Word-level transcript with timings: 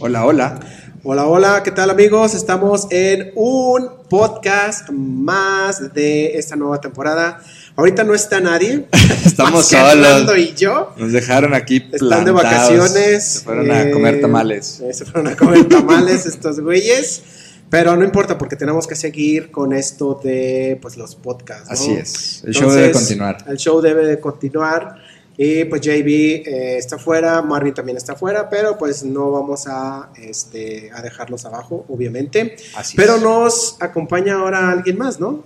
Hola, 0.00 0.24
hola. 0.26 0.60
Hola, 1.04 1.26
hola, 1.26 1.62
¿qué 1.64 1.72
tal 1.72 1.90
amigos? 1.90 2.34
Estamos 2.34 2.86
en 2.90 3.32
un 3.34 3.88
podcast 4.08 4.88
más 4.90 5.92
de 5.94 6.38
esta 6.38 6.54
nueva 6.56 6.80
temporada. 6.80 7.40
Ahorita 7.74 8.04
no 8.04 8.14
está 8.14 8.40
nadie. 8.40 8.86
Estamos 9.24 9.66
solos. 9.66 9.92
Fernando 9.94 10.36
y 10.36 10.54
yo. 10.54 10.92
Nos 10.96 11.12
dejaron 11.12 11.54
aquí 11.54 11.88
Están 11.92 12.24
de 12.24 12.30
vacaciones. 12.30 13.24
Se 13.24 13.40
fueron 13.40 13.70
a 13.70 13.82
eh, 13.82 13.90
comer 13.90 14.20
tamales. 14.20 14.80
eh, 14.80 14.92
Se 14.94 15.04
fueron 15.04 15.32
a 15.32 15.36
comer 15.36 15.68
tamales 15.68 16.26
estos 16.26 16.60
güeyes. 16.60 17.22
Pero 17.68 17.96
no 17.96 18.04
importa 18.04 18.36
porque 18.36 18.54
tenemos 18.54 18.86
que 18.86 18.94
seguir 18.94 19.50
con 19.50 19.72
esto 19.72 20.20
de 20.22 20.78
pues 20.82 20.96
los 20.98 21.14
podcasts. 21.14 21.68
¿no? 21.68 21.72
Así 21.72 21.92
es. 21.92 22.44
El 22.44 22.52
show 22.54 22.70
debe 22.70 22.92
continuar. 22.92 23.38
El 23.48 23.56
show 23.56 23.80
debe 23.80 24.06
de 24.06 24.20
continuar. 24.20 25.01
Y 25.36 25.64
pues 25.64 25.80
JB 25.80 26.08
eh, 26.08 26.76
está 26.78 26.98
fuera, 26.98 27.40
Marvin 27.42 27.72
también 27.72 27.96
está 27.96 28.14
fuera, 28.14 28.48
pero 28.50 28.76
pues 28.76 29.02
no 29.02 29.30
vamos 29.30 29.66
a, 29.66 30.10
este, 30.20 30.90
a 30.94 31.00
dejarlos 31.00 31.44
abajo, 31.44 31.86
obviamente. 31.88 32.56
Así 32.76 32.96
Pero 32.96 33.16
es. 33.16 33.22
nos 33.22 33.76
acompaña 33.80 34.34
ahora 34.34 34.70
alguien 34.70 34.98
más, 34.98 35.18
¿no? 35.18 35.42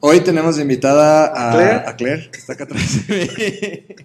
Hoy 0.00 0.20
tenemos 0.20 0.58
invitada 0.58 1.26
a, 1.26 1.50
¿A 1.50 1.52
Claire? 1.52 1.76
a 1.86 1.96
Claire, 1.96 2.30
que 2.30 2.38
está 2.38 2.52
acá 2.54 2.64
atrás 2.64 3.06
de 3.06 3.14
mí. 3.14 3.96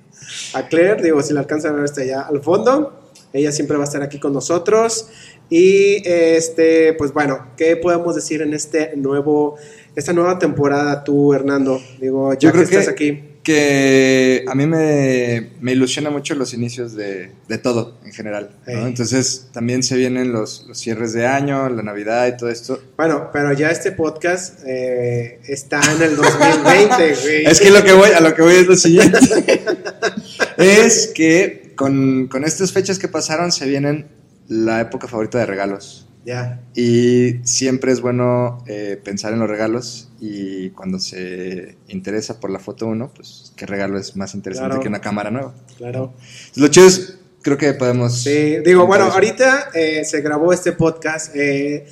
A 0.53 0.67
Claire, 0.67 1.02
digo, 1.03 1.21
si 1.21 1.34
la 1.34 1.41
alcanzan 1.41 1.73
a 1.73 1.75
ver 1.75 1.86
está 1.86 2.02
allá 2.02 2.22
al 2.22 2.41
fondo. 2.41 3.02
Ella 3.31 3.52
siempre 3.52 3.75
va 3.77 3.83
a 3.83 3.86
estar 3.88 4.02
aquí 4.02 4.20
con 4.20 4.33
nosotros. 4.33 5.08
Y 5.49 6.02
este, 6.05 6.94
pues 6.94 7.13
bueno, 7.13 7.47
¿qué 7.58 7.75
podemos 7.75 8.16
decir 8.16 8.41
en 8.41 8.53
este 8.53 8.95
nuevo, 8.95 9.55
esta 9.95 10.13
nueva 10.13 10.39
temporada 10.39 11.03
tú, 11.03 11.33
Hernando? 11.33 11.81
Digo, 11.99 12.33
ya 12.33 12.39
Yo 12.39 12.52
creo 12.52 12.67
que 12.67 12.75
estás 12.77 12.86
que, 12.86 12.91
aquí. 12.91 13.34
Que 13.45 14.44
a 14.48 14.55
mí 14.55 14.66
me, 14.66 15.52
me 15.62 15.72
ilusiona 15.72 16.09
mucho 16.09 16.34
los 16.34 16.53
inicios 16.53 16.95
de, 16.95 17.31
de 17.48 17.58
todo 17.59 17.99
en 18.03 18.12
general. 18.12 18.49
Entonces 18.66 19.49
también 19.53 19.84
se 19.84 19.95
vienen 19.95 20.34
los, 20.34 20.66
los 20.67 20.80
cierres 20.80 21.13
de 21.13 21.27
año, 21.27 21.70
la 21.70 21.84
Navidad 21.84 22.27
y 22.27 22.36
todo 22.36 22.50
esto. 22.50 22.81
Bueno, 22.98 23.30
pero 23.31 23.53
ya 23.53 23.70
este 23.70 23.92
podcast 23.92 24.61
eh, 24.66 25.39
está 25.47 25.80
en 25.95 26.02
el 26.02 26.16
2020, 26.16 26.95
güey. 27.22 27.45
Es 27.45 27.61
que 27.61 27.69
lo 27.69 27.84
que 27.84 27.94
voy, 27.94 28.09
a 28.09 28.19
lo 28.19 28.34
que 28.34 28.42
voy 28.42 28.56
es 28.56 28.67
lo 28.67 28.75
siguiente. 28.75 29.19
es 30.58 31.12
que 31.14 31.73
con, 31.75 32.28
con 32.28 32.44
estas 32.44 32.72
fechas 32.72 32.97
que 32.97 33.08
pasaron 33.08 33.52
se 33.52 33.67
vienen 33.67 34.08
la 34.47 34.81
época 34.81 35.08
favorita 35.08 35.38
de 35.38 35.45
regalos. 35.45 36.09
Ya. 36.26 36.59
Y 36.73 37.36
siempre 37.44 37.92
es 37.92 38.02
bueno 38.02 38.64
eh, 38.66 39.00
pensar 39.04 39.31
en 39.34 39.40
los 39.40 39.48
regalos 39.48 40.09
y 40.20 40.72
cuando 40.72 40.98
se 40.98 41.78
interesa 41.88 42.40
por 42.40 42.50
la 42.50 42.58
foto 42.58 42.88
uno, 42.88 43.12
pues 43.16 43.54
qué 43.56 43.68
regalo 43.68 44.00
es 44.00 44.16
más 44.16 44.34
interesante 44.34 44.70
Claro. 44.70 44.81
que 44.81 44.88
una 44.88 45.02
cámara 45.02 45.30
nueva. 45.30 45.53
Claro. 45.78 46.16
Entonces, 46.18 46.58
lo 46.58 46.68
chido 46.70 46.88
es, 46.88 47.18
creo 47.44 47.58
que 47.59 47.73
podemos... 47.73 48.23
Sí, 48.23 48.58
digo, 48.66 48.88
bueno, 48.88 49.06
eso. 49.06 49.14
ahorita 49.14 49.70
eh, 49.76 50.03
se 50.03 50.22
grabó 50.22 50.52
este 50.52 50.72
podcast 50.72 51.36
eh, 51.36 51.86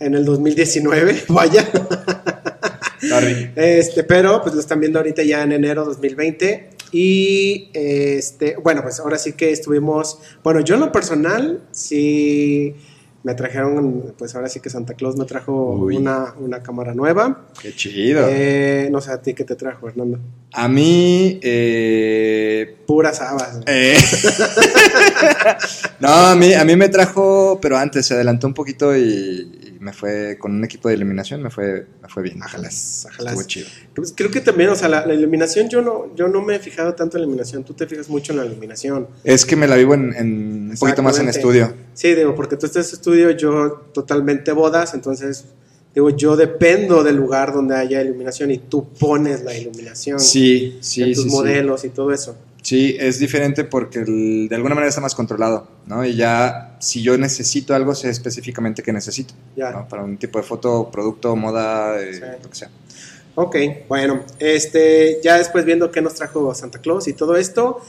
en 0.00 0.14
el 0.14 0.24
2019, 0.24 1.24
vaya. 1.28 1.68
Este, 3.54 4.02
pero 4.04 4.40
pues 4.40 4.54
lo 4.54 4.60
están 4.62 4.80
viendo 4.80 4.98
ahorita 4.98 5.22
ya 5.22 5.42
en 5.42 5.52
enero 5.52 5.84
2020. 5.84 6.70
Y 6.92 7.68
este, 7.74 8.56
bueno, 8.56 8.82
pues 8.82 8.98
ahora 8.98 9.18
sí 9.18 9.34
que 9.34 9.50
estuvimos. 9.50 10.20
Bueno, 10.42 10.60
yo 10.60 10.76
en 10.76 10.80
lo 10.80 10.90
personal, 10.90 11.60
sí 11.70 12.74
me 13.24 13.34
trajeron, 13.34 14.14
pues 14.18 14.34
ahora 14.34 14.48
sí 14.50 14.60
que 14.60 14.68
Santa 14.68 14.92
Claus 14.94 15.16
me 15.16 15.24
trajo 15.24 15.52
una, 15.86 16.34
una 16.38 16.62
cámara 16.62 16.94
nueva. 16.94 17.46
Qué 17.60 17.74
chido. 17.74 18.26
Eh, 18.28 18.88
no 18.92 19.00
sé 19.00 19.12
a 19.12 19.22
ti 19.22 19.32
qué 19.32 19.44
te 19.44 19.56
trajo, 19.56 19.88
Hernando. 19.88 20.18
A 20.52 20.68
mí... 20.68 21.40
eh, 21.42 22.76
Puras 22.86 23.20
habas. 23.22 23.60
Eh. 23.66 23.96
no, 26.00 26.08
a 26.08 26.36
mí, 26.36 26.52
a 26.52 26.64
mí 26.64 26.76
me 26.76 26.90
trajo, 26.90 27.58
pero 27.62 27.78
antes 27.78 28.04
se 28.06 28.14
adelantó 28.14 28.46
un 28.46 28.54
poquito 28.54 28.94
y 28.96 29.63
me 29.84 29.92
fue 29.92 30.38
con 30.38 30.52
un 30.54 30.64
equipo 30.64 30.88
de 30.88 30.94
iluminación, 30.94 31.42
me 31.42 31.50
fue, 31.50 31.86
me 32.02 32.08
fue 32.08 32.22
bien. 32.22 32.42
Ajalas, 32.42 33.06
ajalas. 33.10 33.34
Estuvo 33.34 33.46
chido. 33.46 33.66
Pues 33.94 34.14
creo 34.16 34.30
que 34.30 34.40
también, 34.40 34.70
o 34.70 34.74
sea, 34.74 34.88
la, 34.88 35.04
la 35.06 35.12
iluminación, 35.12 35.68
yo 35.68 35.82
no, 35.82 36.14
yo 36.16 36.26
no 36.26 36.40
me 36.40 36.56
he 36.56 36.58
fijado 36.58 36.94
tanto 36.94 37.18
en 37.18 37.20
la 37.20 37.26
iluminación. 37.26 37.64
Tú 37.64 37.74
te 37.74 37.86
fijas 37.86 38.08
mucho 38.08 38.32
en 38.32 38.38
la 38.38 38.46
iluminación. 38.46 39.06
Es 39.22 39.44
que 39.44 39.56
me 39.56 39.68
la 39.68 39.76
vivo 39.76 39.92
en, 39.92 40.14
en 40.14 40.70
un 40.70 40.76
poquito 40.80 41.02
más 41.02 41.18
en 41.18 41.28
estudio. 41.28 41.74
Sí, 41.92 42.14
digo, 42.14 42.34
porque 42.34 42.56
tú 42.56 42.64
estás 42.64 42.88
en 42.88 42.94
estudio, 42.94 43.30
yo 43.32 43.88
totalmente 43.92 44.52
bodas, 44.52 44.94
entonces, 44.94 45.44
digo, 45.94 46.08
yo 46.08 46.34
dependo 46.34 47.04
del 47.04 47.16
lugar 47.16 47.52
donde 47.52 47.76
haya 47.76 48.00
iluminación 48.00 48.50
y 48.52 48.58
tú 48.58 48.88
pones 48.98 49.44
la 49.44 49.54
iluminación 49.54 50.18
Sí, 50.18 50.76
en 50.78 50.82
sí, 50.82 51.12
tus 51.12 51.24
sí, 51.24 51.28
sí. 51.30 51.36
modelos 51.36 51.84
y 51.84 51.90
todo 51.90 52.10
eso. 52.10 52.34
Sí, 52.64 52.96
es 52.98 53.18
diferente 53.18 53.62
porque 53.64 53.98
el- 53.98 54.48
de 54.48 54.56
alguna 54.56 54.74
manera 54.74 54.88
está 54.88 55.02
más 55.02 55.14
controlado, 55.14 55.68
¿no? 55.86 56.02
Y 56.04 56.16
ya, 56.16 56.76
si 56.80 57.02
yo 57.02 57.18
necesito 57.18 57.74
algo, 57.74 57.94
sé 57.94 58.08
específicamente 58.08 58.82
qué 58.82 58.90
necesito, 58.90 59.34
Ya. 59.54 59.70
¿no? 59.70 59.86
Para 59.86 60.02
un 60.02 60.16
tipo 60.16 60.38
de 60.38 60.44
foto, 60.44 60.90
producto, 60.90 61.36
moda, 61.36 62.00
eh, 62.00 62.38
lo 62.42 62.48
que 62.48 62.56
sea. 62.56 62.70
Ok, 63.34 63.56
bueno, 63.86 64.24
este, 64.38 65.18
ya 65.22 65.36
después 65.36 65.66
viendo 65.66 65.90
qué 65.90 66.00
nos 66.00 66.14
trajo 66.14 66.54
Santa 66.54 66.78
Claus 66.80 67.06
y 67.06 67.12
todo 67.12 67.36
esto, 67.36 67.80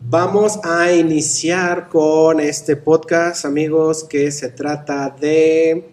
vamos 0.00 0.60
a 0.62 0.92
iniciar 0.92 1.88
con 1.88 2.38
este 2.38 2.76
podcast, 2.76 3.44
amigos, 3.44 4.04
que 4.04 4.30
se 4.30 4.50
trata 4.50 5.10
de 5.20 5.88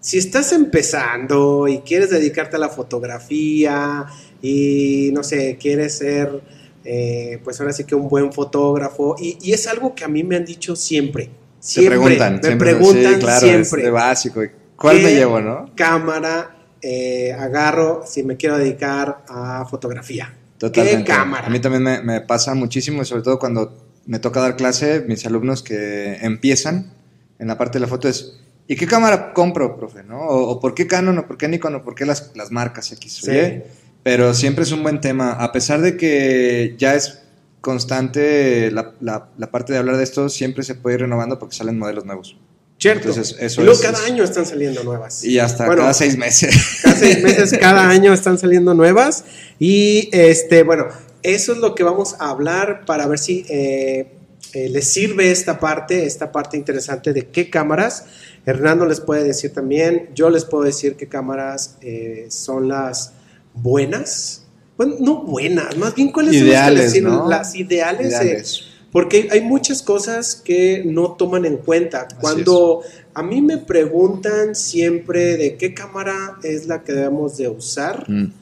si 0.00 0.18
estás 0.18 0.52
empezando 0.52 1.68
y 1.68 1.80
quieres 1.82 2.10
dedicarte 2.10 2.56
a 2.56 2.58
la 2.58 2.68
fotografía 2.70 4.06
y 4.42 5.10
no 5.12 5.22
sé, 5.22 5.56
quieres 5.60 5.98
ser, 5.98 6.40
eh, 6.84 7.40
pues 7.44 7.60
ahora 7.60 7.72
sí 7.72 7.84
que 7.84 7.94
un 7.94 8.08
buen 8.08 8.32
fotógrafo, 8.32 9.16
y, 9.18 9.38
y 9.40 9.52
es 9.52 9.66
algo 9.66 9.94
que 9.94 10.04
a 10.04 10.08
mí 10.08 10.22
me 10.24 10.36
han 10.36 10.44
dicho 10.44 10.76
siempre. 10.76 11.26
Te 11.26 11.32
Siempre, 11.60 11.98
preguntan, 11.98 12.36
me 12.36 12.42
siempre, 12.42 12.70
preguntan 12.74 13.14
sí, 13.14 13.20
claro, 13.20 13.46
es 13.46 13.52
siempre 13.68 13.82
de 13.82 13.90
básico. 13.90 14.40
¿Cuál 14.76 14.96
¿Qué 14.96 15.02
me 15.02 15.14
llevo, 15.14 15.40
no? 15.40 15.70
cámara 15.74 16.56
eh, 16.80 17.32
agarro 17.32 18.02
si 18.06 18.22
me 18.22 18.36
quiero 18.38 18.56
dedicar 18.56 19.24
a 19.28 19.66
fotografía. 19.66 20.34
Totalmente. 20.56 21.04
¿Qué 21.04 21.04
cámara? 21.04 21.46
A 21.46 21.50
mí 21.50 21.60
también 21.60 21.82
me, 21.82 22.02
me 22.02 22.20
pasa 22.22 22.54
muchísimo, 22.54 23.02
y 23.02 23.04
sobre 23.04 23.22
todo 23.22 23.38
cuando 23.38 23.76
me 24.06 24.18
toca 24.18 24.40
dar 24.40 24.56
clase, 24.56 25.04
mis 25.06 25.26
alumnos 25.26 25.62
que 25.62 26.14
empiezan 26.22 26.92
en 27.38 27.48
la 27.48 27.58
parte 27.58 27.78
de 27.78 27.80
la 27.80 27.86
foto 27.88 28.08
es, 28.08 28.40
¿y 28.66 28.76
qué 28.76 28.86
cámara 28.86 29.32
compro, 29.34 29.76
profe? 29.76 30.02
¿no? 30.02 30.18
O, 30.20 30.50
o 30.52 30.60
por 30.60 30.74
qué 30.74 30.86
Canon, 30.86 31.18
o 31.18 31.26
por 31.26 31.36
qué 31.36 31.48
Nikon, 31.48 31.74
o 31.74 31.82
por 31.82 31.94
qué 31.94 32.06
las, 32.06 32.32
las 32.34 32.50
marcas 32.50 32.90
X 32.92 33.22
o 33.22 33.26
Sí. 33.26 33.62
Pero 34.02 34.32
siempre 34.34 34.64
es 34.64 34.72
un 34.72 34.82
buen 34.82 35.00
tema, 35.00 35.32
a 35.32 35.52
pesar 35.52 35.80
de 35.82 35.96
que 35.96 36.74
ya 36.78 36.94
es 36.94 37.18
constante 37.60 38.70
la, 38.70 38.92
la- 39.00 39.28
la 39.36 39.50
parte 39.50 39.72
de 39.72 39.78
hablar 39.78 39.96
de 39.96 40.04
esto, 40.04 40.28
siempre 40.28 40.62
se 40.64 40.74
puede 40.74 40.94
ir 40.96 41.00
renovando 41.02 41.38
porque 41.38 41.54
salen 41.56 41.78
modelos 41.78 42.04
nuevos. 42.06 42.36
Cierto. 42.78 43.08
Entonces, 43.10 43.36
eso 43.40 43.60
y 43.60 43.64
luego 43.64 43.78
es- 43.78 43.86
cada 43.86 44.04
año 44.06 44.24
están 44.24 44.46
saliendo 44.46 44.82
nuevas. 44.84 45.22
Y 45.24 45.38
hasta 45.38 45.66
Bueno, 45.66 45.82
cada 45.82 45.92
seis 45.94 46.16
meses. 46.16 46.54
cada 46.82 46.96
seis 46.96 47.22
meses, 47.22 47.58
cada 47.60 47.88
año 47.90 48.12
están 48.14 48.38
saliendo 48.38 48.72
nuevas. 48.74 49.24
Y 49.58 50.08
este, 50.12 50.62
bueno, 50.62 50.86
eso 51.22 51.52
es 51.52 51.58
lo 51.58 51.74
que 51.74 51.82
vamos 51.82 52.16
a 52.18 52.30
hablar 52.30 52.86
para 52.86 53.06
ver 53.06 53.18
si 53.18 53.44
eh, 53.50 54.12
eh, 54.54 54.68
les 54.70 54.90
sirve 54.90 55.30
esta 55.30 55.60
parte, 55.60 56.06
esta 56.06 56.32
parte 56.32 56.56
interesante 56.56 57.12
de 57.12 57.26
qué 57.26 57.50
cámaras. 57.50 58.06
Hernando 58.46 58.86
les 58.86 59.00
puede 59.00 59.24
decir 59.24 59.52
también, 59.52 60.08
yo 60.14 60.30
les 60.30 60.46
puedo 60.46 60.64
decir 60.64 60.96
qué 60.96 61.06
cámaras 61.06 61.76
eh, 61.82 62.26
son 62.30 62.68
las 62.68 63.12
buenas. 63.54 64.44
Bueno, 64.76 64.94
no 65.00 65.22
buenas, 65.24 65.76
más 65.76 65.94
bien 65.94 66.10
cuáles 66.10 66.38
son 66.38 66.46
las 66.48 66.52
Ideales, 66.54 66.80
les 66.80 66.92
sirven? 66.92 67.12
¿no? 67.12 67.28
las 67.28 67.54
ideales. 67.54 68.12
eh, 68.20 68.64
porque 68.92 69.28
hay 69.30 69.42
muchas 69.42 69.82
cosas 69.82 70.34
que 70.34 70.82
no 70.86 71.12
toman 71.12 71.44
en 71.44 71.58
cuenta. 71.58 72.02
Así 72.02 72.16
Cuando 72.20 72.80
a 73.14 73.22
mí 73.22 73.40
me 73.42 73.58
preguntan 73.58 74.54
siempre 74.54 75.36
de 75.36 75.56
qué 75.56 75.74
cámara 75.74 76.38
es 76.42 76.66
la 76.66 76.82
que 76.82 76.92
debemos 76.92 77.36
de 77.36 77.48
usar, 77.48 78.04
Mm. 78.08 78.32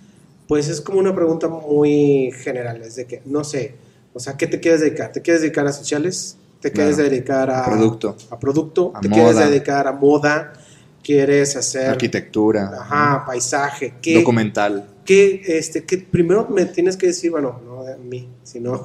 pues 0.46 0.68
es 0.68 0.80
como 0.80 1.00
una 1.00 1.14
pregunta 1.14 1.48
muy 1.48 2.30
general, 2.42 2.80
es 2.82 2.96
de 2.96 3.04
que, 3.06 3.20
no 3.26 3.42
sé, 3.44 3.74
o 4.14 4.20
sea, 4.20 4.36
¿qué 4.36 4.46
te 4.46 4.58
quieres 4.60 4.80
dedicar? 4.80 5.12
¿Te 5.12 5.20
quieres 5.20 5.42
dedicar 5.42 5.66
a 5.66 5.72
sociales? 5.72 6.36
¿Te 6.60 6.72
quieres 6.72 6.96
dedicar 6.96 7.50
a 7.50 7.64
Producto. 7.66 8.16
A 8.30 8.38
producto? 8.38 8.92
A 8.94 9.00
¿Te 9.00 9.08
quieres 9.10 9.36
dedicar 9.38 9.86
a 9.86 9.92
moda? 9.92 10.52
¿Quieres 11.04 11.54
hacer 11.56 11.90
Arquitectura. 11.90 12.70
ajá, 12.80 13.24
paisaje? 13.26 13.94
¿Qué, 14.02 14.14
Documental. 14.14 14.86
Qué, 15.08 15.40
este, 15.46 15.84
qué, 15.84 15.96
primero 15.96 16.46
me 16.50 16.66
tienes 16.66 16.98
que 16.98 17.06
decir, 17.06 17.30
bueno, 17.30 17.62
no 17.64 17.82
de 17.82 17.96
mí, 17.96 18.28
sino 18.44 18.80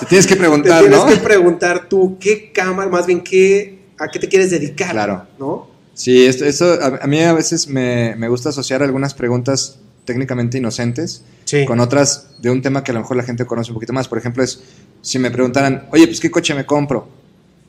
Te 0.00 0.06
tienes 0.06 0.26
que 0.26 0.34
te 0.34 0.40
preguntar, 0.40 0.80
tienes 0.80 0.98
¿no? 0.98 1.06
que 1.06 1.16
preguntar 1.18 1.88
tú 1.88 2.16
qué 2.18 2.50
cámara, 2.50 2.90
más 2.90 3.06
bien 3.06 3.20
qué, 3.22 3.78
a 3.96 4.08
qué 4.08 4.18
te 4.18 4.28
quieres 4.28 4.50
dedicar, 4.50 4.90
Claro. 4.90 5.24
¿no? 5.38 5.68
Sí, 5.94 6.26
esto, 6.26 6.44
esto 6.44 6.64
a, 6.80 6.98
a 7.04 7.06
mí 7.06 7.20
a 7.22 7.32
veces 7.32 7.68
me, 7.68 8.16
me 8.16 8.28
gusta 8.28 8.48
asociar 8.48 8.82
algunas 8.82 9.14
preguntas 9.14 9.78
técnicamente 10.04 10.58
inocentes 10.58 11.22
Sí. 11.44 11.64
con 11.64 11.78
otras 11.80 12.30
de 12.42 12.50
un 12.50 12.60
tema 12.60 12.82
que 12.82 12.90
a 12.90 12.94
lo 12.94 13.00
mejor 13.00 13.16
la 13.16 13.22
gente 13.22 13.46
conoce 13.46 13.70
un 13.70 13.74
poquito 13.76 13.92
más. 13.92 14.06
Por 14.08 14.18
ejemplo, 14.18 14.42
es 14.42 14.60
si 15.00 15.18
me 15.20 15.30
preguntaran, 15.30 15.86
oye, 15.92 16.06
pues 16.08 16.18
qué 16.20 16.30
coche 16.30 16.54
me 16.54 16.66
compro. 16.66 17.08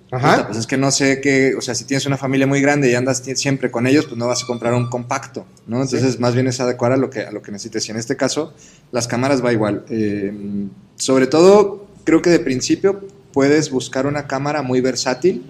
Puta, 0.09 0.17
Ajá. 0.17 0.47
Pues 0.47 0.57
es 0.57 0.65
que 0.67 0.75
no 0.77 0.89
sé 0.91 1.21
qué, 1.21 1.53
o 1.55 1.61
sea, 1.61 1.75
si 1.75 1.83
tienes 1.83 2.05
una 2.07 2.17
familia 2.17 2.47
muy 2.47 2.61
grande 2.61 2.89
y 2.89 2.95
andas 2.95 3.21
siempre 3.35 3.69
con 3.69 3.85
ellos, 3.85 4.05
pues 4.05 4.17
no 4.17 4.25
vas 4.27 4.43
a 4.43 4.47
comprar 4.47 4.73
un 4.73 4.89
compacto, 4.89 5.45
¿no? 5.67 5.81
Entonces, 5.83 6.19
más 6.19 6.33
bien 6.33 6.47
es 6.47 6.59
adecuar 6.59 6.91
a 6.93 6.97
lo 6.97 7.09
que, 7.11 7.21
a 7.21 7.31
lo 7.31 7.41
que 7.43 7.51
necesites. 7.51 7.87
Y 7.87 7.91
en 7.91 7.97
este 7.97 8.17
caso, 8.17 8.53
las 8.91 9.07
cámaras 9.07 9.45
va 9.45 9.53
igual. 9.53 9.85
Eh, 9.89 10.33
sobre 10.95 11.27
todo, 11.27 11.87
creo 12.05 12.21
que 12.23 12.31
de 12.31 12.39
principio 12.39 13.01
puedes 13.33 13.69
buscar 13.69 14.07
una 14.07 14.25
cámara 14.25 14.63
muy 14.63 14.81
versátil 14.81 15.43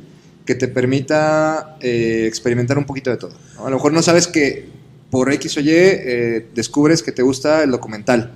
que 0.45 0.55
te 0.55 0.67
permita 0.67 1.77
eh, 1.79 2.25
experimentar 2.27 2.77
un 2.77 2.85
poquito 2.85 3.09
de 3.11 3.17
todo. 3.17 3.33
¿no? 3.55 3.65
A 3.67 3.69
lo 3.69 3.77
mejor 3.77 3.93
no 3.93 4.01
sabes 4.01 4.27
que 4.27 4.67
por 5.09 5.31
X 5.31 5.55
o 5.57 5.61
Y 5.61 5.69
eh, 5.71 6.47
descubres 6.53 7.01
que 7.01 7.11
te 7.13 7.21
gusta 7.21 7.63
el 7.63 7.71
documental, 7.71 8.31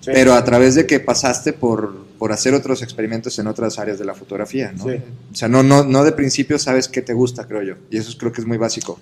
Sí. 0.00 0.10
pero 0.14 0.34
a 0.34 0.44
través 0.44 0.74
de 0.76 0.86
que 0.86 1.00
pasaste 1.00 1.52
por, 1.52 2.06
por 2.18 2.32
hacer 2.32 2.52
otros 2.54 2.82
experimentos 2.82 3.38
en 3.38 3.46
otras 3.46 3.78
áreas 3.78 3.98
de 3.98 4.04
la 4.04 4.14
fotografía. 4.14 4.72
¿no? 4.72 4.84
Sí. 4.84 4.96
O 5.32 5.34
sea, 5.34 5.48
no, 5.48 5.62
no, 5.62 5.84
no 5.84 6.04
de 6.04 6.12
principio 6.12 6.58
sabes 6.58 6.88
qué 6.88 7.00
te 7.02 7.12
gusta, 7.14 7.46
creo 7.46 7.62
yo. 7.62 7.74
Y 7.90 7.98
eso 7.98 8.16
creo 8.18 8.32
que 8.32 8.40
es 8.40 8.46
muy 8.46 8.56
básico. 8.58 8.98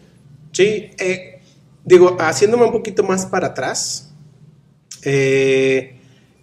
Sí, 0.53 0.91
eh, 0.99 1.41
digo, 1.85 2.17
haciéndome 2.21 2.65
un 2.65 2.73
poquito 2.73 3.03
más 3.03 3.27
para 3.27 3.49
atrás, 3.49 4.11
eh, 5.03 5.97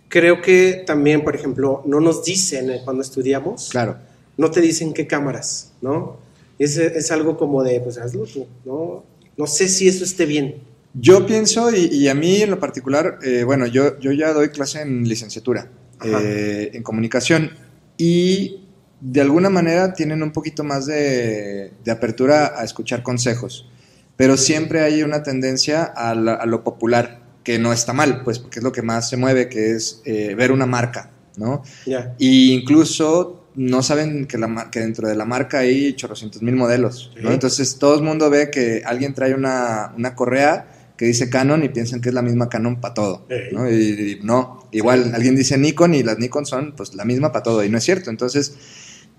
creo 0.09 0.41
que 0.41 0.83
también, 0.85 1.23
por 1.23 1.35
ejemplo, 1.35 1.81
no 1.85 1.99
nos 1.99 2.23
dicen 2.23 2.69
eh, 2.69 2.81
cuando 2.83 3.01
estudiamos, 3.01 3.69
Claro. 3.69 3.97
no 4.37 4.51
te 4.51 4.61
dicen 4.61 4.93
qué 4.93 5.07
cámaras, 5.07 5.71
¿no? 5.81 6.17
Es, 6.59 6.77
es 6.77 7.11
algo 7.11 7.37
como 7.37 7.63
de, 7.63 7.79
pues 7.79 7.97
hazlo 7.97 8.25
tú, 8.25 8.47
¿no? 8.65 9.03
No 9.37 9.47
sé 9.47 9.67
si 9.67 9.87
eso 9.87 10.03
esté 10.03 10.25
bien. 10.25 10.57
Yo 10.93 11.25
pienso, 11.25 11.71
y, 11.75 11.85
y 11.91 12.07
a 12.07 12.13
mí 12.13 12.41
en 12.43 12.51
lo 12.51 12.59
particular, 12.59 13.17
eh, 13.23 13.43
bueno, 13.43 13.65
yo, 13.65 13.99
yo 13.99 14.11
ya 14.11 14.31
doy 14.33 14.49
clase 14.49 14.81
en 14.81 15.07
licenciatura. 15.07 15.67
Eh, 16.03 16.71
en 16.73 16.83
comunicación, 16.83 17.51
y 17.97 18.61
de 19.01 19.21
alguna 19.21 19.49
manera 19.49 19.93
tienen 19.93 20.23
un 20.23 20.31
poquito 20.31 20.63
más 20.63 20.85
de, 20.85 21.71
de 21.83 21.91
apertura 21.91 22.53
a 22.57 22.63
escuchar 22.63 23.03
consejos, 23.03 23.69
pero 24.15 24.37
siempre 24.37 24.81
hay 24.81 25.03
una 25.03 25.23
tendencia 25.23 25.83
a, 25.83 26.15
la- 26.15 26.35
a 26.35 26.45
lo 26.45 26.63
popular, 26.63 27.21
que 27.43 27.59
no 27.59 27.73
está 27.73 27.91
mal, 27.91 28.21
pues 28.23 28.39
porque 28.39 28.59
es 28.59 28.63
lo 28.63 28.71
que 28.71 28.81
más 28.81 29.09
se 29.09 29.17
mueve, 29.17 29.49
que 29.49 29.71
es 29.71 30.01
eh, 30.05 30.33
ver 30.35 30.51
una 30.53 30.65
marca, 30.65 31.11
¿no? 31.35 31.61
Ya. 31.85 32.15
Y 32.17 32.53
incluso 32.53 33.45
no 33.55 33.83
saben 33.83 34.25
que, 34.27 34.37
la, 34.37 34.69
que 34.71 34.79
dentro 34.79 35.07
de 35.09 35.15
la 35.15 35.25
marca 35.25 35.59
hay 35.59 35.93
chorrocientos 35.93 36.41
mil 36.41 36.55
modelos, 36.55 37.11
¿no? 37.21 37.27
Sí. 37.29 37.33
Entonces 37.33 37.77
todo 37.77 37.95
el 37.95 38.01
mundo 38.03 38.29
ve 38.29 38.49
que 38.49 38.81
alguien 38.85 39.13
trae 39.13 39.33
una, 39.33 39.93
una 39.97 40.15
correa 40.15 40.93
que 40.95 41.05
dice 41.05 41.29
Canon 41.29 41.63
y 41.63 41.69
piensan 41.69 41.99
que 41.99 42.09
es 42.09 42.15
la 42.15 42.21
misma 42.21 42.47
Canon 42.47 42.79
para 42.79 42.93
todo, 42.93 43.25
Sí. 43.29 43.35
¿no? 43.53 43.69
Y, 43.69 43.73
y 43.73 44.19
no, 44.23 44.62
igual 44.73 45.13
alguien 45.15 45.35
dice 45.35 45.57
Nikon 45.57 45.93
y 45.93 46.03
las 46.03 46.19
Nikon 46.19 46.45
son 46.45 46.73
pues 46.75 46.93
la 46.95 47.05
misma 47.05 47.31
para 47.31 47.43
todo 47.43 47.63
y 47.63 47.69
no 47.69 47.77
es 47.77 47.83
cierto. 47.83 48.09
Entonces 48.09 48.53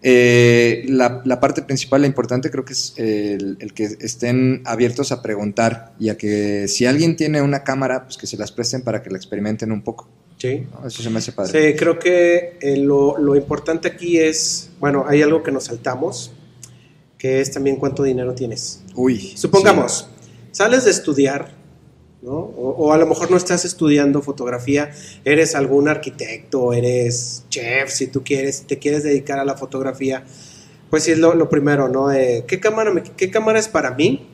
eh, 0.07 0.85
la, 0.89 1.23
la 1.25 1.41
parte 1.41 1.63
principal, 1.63 2.03
la 2.03 2.07
importante 2.07 2.51
creo 2.51 2.63
que 2.67 2.75
es 2.75 2.93
el, 2.99 3.57
el 3.59 3.73
que 3.73 3.85
estén 4.01 4.61
abiertos 4.67 5.13
a 5.13 5.23
preguntar 5.23 5.95
y 5.99 6.11
a 6.11 6.19
que 6.19 6.69
si 6.69 6.85
alguien 6.85 7.17
tiene 7.17 7.41
una 7.41 7.65
cámara, 7.65 8.05
pues 8.05 8.19
que 8.19 8.27
se 8.27 8.37
las 8.37 8.53
presten 8.53 8.83
para 8.83 9.03
que 9.03 9.09
la 9.09 9.17
experimenten 9.17 9.73
un 9.73 9.83
poco. 9.83 10.11
Sí. 10.37 10.67
¿no? 10.71 10.87
Eso 10.87 11.03
se 11.03 11.09
me 11.09 11.21
hace 11.21 11.33
padre. 11.33 11.73
Sí, 11.73 11.79
creo 11.79 11.99
que 11.99 12.59
eh, 12.61 12.77
lo, 12.77 13.17
lo 13.17 13.35
importante 13.35 13.89
aquí 13.89 14.19
es, 14.19 14.69
bueno, 14.79 15.07
hay 15.09 15.23
algo 15.23 15.43
que 15.43 15.51
nos 15.51 15.65
saltamos, 15.65 16.33
que 17.17 17.41
es 17.41 17.51
también 17.51 17.77
cuánto 17.77 18.03
dinero 18.03 18.35
tienes. 18.35 18.83
Uy. 18.95 19.33
Supongamos, 19.37 20.09
sales 20.53 20.85
de 20.85 20.91
estudiar, 20.91 21.55
¿no? 22.25 22.33
O, 22.33 22.71
o 22.79 22.93
a 22.93 22.97
lo 22.99 23.07
mejor 23.07 23.31
no 23.31 23.37
estás 23.37 23.65
estudiando 23.67 24.23
fotografía, 24.23 24.91
eres 25.25 25.55
algún 25.55 25.89
arquitecto, 25.89 26.73
eres 26.73 27.45
chef, 27.51 27.91
si 27.91 28.07
tú 28.07 28.25
quieres, 28.25 28.63
te 28.67 28.79
quieres 28.79 29.03
dedicar 29.05 29.39
a 29.39 29.45
la 29.45 29.57
fotografía, 29.57 30.25
pues 30.91 31.05
sí 31.05 31.11
es 31.13 31.19
lo, 31.19 31.35
lo 31.35 31.49
primero, 31.51 31.89
¿no? 31.89 32.09
De, 32.09 32.45
¿qué, 32.49 32.59
cámara 32.61 32.93
me- 32.93 33.03
¿Qué 33.03 33.31
cámara 33.31 33.59
es 33.59 33.69
para 33.69 33.91
mí? 33.95 34.27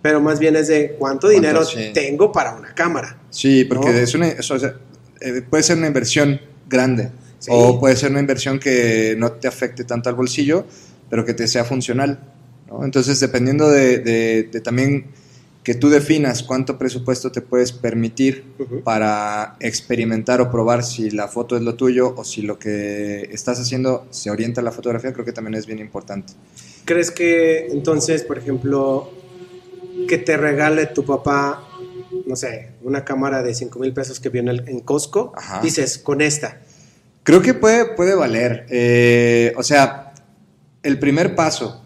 Pero 0.00 0.20
más 0.20 0.38
bien 0.38 0.54
es 0.54 0.68
de 0.68 0.92
cuánto 0.98 1.28
dinero 1.28 1.64
sí. 1.64 1.90
tengo 1.92 2.30
para 2.30 2.54
una 2.54 2.72
cámara. 2.74 3.18
Sí, 3.30 3.64
porque 3.64 3.88
¿no? 3.90 3.98
es 3.98 4.14
una, 4.14 4.28
eso, 4.28 4.54
o 4.54 4.58
sea, 4.58 4.76
eh, 5.20 5.42
puede 5.48 5.62
ser 5.62 5.76
una 5.78 5.86
inversión 5.88 6.40
grande 6.68 7.10
Sí. 7.40 7.50
o 7.52 7.78
puede 7.80 7.94
ser 7.96 8.10
una 8.10 8.20
inversión 8.20 8.58
que 8.58 9.16
no 9.18 9.32
te 9.32 9.48
afecte 9.48 9.84
tanto 9.84 10.08
al 10.08 10.14
bolsillo, 10.14 10.64
pero 11.10 11.24
que 11.26 11.34
te 11.34 11.46
sea 11.46 11.64
funcional. 11.64 12.18
¿no? 12.68 12.84
Entonces, 12.84 13.18
dependiendo 13.20 13.68
de, 13.70 13.98
de- 13.98 14.42
de 14.44 14.60
también 14.60 15.06
que 15.64 15.74
tú 15.74 15.88
definas 15.88 16.42
cuánto 16.42 16.76
presupuesto 16.76 17.32
te 17.32 17.40
puedes 17.40 17.72
permitir 17.72 18.44
para 18.84 19.56
experimentar 19.60 20.42
o 20.42 20.50
probar 20.50 20.84
si 20.84 21.10
la 21.10 21.26
foto 21.26 21.56
es 21.56 21.62
lo 21.62 21.74
tuyo 21.74 22.14
o 22.16 22.22
si 22.22 22.42
lo 22.42 22.58
que 22.58 23.22
estás 23.32 23.58
haciendo 23.58 24.06
se 24.10 24.30
orienta 24.30 24.60
a 24.60 24.64
la 24.64 24.72
fotografía, 24.72 25.14
creo 25.14 25.24
que 25.24 25.32
también 25.32 25.54
es 25.54 25.66
bien 25.66 25.78
importante. 25.78 26.34
¿Crees 26.84 27.10
que 27.10 27.68
entonces, 27.68 28.24
por 28.24 28.36
ejemplo, 28.36 29.10
que 30.06 30.18
te 30.18 30.36
regale 30.36 30.84
tu 30.84 31.02
papá, 31.06 31.66
no 32.26 32.36
sé, 32.36 32.72
una 32.82 33.02
cámara 33.02 33.42
de 33.42 33.54
5 33.54 33.78
mil 33.78 33.94
pesos 33.94 34.20
que 34.20 34.28
viene 34.28 34.62
en 34.66 34.80
Costco? 34.80 35.32
Ajá. 35.34 35.62
Dices, 35.62 35.96
con 35.96 36.20
esta. 36.20 36.60
Creo 37.22 37.40
que 37.40 37.54
puede, 37.54 37.86
puede 37.86 38.14
valer. 38.14 38.66
Eh, 38.68 39.54
o 39.56 39.62
sea, 39.62 40.12
el 40.82 40.98
primer 40.98 41.34
paso 41.34 41.83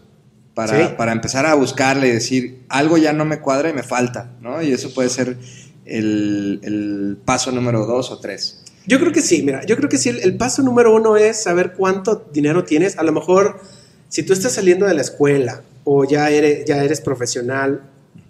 para, 0.67 0.87
Sí. 0.89 0.93
para 0.97 1.11
empezar 1.13 1.45
a 1.45 1.53
buscarle 1.53 2.09
y 2.09 2.11
decir, 2.11 2.63
algo 2.67 2.97
ya 2.97 3.13
no 3.13 3.23
me 3.23 3.39
cuadra 3.39 3.69
y 3.69 3.73
me 3.73 3.83
falta, 3.83 4.31
¿no? 4.41 4.61
Y 4.61 4.73
eso 4.73 4.93
puede 4.93 5.07
ser 5.09 5.37
el, 5.85 6.59
el 6.63 7.17
paso 7.23 7.51
número 7.53 7.85
dos 7.85 8.11
o 8.11 8.19
tres. 8.19 8.61
Yo 8.85 8.99
creo 8.99 9.13
que 9.13 9.21
sí, 9.21 9.41
mira, 9.41 9.63
yo 9.65 9.77
creo 9.77 9.87
que 9.87 9.97
sí, 9.97 10.09
el, 10.09 10.19
el 10.19 10.35
paso 10.35 10.61
número 10.61 10.93
uno 10.93 11.15
es 11.15 11.41
saber 11.43 11.73
cuánto 11.77 12.27
dinero 12.33 12.65
tienes. 12.65 12.97
A 12.97 13.03
lo 13.03 13.13
mejor, 13.13 13.61
si 14.09 14.23
tú 14.23 14.33
estás 14.33 14.51
saliendo 14.51 14.85
de 14.85 14.93
la 14.95 15.01
escuela 15.01 15.61
o 15.85 16.03
ya 16.03 16.29
eres, 16.29 16.65
ya 16.65 16.83
eres 16.83 16.99
profesional, 16.99 17.81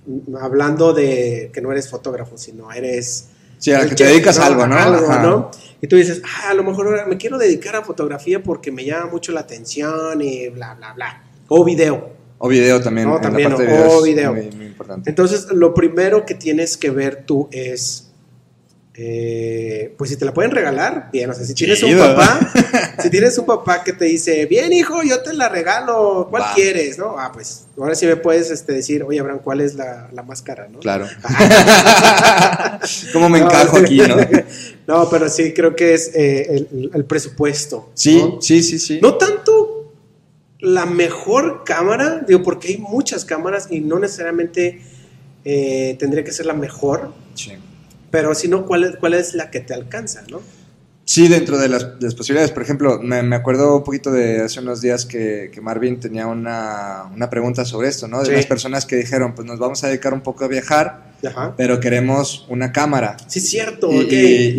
mm, 0.05 0.35
hablando 0.35 0.93
de 0.93 1.49
que 1.51 1.61
no 1.61 1.71
eres 1.71 1.89
fotógrafo, 1.89 2.37
sino 2.37 2.71
eres... 2.71 3.29
Sí, 3.57 3.71
a 3.73 3.85
que 3.87 3.95
te 3.95 4.05
dedicas 4.05 4.37
a 4.37 4.45
algo, 4.45 4.67
¿no? 4.67 4.75
Ajá. 4.75 5.23
¿no? 5.23 5.49
Y 5.81 5.87
tú 5.87 5.95
dices, 5.95 6.21
ah, 6.25 6.51
a 6.51 6.53
lo 6.53 6.63
mejor 6.63 6.87
ahora 6.87 7.05
me 7.07 7.17
quiero 7.17 7.37
dedicar 7.39 7.75
a 7.75 7.81
fotografía 7.81 8.41
porque 8.43 8.71
me 8.71 8.85
llama 8.85 9.07
mucho 9.11 9.31
la 9.31 9.41
atención 9.41 10.21
y 10.21 10.47
bla, 10.49 10.75
bla, 10.75 10.93
bla. 10.93 11.23
O 11.47 11.65
video. 11.65 12.18
O 12.39 12.47
video 12.47 12.81
también. 12.81 13.07
No, 13.07 13.17
en 13.17 13.21
también, 13.21 13.51
la 13.51 13.57
parte 13.57 13.71
o 13.73 14.01
de 14.01 14.09
video. 14.09 14.33
Muy, 14.33 14.49
muy 14.51 14.65
importante. 14.67 15.09
Entonces, 15.09 15.47
lo 15.51 15.73
primero 15.73 16.25
que 16.25 16.35
tienes 16.35 16.77
que 16.77 16.89
ver 16.89 17.23
tú 17.25 17.49
es, 17.51 18.09
eh, 18.95 19.93
pues 19.97 20.09
si 20.09 20.15
te 20.15 20.23
la 20.23 20.33
pueden 20.33 20.51
regalar, 20.51 21.09
bien, 21.11 21.29
o 21.29 21.33
sea, 21.33 21.45
si 21.45 21.53
tienes 21.53 21.83
un 21.83 21.97
papá, 21.97 22.39
si 23.03 23.09
tienes 23.09 23.37
un 23.37 23.45
papá 23.45 23.83
que 23.83 23.91
te 23.91 24.05
dice, 24.05 24.45
bien 24.45 24.71
hijo, 24.71 25.03
yo 25.03 25.21
te 25.21 25.33
la 25.33 25.49
regalo, 25.49 26.27
¿cuál 26.29 26.43
Va. 26.43 26.53
quieres? 26.55 26.97
¿No? 26.97 27.15
Ah, 27.19 27.29
pues 27.33 27.65
ahora 27.77 27.93
sí 27.93 28.05
me 28.05 28.15
puedes 28.15 28.49
este, 28.51 28.71
decir, 28.71 29.03
oye, 29.03 29.19
Abraham, 29.19 29.39
¿cuál 29.43 29.59
es 29.59 29.75
la, 29.75 30.09
la 30.13 30.23
más 30.23 30.41
cara? 30.41 30.69
¿no? 30.69 30.79
Claro. 30.79 31.07
¿Cómo 33.13 33.29
me 33.29 33.39
No, 33.39 33.45
encajo 33.47 33.77
aquí, 33.77 33.99
no? 33.99 34.15
no, 34.87 35.09
pero 35.09 35.27
sí 35.27 35.53
creo 35.53 35.75
que 35.75 35.93
es 35.93 36.11
eh, 36.15 36.67
el, 36.71 36.91
el 36.93 37.05
presupuesto. 37.05 37.91
Sí, 37.93 38.17
¿no? 38.17 38.41
sí, 38.41 38.63
sí, 38.63 38.79
sí. 38.79 38.99
No 39.01 39.15
tanto 39.15 39.48
la 40.59 40.85
mejor 40.85 41.63
cámara, 41.65 42.23
digo, 42.27 42.43
porque 42.43 42.69
hay 42.69 42.77
muchas 42.77 43.23
cámaras 43.25 43.67
y 43.69 43.79
no 43.79 43.97
necesariamente 43.99 44.81
eh, 45.45 45.95
tendría 45.99 46.23
que 46.23 46.31
ser 46.31 46.45
la 46.45 46.53
mejor, 46.53 47.13
Sí. 47.33 47.51
pero 48.11 48.35
sino 48.35 48.65
cuál 48.65 48.83
es, 48.83 48.95
cuál 48.97 49.13
es 49.13 49.33
la 49.35 49.51
que 49.51 49.61
te 49.61 49.73
alcanza, 49.73 50.23
¿no? 50.29 50.41
Sí, 51.05 51.27
dentro 51.27 51.57
de 51.57 51.69
las, 51.69 51.97
de 51.99 52.05
las 52.05 52.13
posibilidades. 52.13 52.51
Por 52.51 52.61
ejemplo, 52.61 52.99
me, 53.01 53.23
me 53.23 53.35
acuerdo 53.35 53.77
un 53.77 53.83
poquito 53.83 54.11
de 54.11 54.41
hace 54.43 54.59
unos 54.59 54.79
días 54.81 55.05
que, 55.07 55.49
que 55.51 55.59
Marvin 55.59 55.99
tenía 55.99 56.27
una, 56.27 57.05
una 57.15 57.31
pregunta 57.31 57.65
sobre 57.65 57.87
esto, 57.87 58.07
¿no? 58.07 58.19
De 58.19 58.25
Sí. 58.25 58.31
unas 58.33 58.45
personas 58.45 58.85
que 58.85 58.95
dijeron, 58.97 59.33
pues 59.33 59.47
nos 59.47 59.57
vamos 59.57 59.83
a 59.83 59.87
dedicar 59.87 60.13
un 60.13 60.21
poco 60.21 60.43
a 60.45 60.47
viajar, 60.47 61.13
Ajá. 61.25 61.55
pero 61.57 61.79
queremos 61.79 62.45
una 62.49 62.71
cámara. 62.71 63.17
Sí, 63.25 63.39
cierto. 63.39 63.91
Y- 63.91 64.01
ok. 64.03 64.11
y- 64.11 64.15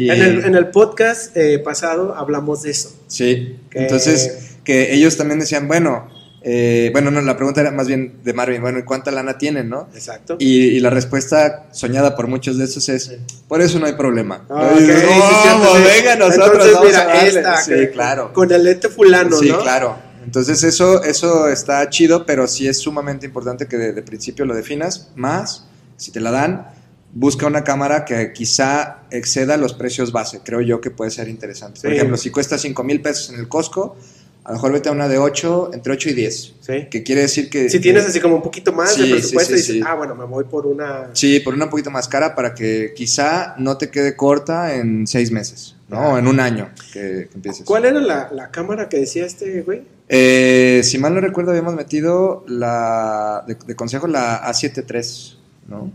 y- 0.07 0.11
en, 0.11 0.23
el, 0.23 0.45
en 0.45 0.55
el 0.57 0.71
podcast 0.71 1.37
eh, 1.37 1.61
pasado 1.61 2.17
hablamos 2.17 2.63
de 2.63 2.71
eso. 2.73 2.97
Sí. 3.07 3.57
Que- 3.71 3.83
Entonces, 3.83 4.57
que 4.71 4.95
ellos 4.95 5.17
también 5.17 5.41
decían, 5.41 5.67
bueno, 5.67 6.09
eh, 6.43 6.91
bueno, 6.93 7.11
no, 7.11 7.21
la 7.21 7.37
pregunta 7.37 7.61
era 7.61 7.71
más 7.73 7.89
bien 7.89 8.21
de 8.23 8.33
Marvin, 8.33 8.62
bueno, 8.62 8.79
¿y 8.79 8.83
cuánta 8.85 9.11
lana 9.11 9.37
tienen, 9.37 9.69
no? 9.69 9.89
Exacto. 9.93 10.37
Y, 10.39 10.69
y 10.69 10.81
la 10.81 10.91
respuesta 10.91 11.67
soñada 11.73 12.15
por 12.15 12.29
muchos 12.29 12.57
de 12.57 12.65
esos 12.67 12.89
es, 12.89 13.12
por 13.49 13.61
eso 13.61 13.79
no 13.81 13.87
hay 13.87 13.95
problema. 13.95 14.47
Ah, 14.49 14.71
Y 14.73 14.75
ok, 14.75 14.81
dices, 14.81 15.00
sí, 15.00 15.07
"No, 15.19 15.43
cierto, 15.43 15.77
sí. 15.77 15.83
venga, 15.97 16.17
nosotros 16.17 16.47
Entonces, 16.67 16.73
vamos 16.75 16.87
mira, 16.89 17.03
a 17.03 17.07
darle". 17.07 17.29
esta, 17.29 17.57
Sí, 17.62 17.71
que- 17.73 17.91
claro. 17.91 18.33
Con 18.33 18.53
el 18.53 18.67
este 18.69 18.89
fulano, 18.89 19.37
Sí, 19.39 19.49
¿no? 19.49 19.59
claro. 19.61 19.97
Entonces 20.25 20.62
eso, 20.62 21.03
eso 21.03 21.49
está 21.49 21.89
chido, 21.91 22.25
pero 22.25 22.47
sí 22.47 22.69
es 22.69 22.79
sumamente 22.79 23.27
importante 23.27 23.67
que 23.67 23.77
de, 23.77 23.93
de 23.93 24.03
principio 24.03 24.45
lo 24.45 24.55
definas. 24.55 25.11
Más, 25.17 25.65
si 25.97 26.12
te 26.12 26.21
la 26.21 26.31
dan, 26.31 26.69
busca 27.12 27.47
una 27.47 27.65
cámara 27.65 28.05
que 28.05 28.33
quizá 28.33 29.00
exceda 29.11 29.57
los 29.57 29.75
precios 29.75 30.12
base. 30.12 30.41
Creo 30.45 30.61
yo 30.61 30.81
que 30.81 30.91
puede 30.91 31.11
ser 31.11 31.29
interesante. 31.29 31.81
Por 31.81 31.91
Sí. 31.91 31.97
ejemplo, 31.97 32.17
si 32.17 32.31
cuesta 32.31 32.57
5 32.57 32.85
mil 32.85 33.03
pesos 33.03 33.31
en 33.31 33.41
el 33.41 33.49
Costco, 33.49 33.97
a 34.45 34.51
lo 34.51 34.55
mejor 34.55 34.73
vete 34.73 34.89
a 34.89 34.93
una 34.93 35.07
de 35.09 35.19
8, 35.19 35.71
entre 35.75 35.93
8 35.93 36.09
y 36.11 36.13
10. 36.15 36.55
Sí. 36.61 36.87
Que 36.91 37.03
quiere 37.03 37.23
decir 37.23 37.51
que... 37.51 37.69
Si 37.69 37.79
tienes 37.79 38.07
así 38.07 38.21
como 38.21 38.37
un 38.37 38.43
poquito 38.43 38.73
más 38.73 38.95
Sí, 38.95 39.03
de 39.03 39.07
sí, 39.07 39.13
presupuesto, 39.13 39.57
sí, 39.57 39.73
dices, 39.73 39.83
ah, 39.87 39.95
bueno, 39.95 40.15
me 40.15 40.25
voy 40.25 40.45
por 40.45 40.67
una. 40.67 41.11
Sí, 41.13 41.41
por 41.41 41.55
una 41.55 41.65
un 41.65 41.71
poquito 41.71 41.91
más 41.91 42.09
cara 42.09 42.35
para 42.35 42.55
que 42.55 42.93
quizá 42.97 43.55
no 43.59 43.77
te 43.77 43.91
quede 43.91 44.17
corta 44.17 44.75
en 44.75 45.07
6 45.07 45.31
meses, 45.31 45.77
¿no? 45.89 46.15
O 46.15 46.19
en 46.19 46.27
un 46.27 46.41
año 46.41 46.71
que, 46.93 47.29
que 47.31 47.35
empieces. 47.35 47.67
¿Cuál 47.67 47.85
era 47.85 48.01
la, 48.01 48.31
la 48.33 48.51
cámara 48.51 48.89
que 48.89 48.99
decía 48.99 49.27
este 49.27 49.63
güey? 49.63 49.83
Eh, 50.09 50.81
si 50.85 50.99
mal 50.99 51.15
no 51.15 51.21
recuerdo, 51.21 51.51
habíamos 51.51 51.75
metido 51.75 52.45
la 52.49 53.45
de, 53.47 53.57
de 53.67 53.77
consejo 53.77 54.07
la 54.09 54.43
A7 54.43 54.85
III, 54.89 55.39
¿no? 55.69 55.93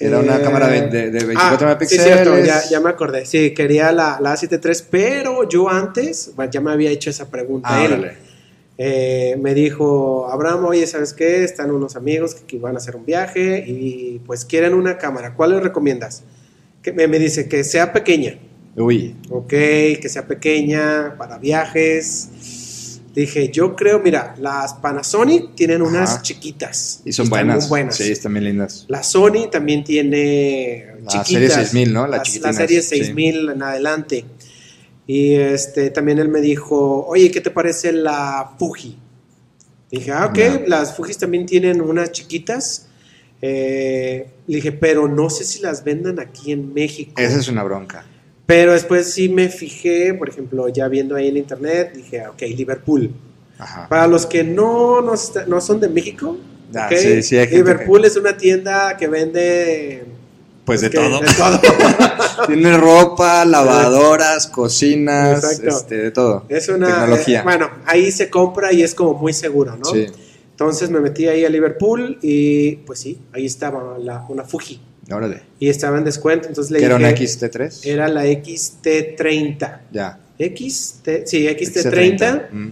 Era 0.00 0.18
una 0.18 0.38
Eh, 0.38 0.42
cámara 0.42 0.68
de, 0.68 0.88
de- 0.88 1.10
de 1.10 1.24
24 1.24 1.36
ah, 1.38 1.58
Sí, 1.58 1.64
megapíxeles. 1.64 2.04
cierto, 2.04 2.38
ya, 2.38 2.62
ya 2.70 2.80
me 2.80 2.88
acordé. 2.90 3.26
Sí, 3.26 3.52
quería 3.52 3.92
la, 3.92 4.18
la 4.20 4.34
A73, 4.34 4.84
pero 4.90 5.48
yo 5.48 5.68
antes, 5.68 6.32
bueno, 6.34 6.50
ya 6.50 6.60
me 6.60 6.72
había 6.72 6.90
hecho 6.90 7.10
esa 7.10 7.30
pregunta 7.30 7.68
Ah, 7.70 7.84
él. 7.84 8.10
eh, 8.78 9.36
me 9.40 9.52
dijo, 9.52 10.28
Abraham, 10.32 10.64
oye, 10.64 10.86
¿sabes 10.86 11.12
qué? 11.12 11.44
Están 11.44 11.70
unos 11.70 11.96
amigos 11.96 12.34
que, 12.34 12.44
que 12.46 12.58
van 12.58 12.74
a 12.76 12.78
hacer 12.78 12.96
un 12.96 13.04
viaje 13.04 13.62
y 13.66 14.20
pues 14.26 14.46
quieren 14.46 14.72
una 14.72 14.96
cámara. 14.96 15.34
¿Cuál 15.34 15.50
les 15.50 15.62
recomiendas? 15.62 16.22
Que 16.82 16.92
me, 16.92 17.06
me 17.06 17.18
dice 17.18 17.46
que 17.46 17.62
sea 17.62 17.92
pequeña. 17.92 18.38
Uy, 18.76 19.16
Ok, 19.28 19.48
que 19.48 20.06
sea 20.08 20.26
pequeña 20.26 21.14
para 21.18 21.36
viajes. 21.36 22.28
Dije, 23.14 23.50
yo 23.50 23.74
creo, 23.74 23.98
mira, 23.98 24.36
las 24.38 24.74
Panasonic 24.74 25.56
tienen 25.56 25.82
unas 25.82 26.22
chiquitas. 26.22 27.02
y 27.04 27.12
son 27.12 27.24
están 27.24 27.46
buenas. 27.46 27.64
muy 27.64 27.68
buenas. 27.68 27.96
Sí, 27.96 28.12
están 28.12 28.32
bien 28.34 28.44
lindas. 28.44 28.84
La 28.88 29.02
Sony 29.02 29.48
también 29.50 29.82
tiene 29.82 30.86
La 31.02 31.08
chiquitas. 31.08 31.26
serie 31.28 31.50
6000, 31.50 31.92
¿no? 31.92 32.06
La 32.06 32.18
La, 32.18 32.22
la 32.42 32.52
serie 32.52 32.82
sí. 32.82 32.98
6000 32.98 33.48
en 33.50 33.62
adelante. 33.62 34.24
Y 35.08 35.34
este 35.34 35.90
también 35.90 36.20
él 36.20 36.28
me 36.28 36.40
dijo, 36.40 37.04
oye, 37.06 37.32
¿qué 37.32 37.40
te 37.40 37.50
parece 37.50 37.92
la 37.92 38.52
Fuji? 38.58 38.96
Dije, 39.90 40.12
ah, 40.12 40.26
ok, 40.26 40.68
las 40.68 40.94
Fujis 40.94 41.18
también 41.18 41.46
tienen 41.46 41.80
unas 41.80 42.12
chiquitas. 42.12 42.86
Eh, 43.42 44.28
le 44.46 44.56
dije, 44.56 44.70
pero 44.70 45.08
no 45.08 45.30
sé 45.30 45.42
si 45.42 45.60
las 45.60 45.82
vendan 45.82 46.20
aquí 46.20 46.52
en 46.52 46.72
México. 46.72 47.14
Esa 47.20 47.40
es 47.40 47.48
una 47.48 47.64
bronca. 47.64 48.04
Pero 48.50 48.72
después 48.72 49.12
sí 49.12 49.28
me 49.28 49.48
fijé, 49.48 50.12
por 50.12 50.28
ejemplo, 50.28 50.66
ya 50.68 50.88
viendo 50.88 51.14
ahí 51.14 51.28
en 51.28 51.36
internet, 51.36 51.92
dije, 51.94 52.26
ok, 52.26 52.40
Liverpool. 52.56 53.12
Ajá. 53.56 53.88
Para 53.88 54.08
los 54.08 54.26
que 54.26 54.42
no, 54.42 55.00
no, 55.00 55.60
son 55.60 55.78
de 55.78 55.88
México, 55.88 56.36
Ah, 56.74 56.88
sí, 56.90 57.22
sí, 57.22 57.36
Liverpool 57.46 58.04
es 58.04 58.16
una 58.16 58.36
tienda 58.36 58.96
que 58.96 59.06
vende... 59.06 60.04
Pues 60.64 60.80
de 60.80 60.90
que- 60.90 60.98
todo. 60.98 61.20
de 61.20 61.26
todo. 61.28 61.60
Tiene 62.48 62.76
ropa, 62.76 63.44
lavadoras, 63.46 64.48
cocinas, 64.48 65.60
este, 65.60 65.96
de 65.96 66.10
todo. 66.10 66.44
es 66.48 66.68
una... 66.68 66.88
Tecnología. 66.88 67.40
eh, 67.40 67.44
bueno, 67.44 67.70
ahí 67.86 68.10
se 68.10 68.30
compra 68.30 68.72
y 68.72 68.82
es 68.82 68.96
como 68.96 69.14
muy 69.14 69.32
seguro, 69.32 69.76
¿no? 69.76 69.84
Sí, 69.84 70.06
Entonces 70.50 70.90
me 70.90 70.98
metí 70.98 71.28
ahí 71.28 71.44
a 71.44 71.48
Liverpool 71.48 72.18
y 72.20 72.72
pues 72.78 72.98
sí, 72.98 73.16
ahí 73.32 73.46
estaba 73.46 73.96
la, 73.96 74.24
una 74.28 74.42
Fuji. 74.42 74.80
Órale. 75.16 75.42
Y 75.58 75.68
estaba 75.68 75.98
en 75.98 76.04
descuento, 76.04 76.48
entonces 76.48 76.70
le 76.70 76.78
¿Que 76.78 76.84
era 76.86 76.96
una 76.96 77.12
dije... 77.12 77.24
XT3? 77.24 77.86
Era 77.86 78.08
la 78.08 78.24
XT30. 78.26 79.78
Ya. 79.92 80.18
XT, 80.38 81.08
sí, 81.26 81.46
XT30. 81.46 82.50
Mm. 82.50 82.70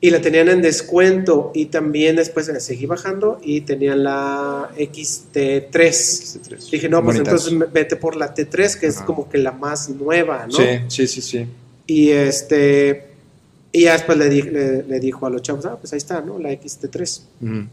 Y 0.00 0.10
la 0.10 0.20
tenían 0.20 0.48
en 0.48 0.62
descuento. 0.62 1.52
Y 1.54 1.66
también 1.66 2.16
después 2.16 2.50
seguí 2.58 2.86
bajando 2.86 3.40
y 3.42 3.62
tenían 3.62 4.04
la 4.04 4.70
XT3. 4.76 5.70
XT3. 5.70 6.70
Dije, 6.70 6.88
no, 6.88 7.02
pues 7.02 7.18
Bonitas. 7.18 7.46
entonces 7.48 7.72
vete 7.72 7.96
por 7.96 8.16
la 8.16 8.34
T3, 8.34 8.78
que 8.78 8.86
es 8.86 8.96
como 9.02 9.28
que 9.28 9.38
la 9.38 9.52
más 9.52 9.88
nueva, 9.88 10.46
¿no? 10.46 10.56
Sí, 10.56 10.64
sí, 10.88 11.06
sí, 11.06 11.22
sí. 11.22 11.46
Y 11.86 12.10
este. 12.10 13.08
Y 13.72 13.82
ya 13.82 13.92
después 13.92 14.16
le, 14.18 14.28
di- 14.28 14.42
le, 14.42 14.82
le 14.84 15.00
dijo 15.00 15.26
a 15.26 15.30
los 15.30 15.42
chavos, 15.42 15.66
ah, 15.66 15.76
pues 15.78 15.92
ahí 15.92 15.98
está, 15.98 16.20
¿no? 16.20 16.38
La 16.38 16.50
XT3. 16.50 17.20
Ujú. 17.42 17.66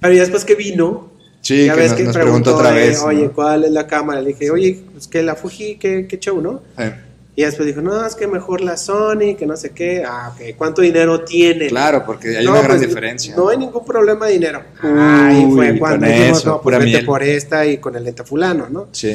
Pero 0.00 0.14
ya 0.14 0.20
después 0.20 0.44
que 0.44 0.54
vino, 0.54 1.10
Sí, 1.48 1.64
ya 1.66 1.74
que 1.74 1.80
ves 1.80 1.90
nos, 1.90 1.98
que 1.98 2.04
nos 2.04 2.16
preguntó, 2.16 2.54
otra 2.56 2.70
eh, 2.70 2.88
vez. 2.88 3.02
oye, 3.02 3.24
¿no? 3.26 3.32
¿cuál 3.32 3.64
es 3.64 3.70
la 3.70 3.86
cámara? 3.86 4.20
Le 4.20 4.28
dije, 4.28 4.50
oye, 4.50 4.80
pues 4.92 5.08
que 5.08 5.22
la 5.22 5.34
Fuji, 5.34 5.76
qué, 5.76 6.06
qué 6.06 6.18
show, 6.18 6.40
¿no? 6.42 6.62
Eh, 6.78 6.92
Y 7.36 7.42
después 7.44 7.66
dijo, 7.66 7.80
no, 7.80 8.04
es 8.04 8.14
que 8.16 8.26
mejor 8.26 8.60
la 8.60 8.76
Sony, 8.76 9.36
que 9.38 9.46
no 9.46 9.56
sé 9.56 9.70
qué. 9.70 10.02
Ah, 10.04 10.32
ok, 10.34 10.56
¿cuánto 10.56 10.82
dinero 10.82 11.22
tiene? 11.24 11.68
claro, 11.68 12.04
porque 12.04 12.36
hay 12.36 12.44
No, 12.44 12.50
una 12.52 12.62
gran 12.62 12.76
pues, 12.78 12.88
diferencia. 12.88 13.34
No 13.36 13.48
hay 13.48 13.56
ningún 13.58 13.84
problema 13.84 14.26
de 14.26 14.32
dinero. 14.32 14.62
Ahí 14.82 15.48
fue 15.54 15.78
cuando 15.78 16.06
dijimos, 16.06 16.44
no, 16.44 16.60
pues 16.60 16.78
vete 16.80 17.02
por 17.04 17.22
esta 17.22 17.64
y 17.64 17.78
con 17.78 17.94
el 17.96 18.04
lente 18.04 18.24
fulano, 18.24 18.68
¿no? 18.68 18.88
Sí, 18.92 19.14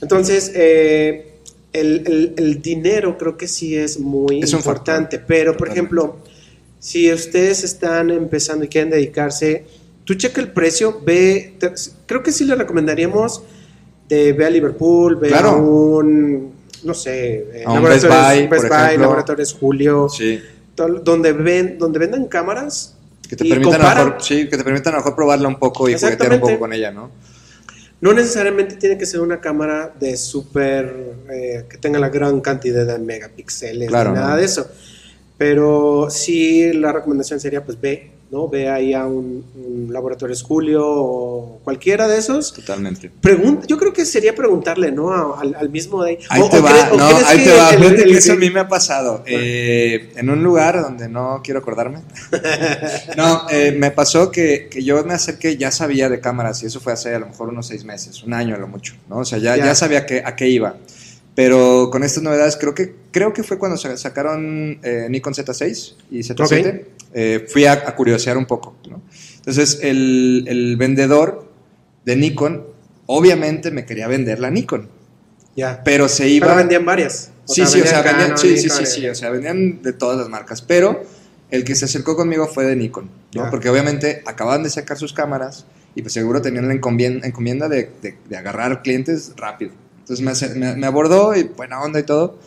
Entonces, 0.00 0.50
eh, 0.54 1.28
el, 1.72 2.02
el- 2.06 2.34
el 2.36 2.62
dinero 2.62 3.16
creo 3.18 3.36
que 3.36 3.46
sí 3.48 3.76
es 3.76 3.98
muy 3.98 4.40
Es 4.42 4.52
importante, 4.52 5.18
factor, 5.18 5.26
pero 5.28 5.52
por 5.52 5.68
totalmente. 5.68 5.78
ejemplo, 5.78 6.16
si 6.78 7.12
ustedes 7.12 7.64
están 7.64 8.10
empezando 8.10 8.64
y 8.64 8.68
quieren 8.68 8.90
dedicarse, 8.90 9.64
tú 10.04 10.14
checa 10.14 10.40
el 10.40 10.52
precio, 10.52 11.00
ve, 11.04 11.54
te- 11.58 11.72
creo 12.06 12.22
que 12.22 12.32
sí 12.32 12.44
le 12.44 12.54
recomendaríamos 12.54 13.42
de 14.08 14.32
ve 14.32 14.44
a 14.46 14.50
Liverpool, 14.50 15.16
ve 15.16 15.28
Claro. 15.28 15.48
a 15.50 15.56
un, 15.56 16.52
no 16.84 16.94
sé, 16.94 17.34
eh, 17.54 17.64
A 17.66 17.72
un 17.72 17.82
Best 17.84 18.06
Buy, 18.06 18.48
por 18.48 18.68
Buy. 18.68 18.98
Laboratorios 18.98 19.54
Julio, 19.58 20.08
sí. 20.08 20.40
donde, 20.76 21.32
ven, 21.32 21.78
donde 21.78 21.98
vendan 21.98 22.26
cámaras 22.26 22.96
Que 23.28 23.36
te 23.36 23.44
permitan 23.44 23.80
a 23.82 23.94
mejor, 23.94 24.16
sí, 24.20 24.48
que 24.48 24.56
te 24.56 24.64
permitan 24.64 24.94
a 24.94 24.96
lo 24.96 25.02
mejor 25.02 25.14
probarla 25.16 25.48
un 25.48 25.58
poco 25.58 25.88
y 25.88 25.94
juguetear 25.94 26.32
un 26.34 26.40
poco 26.40 26.58
con 26.58 26.72
ella, 26.72 26.90
¿no? 26.90 27.10
No 28.00 28.12
necesariamente 28.12 28.74
tiene 28.76 28.98
que 28.98 29.06
ser 29.06 29.20
una 29.20 29.40
cámara 29.40 29.94
de 30.00 30.16
súper, 30.16 31.14
eh, 31.30 31.64
que 31.70 31.78
tenga 31.78 32.00
la 32.00 32.08
gran 32.08 32.40
cantidad 32.40 32.84
de 32.84 32.98
megapíxeles, 32.98 33.88
Claro, 33.88 34.10
ni 34.10 34.16
nada 34.16 34.30
¿no? 34.32 34.36
de 34.38 34.44
eso. 34.44 34.66
Pero 35.38 36.08
sí, 36.10 36.72
la 36.72 36.92
recomendación 36.92 37.38
sería, 37.40 37.64
pues 37.64 37.80
ve, 37.80 38.10
¿no? 38.32 38.48
Ve 38.48 38.68
ahí 38.70 38.94
a 38.94 39.04
un, 39.06 39.44
un 39.54 39.92
Laboratorios 39.92 40.42
Julio 40.42 40.82
o 40.84 41.60
cualquiera 41.62 42.08
de 42.08 42.16
esos. 42.18 42.52
Totalmente. 42.54 43.10
Pregunta, 43.20 43.66
yo 43.68 43.76
creo 43.78 43.92
que 43.92 44.04
sería 44.06 44.34
preguntarle, 44.34 44.90
¿no? 44.90 45.12
A- 45.12 45.40
al, 45.40 45.54
al 45.54 45.68
mismo 45.68 46.02
de 46.02 46.18
Ahí 46.30 46.40
o- 46.40 46.48
te 46.48 46.58
o 46.58 46.62
va, 46.62 46.70
crees- 46.70 46.96
no, 46.96 47.04
ahí 47.26 47.38
que 47.38 47.44
te 47.44 47.56
va. 47.56 47.70
el- 47.70 47.82
el- 48.00 48.16
eso 48.16 48.32
a 48.32 48.36
mí 48.36 48.48
me 48.50 48.60
ha 48.60 48.68
pasado. 48.68 49.22
Eh, 49.26 50.12
en 50.16 50.30
un 50.30 50.42
lugar 50.42 50.80
donde 50.80 51.08
no 51.10 51.42
quiero 51.44 51.60
acordarme. 51.60 52.00
no, 53.16 53.48
eh, 53.50 53.74
me 53.78 53.90
pasó 53.90 54.30
que, 54.30 54.68
que 54.70 54.82
yo 54.82 55.04
me 55.04 55.14
acerqué, 55.14 55.56
ya 55.56 55.70
sabía 55.70 56.08
de 56.08 56.20
cámaras 56.20 56.62
y 56.62 56.66
eso 56.66 56.80
fue 56.80 56.92
hace 56.94 57.14
a 57.14 57.18
lo 57.18 57.26
mejor 57.26 57.48
unos 57.50 57.66
seis 57.66 57.84
meses, 57.84 58.22
un 58.22 58.32
año 58.34 58.54
a 58.54 58.58
lo 58.58 58.66
mucho, 58.66 58.94
¿no? 59.08 59.18
O 59.18 59.24
sea, 59.24 59.38
ya, 59.38 59.56
Ya. 59.56 59.66
ya 59.66 59.74
sabía 59.74 60.06
que, 60.06 60.22
a 60.24 60.34
qué 60.36 60.48
iba. 60.48 60.76
Pero 61.34 61.88
con 61.90 62.02
estas 62.04 62.22
novedades, 62.22 62.56
creo 62.56 62.74
que, 62.74 62.94
creo 63.10 63.32
que 63.32 63.42
fue 63.42 63.58
cuando 63.58 63.78
sa- 63.78 63.96
sacaron 63.96 64.78
eh, 64.82 65.06
Nikon 65.08 65.32
Z6 65.32 65.94
y 66.10 66.18
Z7. 66.20 66.84
eh, 67.14 67.46
fui 67.48 67.64
a, 67.64 67.72
a 67.72 67.96
curiosear 67.96 68.36
un 68.36 68.44
poco, 68.46 68.76
¿no? 68.90 69.00
Entonces, 69.38 69.78
el, 69.82 70.44
el 70.46 70.76
vendedor 70.76 71.50
de 72.04 72.16
Nikon, 72.16 72.64
obviamente 73.06 73.70
me 73.70 73.86
quería 73.86 74.08
vender 74.08 74.40
la 74.40 74.50
Nikon, 74.50 74.88
Ya. 75.56 75.82
pero 75.84 76.08
se 76.08 76.28
iba... 76.28 76.46
Pero 76.48 76.58
vendían 76.58 76.84
varias. 76.84 77.30
Sí, 77.46 77.64
sí, 77.66 77.80
o 77.80 77.86
sea, 77.86 78.02
vendían 78.02 78.28
Canon, 78.30 78.38
sí, 78.38 78.56
sí, 78.58 78.64
Nikon, 78.64 78.78
sí, 78.78 78.86
sí, 78.86 79.08
o 79.08 79.14
sea, 79.14 79.30
vendían 79.30 79.82
de 79.82 79.92
todas 79.94 80.18
las 80.18 80.28
marcas, 80.28 80.60
pero 80.62 81.02
el 81.50 81.64
que 81.64 81.74
se 81.74 81.86
acercó 81.86 82.14
conmigo 82.14 82.46
fue 82.46 82.64
de 82.66 82.76
Nikon, 82.76 83.08
¿no? 83.34 83.50
Porque 83.50 83.68
obviamente 83.70 84.22
acababan 84.26 84.62
de 84.62 84.70
sacar 84.70 84.96
sus 84.98 85.12
cámaras 85.12 85.64
y 85.94 86.02
pues 86.02 86.12
seguro 86.14 86.40
tenían 86.42 86.68
la 86.68 86.74
encomienda, 86.74 87.26
encomienda 87.26 87.68
de, 87.68 87.90
de- 88.02 88.16
de 88.28 88.36
agarrar 88.36 88.82
clientes 88.82 89.32
rápido. 89.36 89.72
Entonces 90.08 90.56
me, 90.56 90.86
abordó 90.86 91.34
y 91.36 91.44
buena 91.44 91.80
onda 91.80 92.00
y 92.00 92.02
todo, 92.02 92.38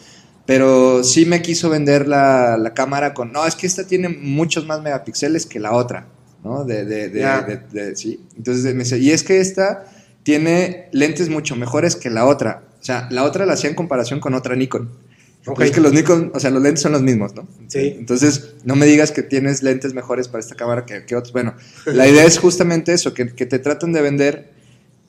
pero 0.46 1.04
sí 1.04 1.26
me 1.26 1.42
quiso 1.42 1.70
vender 1.70 2.08
la, 2.08 2.58
la 2.58 2.74
cámara 2.74 3.14
con, 3.14 3.32
no, 3.32 3.46
es 3.48 3.56
que 3.56 3.66
esta 3.66 3.86
tiene 3.88 4.10
muchos 4.10 4.66
más 4.66 4.82
megapíxeles 4.82 5.46
que 5.46 5.60
la 5.60 5.72
otra, 5.72 6.08
¿no? 6.44 6.66
De, 6.66 6.86
de, 6.86 7.10
de, 7.10 7.20
Ya. 7.22 7.42
de- 7.42 7.58
de- 7.72 7.96
sí. 7.96 8.20
Entonces 8.38 8.64
me 8.76 8.84
dice, 8.84 8.98
y 9.00 9.12
es 9.12 9.24
que 9.24 9.40
esta 9.40 9.86
tiene 10.24 10.90
lentes 10.92 11.30
mucho 11.30 11.56
mejores 11.56 11.96
que 11.96 12.10
la 12.10 12.26
otra. 12.26 12.64
O 12.82 12.84
sea, 12.84 13.08
la 13.12 13.24
otra 13.24 13.46
la 13.46 13.54
hacía 13.54 13.70
en 13.70 13.76
comparación 13.76 14.20
con 14.20 14.34
otra 14.34 14.56
Nikon. 14.56 14.90
Ok. 15.48 15.58
Pero 15.58 15.64
Es 15.70 15.72
que 15.72 15.82
los 15.82 15.94
Nikon, 15.94 16.32
o 16.34 16.40
sea, 16.40 16.50
los 16.52 16.62
lentes 16.62 16.82
son 16.82 16.92
los 16.92 17.02
mismos, 17.04 17.36
¿no? 17.36 17.48
Sí. 17.68 17.96
Entonces, 18.00 18.56
no 18.64 18.76
me 18.76 18.86
digas 18.88 19.12
que 19.12 19.22
tienes 19.24 19.62
lentes 19.64 19.94
mejores 19.94 20.28
para 20.28 20.40
esta 20.42 20.56
cámara 20.56 20.86
que, 20.86 21.06
que 21.06 21.16
otros. 21.16 21.32
Bueno, 21.34 21.54
la 21.86 22.08
idea 22.08 22.26
es 22.26 22.38
justamente 22.40 22.94
eso, 22.94 23.14
que, 23.14 23.34
que 23.34 23.46
te 23.46 23.60
tratan 23.60 23.94
de 23.94 24.02
vender 24.02 24.55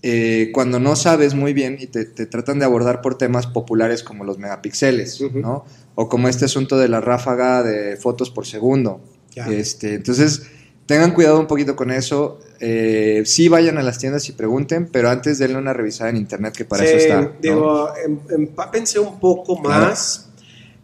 eh, 0.09 0.53
cuando 0.53 0.79
no 0.79 0.95
sabes 0.95 1.35
muy 1.35 1.53
bien 1.53 1.79
y 1.81 1.89
te, 1.89 2.05
te 2.05 2.27
tratan 2.27 2.61
de 2.61 2.65
abordar 2.65 3.01
por 3.01 3.19
temas 3.19 3.49
populares 3.49 4.05
como 4.05 4.23
los 4.23 4.39
megapíxeles. 4.39 5.21
¿no? 5.35 5.65
O 5.97 6.09
como 6.09 6.29
este 6.29 6.45
asunto 6.45 6.79
de 6.79 6.87
la 6.87 7.01
ráfaga 7.01 7.65
de 7.65 7.97
fotos 7.97 8.31
por 8.31 8.47
segundo. 8.47 9.01
Este, 9.35 9.95
entonces, 9.95 10.43
tengan 10.87 11.11
cuidado 11.11 11.41
un 11.41 11.49
poquito 11.49 11.75
con 11.75 11.91
eso. 11.91 12.39
Eh, 12.61 13.25
sí 13.27 13.49
vayan 13.49 13.79
a 13.79 13.83
las 13.83 13.99
tiendas 13.99 14.29
y 14.29 14.33
pregunten, 14.33 14.87
pero 14.93 15.11
antes 15.11 15.41
denle 15.41 15.59
una 15.59 15.73
revisada 15.73 16.11
en 16.11 16.19
internet 16.19 16.55
que 16.57 16.65
para 16.65 16.85
Sí, 16.85 16.89
eso 16.91 16.99
está. 16.99 17.23
¿no? 17.23 17.33
Digo, 17.43 17.91
em- 17.97 18.21
empápense 18.31 19.01
un 19.01 19.19
poco 19.19 19.59
más. 19.59 20.29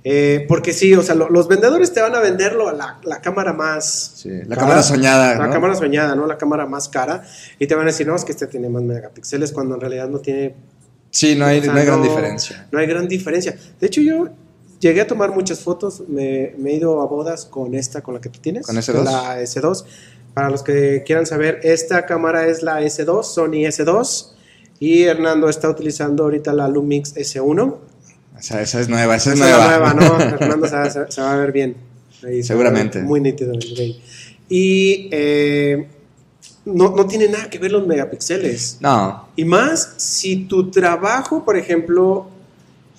Eh, 0.05 0.45
porque 0.49 0.73
sí, 0.73 0.95
o 0.95 1.03
sea, 1.03 1.15
lo- 1.15 1.29
los 1.31 1.47
vendedores 1.49 1.93
te 1.93 2.01
van 2.01 2.15
a 2.15 2.21
venderlo 2.21 2.73
la, 2.73 2.99
la 3.05 3.21
cámara 3.21 3.53
más. 3.53 4.13
Sí, 4.17 4.31
la 4.31 4.57
cara, 4.57 4.61
cámara 4.63 4.83
soñada. 4.83 5.35
La 5.37 5.47
¿no? 5.47 5.53
cámara 5.53 5.75
soñada, 5.77 6.15
¿no? 6.17 6.27
La 6.27 6.37
cámara 6.39 6.67
más 6.67 6.89
cara. 6.89 7.23
Y 7.59 7.67
te 7.67 7.75
van 7.75 7.85
a 7.85 7.91
decir, 7.91 8.07
no, 8.07 8.17
es 8.17 8.25
que 8.25 8.33
este 8.33 8.47
tiene 8.47 8.69
más 8.69 8.83
megapíxeles 8.83 9.53
cuando 9.53 9.75
en 9.77 9.81
realidad 9.81 10.09
no 10.09 10.19
tiene. 10.19 10.55
Sí, 11.11 11.35
no 11.37 11.45
hay, 11.47 11.59
o 11.61 11.63
sea, 11.63 11.73
no 11.73 11.79
hay 11.79 11.87
gran 11.87 12.03
diferencia. 12.03 12.67
No 12.73 12.79
hay 12.79 12.87
gran 12.87 13.07
diferencia. 13.07 13.55
De 13.81 13.87
hecho, 13.87 14.01
yo 14.01 14.29
llegué 14.81 15.03
a 15.03 15.07
tomar 15.07 15.31
muchas 15.31 15.61
fotos. 15.61 16.03
Me, 16.09 16.55
me 16.59 16.71
he 16.71 16.77
ido 16.77 17.01
a 17.03 17.07
bodas 17.07 17.45
con 17.45 17.75
esta, 17.75 18.01
con 18.01 18.15
la 18.15 18.21
que 18.21 18.29
tú 18.31 18.41
tienes. 18.41 18.67
¿Con 18.67 18.77
S2? 18.77 19.05
La 19.05 19.41
S2. 19.41 19.85
Para 20.35 20.49
los 20.49 20.63
que 20.63 21.03
quieran 21.05 21.27
saber, 21.27 21.61
esta 21.63 22.07
cámara 22.07 22.47
es 22.47 22.63
la 22.63 22.81
S2, 22.81 23.23
Sony 23.25 23.67
S2. 23.69 24.31
Y 24.81 25.03
Hernando 25.05 25.49
está 25.49 25.69
utilizando 25.69 26.25
ahorita 26.25 26.53
la 26.55 26.67
Lumix 26.67 27.15
S1. 27.15 27.77
O 28.39 28.43
sea, 28.43 28.61
esa 28.63 28.81
es 28.81 28.89
nueva, 28.89 29.17
esa 29.17 29.33
es 29.33 29.41
Esa 29.41 29.49
es 29.51 29.57
nueva. 29.57 29.95
nueva, 29.95 30.09
¿no? 30.19 30.19
Fernando 30.39 30.67
se 30.69 30.75
va, 30.77 30.91
se- 30.91 31.11
se 31.13 31.21
va 31.21 31.33
a 31.33 31.37
ver 31.37 31.53
bien. 31.53 31.77
Ahí 32.25 32.37
ver 32.37 32.45
Seguramente. 32.45 33.03
Muy 33.03 33.21
nítido. 33.21 33.53
Y 34.49 35.09
eh, 35.13 35.87
no, 36.65 36.95
no 36.95 37.07
tiene 37.07 37.29
nada 37.29 37.49
que 37.49 37.59
ver 37.59 37.73
los 37.73 37.87
megapíxeles. 37.87 38.79
No, 38.81 39.29
Y 39.37 39.45
más 39.45 39.95
si 39.97 40.45
tu 40.45 40.71
trabajo, 40.71 41.45
por 41.45 41.57
ejemplo, 41.57 42.29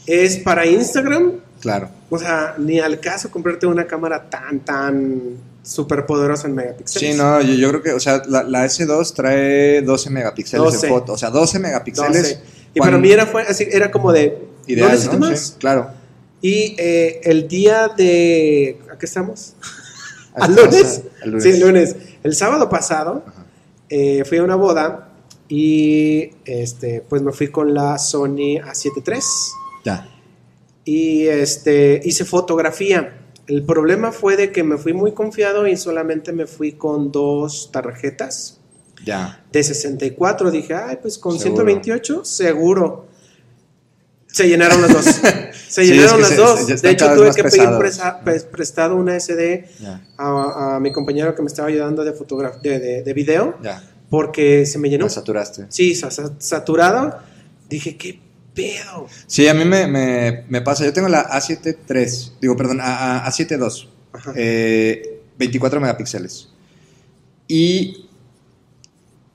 es 0.06 0.38
para 0.38 0.66
Instagram, 0.66 1.34
Claro. 1.62 1.90
O 2.10 2.20
sea, 2.20 2.56
ni 2.58 2.80
al 2.82 3.00
caso 3.00 3.32
comprarte 3.32 3.66
una 3.66 3.88
cámara 3.88 4.30
tan, 4.30 4.60
tan 4.60 5.22
súper 5.64 6.06
poderosa 6.06 6.48
en 6.50 6.56
megapíxeles. 6.56 7.12
Sí, 7.14 7.18
no, 7.18 7.42
yo, 7.42 7.54
yo 7.54 7.70
creo 7.70 7.82
que, 7.82 7.94
o 7.94 8.00
sea, 8.02 8.22
la, 8.28 8.44
la 8.44 8.66
S2 8.66 9.14
trae 9.14 9.82
12 9.82 10.10
megapíxeles 10.10 10.62
12. 10.74 10.88
en 10.88 10.94
foto. 10.94 11.14
O 11.14 11.18
sea, 11.18 11.30
12 11.30 11.60
megapíxeles. 11.60 12.22
12. 12.22 12.40
Y 12.74 12.80
cuando- 12.80 12.98
para 12.98 13.02
mí 13.02 13.12
era, 13.12 13.26
fue 13.26 13.44
así, 13.44 13.68
era 13.72 13.92
como 13.92 14.12
de, 14.12 14.38
ideal, 14.68 14.88
no 14.88 14.94
necesito 14.94 15.20
¿no? 15.20 15.30
más. 15.30 15.40
Sí, 15.40 15.54
claro. 15.60 15.90
Y 16.42 16.76
eh, 16.78 17.22
el 17.24 17.48
día 17.48 17.88
de, 17.96 18.80
¿a 18.92 18.98
qué 18.98 19.06
estamos? 19.06 19.56
¿Al 20.36 20.56
lunes? 20.56 21.04
Sí, 21.40 21.50
el 21.50 21.60
lunes. 21.60 21.96
El 22.24 22.36
sábado 22.36 22.70
pasado 22.70 23.24
eh, 23.90 24.24
fui 24.26 24.40
a 24.40 24.44
una 24.44 24.56
boda 24.56 25.10
y 25.48 26.32
este, 26.46 27.04
pues 27.08 27.22
me 27.22 27.32
fui 27.32 27.50
con 27.50 27.74
la 27.74 27.98
Sony 28.00 28.58
A7 28.64 29.04
III 29.06 29.20
Ya. 29.86 30.10
y 30.86 31.28
este, 31.28 32.02
hice 32.04 32.26
fotografía. 32.26 33.20
El 33.46 33.64
problema 33.64 34.12
fue 34.12 34.36
de 34.38 34.52
que 34.52 34.64
me 34.64 34.78
fui 34.78 34.94
muy 34.94 35.12
confiado 35.12 35.68
y 35.68 35.76
solamente 35.78 36.32
me 36.32 36.48
fui 36.48 36.72
con 36.72 37.12
dos 37.12 37.70
tarjetas 37.72 38.60
Ya. 39.06 39.44
de 39.52 39.64
64. 39.64 40.52
Dije, 40.52 40.74
ay, 40.74 40.98
pues 41.02 41.18
con 41.18 41.38
Seguro. 41.40 41.64
128, 41.64 42.26
seguro. 42.26 43.08
Se 44.28 44.48
llenaron 44.48 44.82
las 44.82 44.92
dos. 44.94 45.06
Se 45.74 45.86
llenaron 45.86 46.22
las 46.22 46.30
se- 46.32 46.36
dos. 46.36 46.60
se- 46.66 46.76
de 46.78 46.90
hecho, 46.92 47.14
tuve 47.16 47.32
que 47.34 47.44
pedir 47.44 47.64
presa- 47.80 48.20
pues, 48.24 48.44
prestado 48.44 48.96
una 48.96 49.16
SD 49.20 49.66
a, 50.18 50.76
a 50.76 50.80
mi 50.80 50.92
compañero 50.92 51.34
que 51.36 51.42
me 51.42 51.48
estaba 51.48 51.68
ayudando 51.68 52.04
de, 52.04 52.12
de, 52.12 52.80
de, 52.80 53.04
de 53.04 53.14
video 53.14 53.58
Ya. 53.64 53.84
porque 54.10 54.66
se 54.68 54.78
me 54.78 54.90
llenó. 54.90 55.06
La 55.06 55.10
saturaste. 55.10 55.66
Sí, 55.70 55.96
sa- 55.96 56.12
sa- 56.12 56.32
saturado. 56.38 57.18
Dije, 57.70 57.98
¿qué 57.98 58.20
pedo? 58.54 59.08
Sí, 59.26 59.48
a 59.48 59.54
mí 59.56 59.66
me, 59.66 59.88
me, 59.88 60.46
me 60.48 60.62
pasa. 60.62 60.86
Yo 60.86 60.94
tengo 60.94 61.10
la 61.10 61.28
A7 61.30 61.76
III. 61.90 62.38
Digo, 62.42 62.56
perdón, 62.56 62.82
A, 62.82 63.26
A, 63.26 63.32
7 63.32 63.56
II. 63.56 63.90
Ajá. 64.14 64.34
Eh, 64.36 65.22
24 65.40 65.80
megapíxeles. 65.82 66.50
Y 67.48 68.06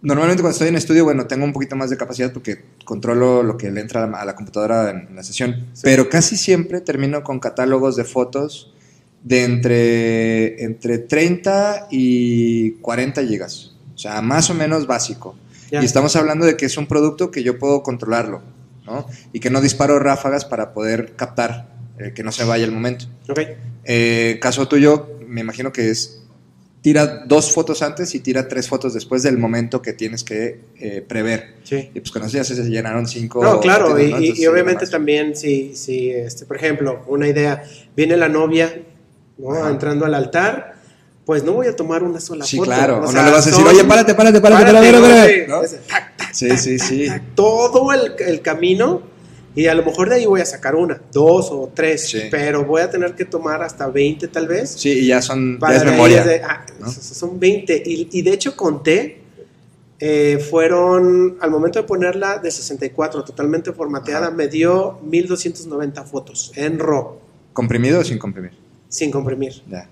normalmente 0.02 0.42
cuando 0.42 0.52
estoy 0.52 0.68
en 0.68 0.76
estudio, 0.76 1.04
bueno, 1.04 1.26
tengo 1.26 1.44
un 1.44 1.52
poquito 1.52 1.76
más 1.76 1.90
de 1.90 1.96
capacidad 1.96 2.32
porque 2.32 2.62
controlo 2.84 3.42
lo 3.42 3.56
que 3.56 3.70
le 3.70 3.80
entra 3.80 4.04
a 4.04 4.06
la, 4.06 4.20
a 4.20 4.24
la 4.24 4.34
computadora 4.34 4.90
en, 4.90 5.08
en 5.08 5.16
la 5.16 5.22
sesión. 5.22 5.68
Sí. 5.72 5.82
Pero 5.84 6.08
casi 6.08 6.36
siempre 6.36 6.80
termino 6.80 7.22
con 7.22 7.40
catálogos 7.40 7.96
de 7.96 8.04
fotos 8.04 8.72
de 9.22 9.44
entre, 9.44 10.62
entre 10.64 10.98
30 10.98 11.88
y 11.90 12.72
40 12.72 13.24
gigas. 13.26 13.74
O 13.94 13.98
sea, 13.98 14.22
más 14.22 14.48
o 14.50 14.54
menos 14.54 14.86
básico. 14.86 15.36
Y 15.70 15.84
estamos 15.84 16.16
hablando 16.16 16.46
de 16.46 16.56
que 16.56 16.66
es 16.66 16.78
un 16.78 16.86
producto 16.86 17.30
que 17.30 17.42
yo 17.42 17.58
puedo 17.58 17.82
controlarlo, 17.82 18.42
¿no? 18.86 19.06
Y 19.32 19.40
que 19.40 19.50
no 19.50 19.60
disparo 19.60 19.98
ráfagas 19.98 20.46
para 20.46 20.72
poder 20.72 21.14
captar, 21.14 21.68
eh, 21.98 22.12
que 22.14 22.22
no 22.22 22.32
se 22.32 22.44
vaya 22.44 22.64
el 22.64 22.72
momento. 22.72 23.04
Ok. 23.28 23.40
Eh, 23.84 24.38
caso 24.40 24.66
tuyo, 24.66 25.18
me 25.26 25.42
imagino 25.42 25.70
que 25.72 25.90
es 25.90 26.22
tira 26.80 27.24
dos 27.26 27.52
fotos 27.52 27.82
antes 27.82 28.14
y 28.14 28.20
tira 28.20 28.46
tres 28.48 28.68
fotos 28.68 28.94
después 28.94 29.22
del 29.22 29.36
momento 29.36 29.82
que 29.82 29.92
tienes 29.92 30.22
que 30.24 30.60
eh, 30.78 31.04
prever. 31.06 31.56
Sí. 31.64 31.90
Y 31.94 32.00
pues 32.00 32.10
con 32.12 32.22
eso 32.22 32.36
ya 32.36 32.44
se 32.44 32.54
llenaron 32.64 33.06
cinco. 33.06 33.42
No, 33.42 33.60
claro, 33.60 33.88
fotos, 33.88 34.02
y, 34.02 34.10
¿no? 34.10 34.20
y- 34.20 34.46
obviamente 34.46 34.86
también, 34.86 35.34
si, 35.36 35.74
si 35.74 36.10
este, 36.10 36.46
por 36.46 36.56
ejemplo, 36.56 37.02
una 37.08 37.26
idea, 37.28 37.62
viene 37.96 38.16
la 38.16 38.28
novia, 38.28 38.80
¿no? 39.38 39.52
Ajá. 39.54 39.70
Entrando 39.70 40.04
al 40.06 40.14
altar, 40.14 40.74
pues 41.26 41.42
no 41.44 41.52
voy 41.52 41.66
a 41.66 41.76
tomar 41.76 42.02
una 42.02 42.20
sola 42.20 42.44
Sí, 42.44 42.56
foto. 42.56 42.70
claro. 42.70 43.00
O 43.00 43.04
O 43.04 43.12
sea, 43.12 43.20
no 43.22 43.26
le 43.28 43.32
vas 43.34 43.46
a 43.46 43.50
decir, 43.50 43.66
oye, 43.66 43.84
párate, 43.84 44.14
párate, 44.14 44.40
párate, 44.40 44.64
Párate, 44.64 44.86
espérame, 44.86 45.02
¿no? 45.02 45.16
espérame", 45.18 45.44
Sí, 45.44 45.50
¿no? 45.50 45.62
ese, 45.62 45.76
tac, 45.88 46.16
tac, 46.16 46.34
Sí, 46.34 46.48
tac, 46.48 46.58
sí, 46.58 46.78
sí. 46.78 47.06
todo 47.34 47.92
el, 47.92 48.12
el 48.26 48.40
camino 48.40 49.02
y 49.60 49.66
a 49.66 49.74
lo 49.74 49.84
mejor 49.84 50.08
de 50.08 50.16
ahí 50.16 50.26
voy 50.26 50.40
a 50.40 50.44
sacar 50.46 50.74
una, 50.76 51.00
dos 51.12 51.48
o 51.50 51.70
tres, 51.74 52.08
Sí. 52.08 52.22
pero 52.30 52.64
voy 52.64 52.80
a 52.82 52.90
tener 52.90 53.14
que 53.14 53.24
tomar 53.24 53.62
hasta 53.62 53.86
20 53.88 54.28
tal 54.28 54.46
vez. 54.46 54.70
Sí, 54.70 54.90
y 54.90 55.06
ya 55.08 55.20
son. 55.20 55.58
Para 55.58 55.72
ya 55.74 55.78
es 55.78 55.82
de 55.84 55.88
ahí 55.90 55.94
memoria. 55.96 56.24
de- 56.24 56.42
ah, 56.42 56.66
¿no? 56.80 56.90
Son 56.92 57.38
20 57.40 57.82
y, 57.84 58.08
y 58.12 58.22
de 58.22 58.32
hecho 58.32 58.56
conté, 58.56 59.20
eh, 60.00 60.38
fueron 60.50 61.36
al 61.40 61.50
momento 61.50 61.80
de 61.80 61.84
ponerla 61.86 62.38
de 62.38 62.50
64, 62.50 63.24
totalmente 63.24 63.72
formateada, 63.72 64.28
Ajá. 64.28 64.36
me 64.36 64.46
dio 64.48 64.98
1290 65.02 66.04
fotos 66.04 66.52
en 66.54 66.78
RAW, 66.78 67.18
¿Comprimido 67.52 67.98
o 68.00 68.04
sin 68.04 68.18
comprimir? 68.18 68.52
sin 68.88 69.10
comprimir. 69.10 69.54
Ya. 69.68 69.88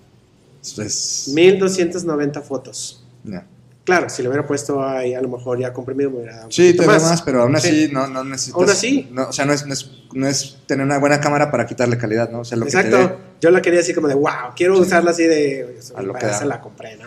Esto 0.63 0.83
es. 0.83 1.31
1290 1.35 2.41
fotos. 2.43 3.05
ya. 3.25 3.45
Claro, 3.87 4.09
si 4.11 4.21
le 4.21 4.29
hubiera 4.29 4.45
puesto 4.45 4.85
ahí, 4.85 5.15
a 5.15 5.23
lo 5.23 5.29
mejor 5.29 5.61
ya 5.61 5.73
comprimido 5.73 6.11
me 6.11 6.17
hubiera 6.19 6.35
dado 6.35 6.47
un 6.47 6.53
Sí, 6.53 6.75
te 6.75 6.85
da 6.85 6.93
más. 6.95 7.03
más, 7.05 7.23
pero 7.23 7.43
aún 7.43 7.55
así 7.55 7.87
Sí. 7.87 7.93
no, 7.93 8.09
no 8.09 8.25
necesitas. 8.25 8.61
Aún 8.61 8.69
así. 8.69 9.09
no, 9.13 9.29
o 9.29 9.33
sea, 9.33 9.45
no 9.47 9.53
es, 9.53 9.65
no, 9.65 9.73
es, 9.73 9.91
no 10.13 10.27
es 10.27 10.59
tener 10.67 10.85
una 10.85 10.99
buena 10.99 11.21
cámara 11.21 11.53
para 11.53 11.67
quitarle 11.67 11.97
calidad, 11.97 12.29
¿no? 12.31 12.41
O 12.41 12.45
sea, 12.45 12.59
lo 12.59 12.65
que 12.67 12.73
te 12.73 12.79
Exacto. 12.79 12.99
dé. 12.99 13.15
Yo 13.41 13.51
la 13.51 13.63
quería 13.63 13.79
así 13.81 13.95
como 13.95 14.09
de, 14.09 14.15
wow, 14.15 14.53
quiero 14.57 14.75
Sí. 14.75 14.83
usarla 14.83 15.13
así 15.13 15.23
de... 15.23 15.79
A 15.95 16.03
lo 16.03 16.15
que 16.15 16.27
la 16.45 16.61
compré, 16.61 16.97
¿no? 16.97 17.05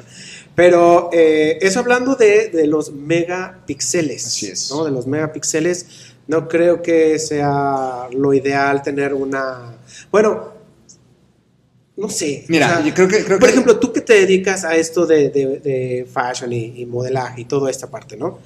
Pero 0.55 1.09
eh, 1.11 1.57
eso 1.61 1.79
hablando 1.81 2.15
de, 2.15 2.47
de 2.49 2.65
los 2.65 2.93
megapíxeles. 2.93 4.25
Así 4.27 4.47
es. 4.47 4.71
¿no? 4.71 4.85
De 4.85 4.91
los 4.91 5.05
megapíxeles. 5.05 5.85
No 6.27 6.47
creo 6.47 6.81
que 6.81 7.17
sea 7.19 8.07
lo 8.11 8.33
ideal 8.33 8.81
tener 8.83 9.13
una... 9.13 9.73
Bueno, 10.11 10.58
no 11.99 12.09
sé. 12.09 12.45
Mira, 12.47 12.67
o 12.67 12.69
sea, 12.77 12.85
yo 12.85 12.93
creo 12.93 13.07
que. 13.07 13.23
Creo 13.25 13.37
por 13.39 13.47
que- 13.47 13.53
ejemplo, 13.53 13.79
tú 13.79 13.91
que 13.93 14.01
te 14.01 14.13
dedicas 14.13 14.63
a 14.63 14.75
esto 14.75 15.05
de, 15.05 15.29
de- 15.29 15.59
de 15.59 16.07
fashion 16.11 16.51
y, 16.53 16.81
y 16.81 16.85
modelaje 16.85 17.41
y 17.41 17.45
toda 17.45 17.69
esta 17.69 17.87
parte, 17.91 18.15
¿no? 18.17 18.39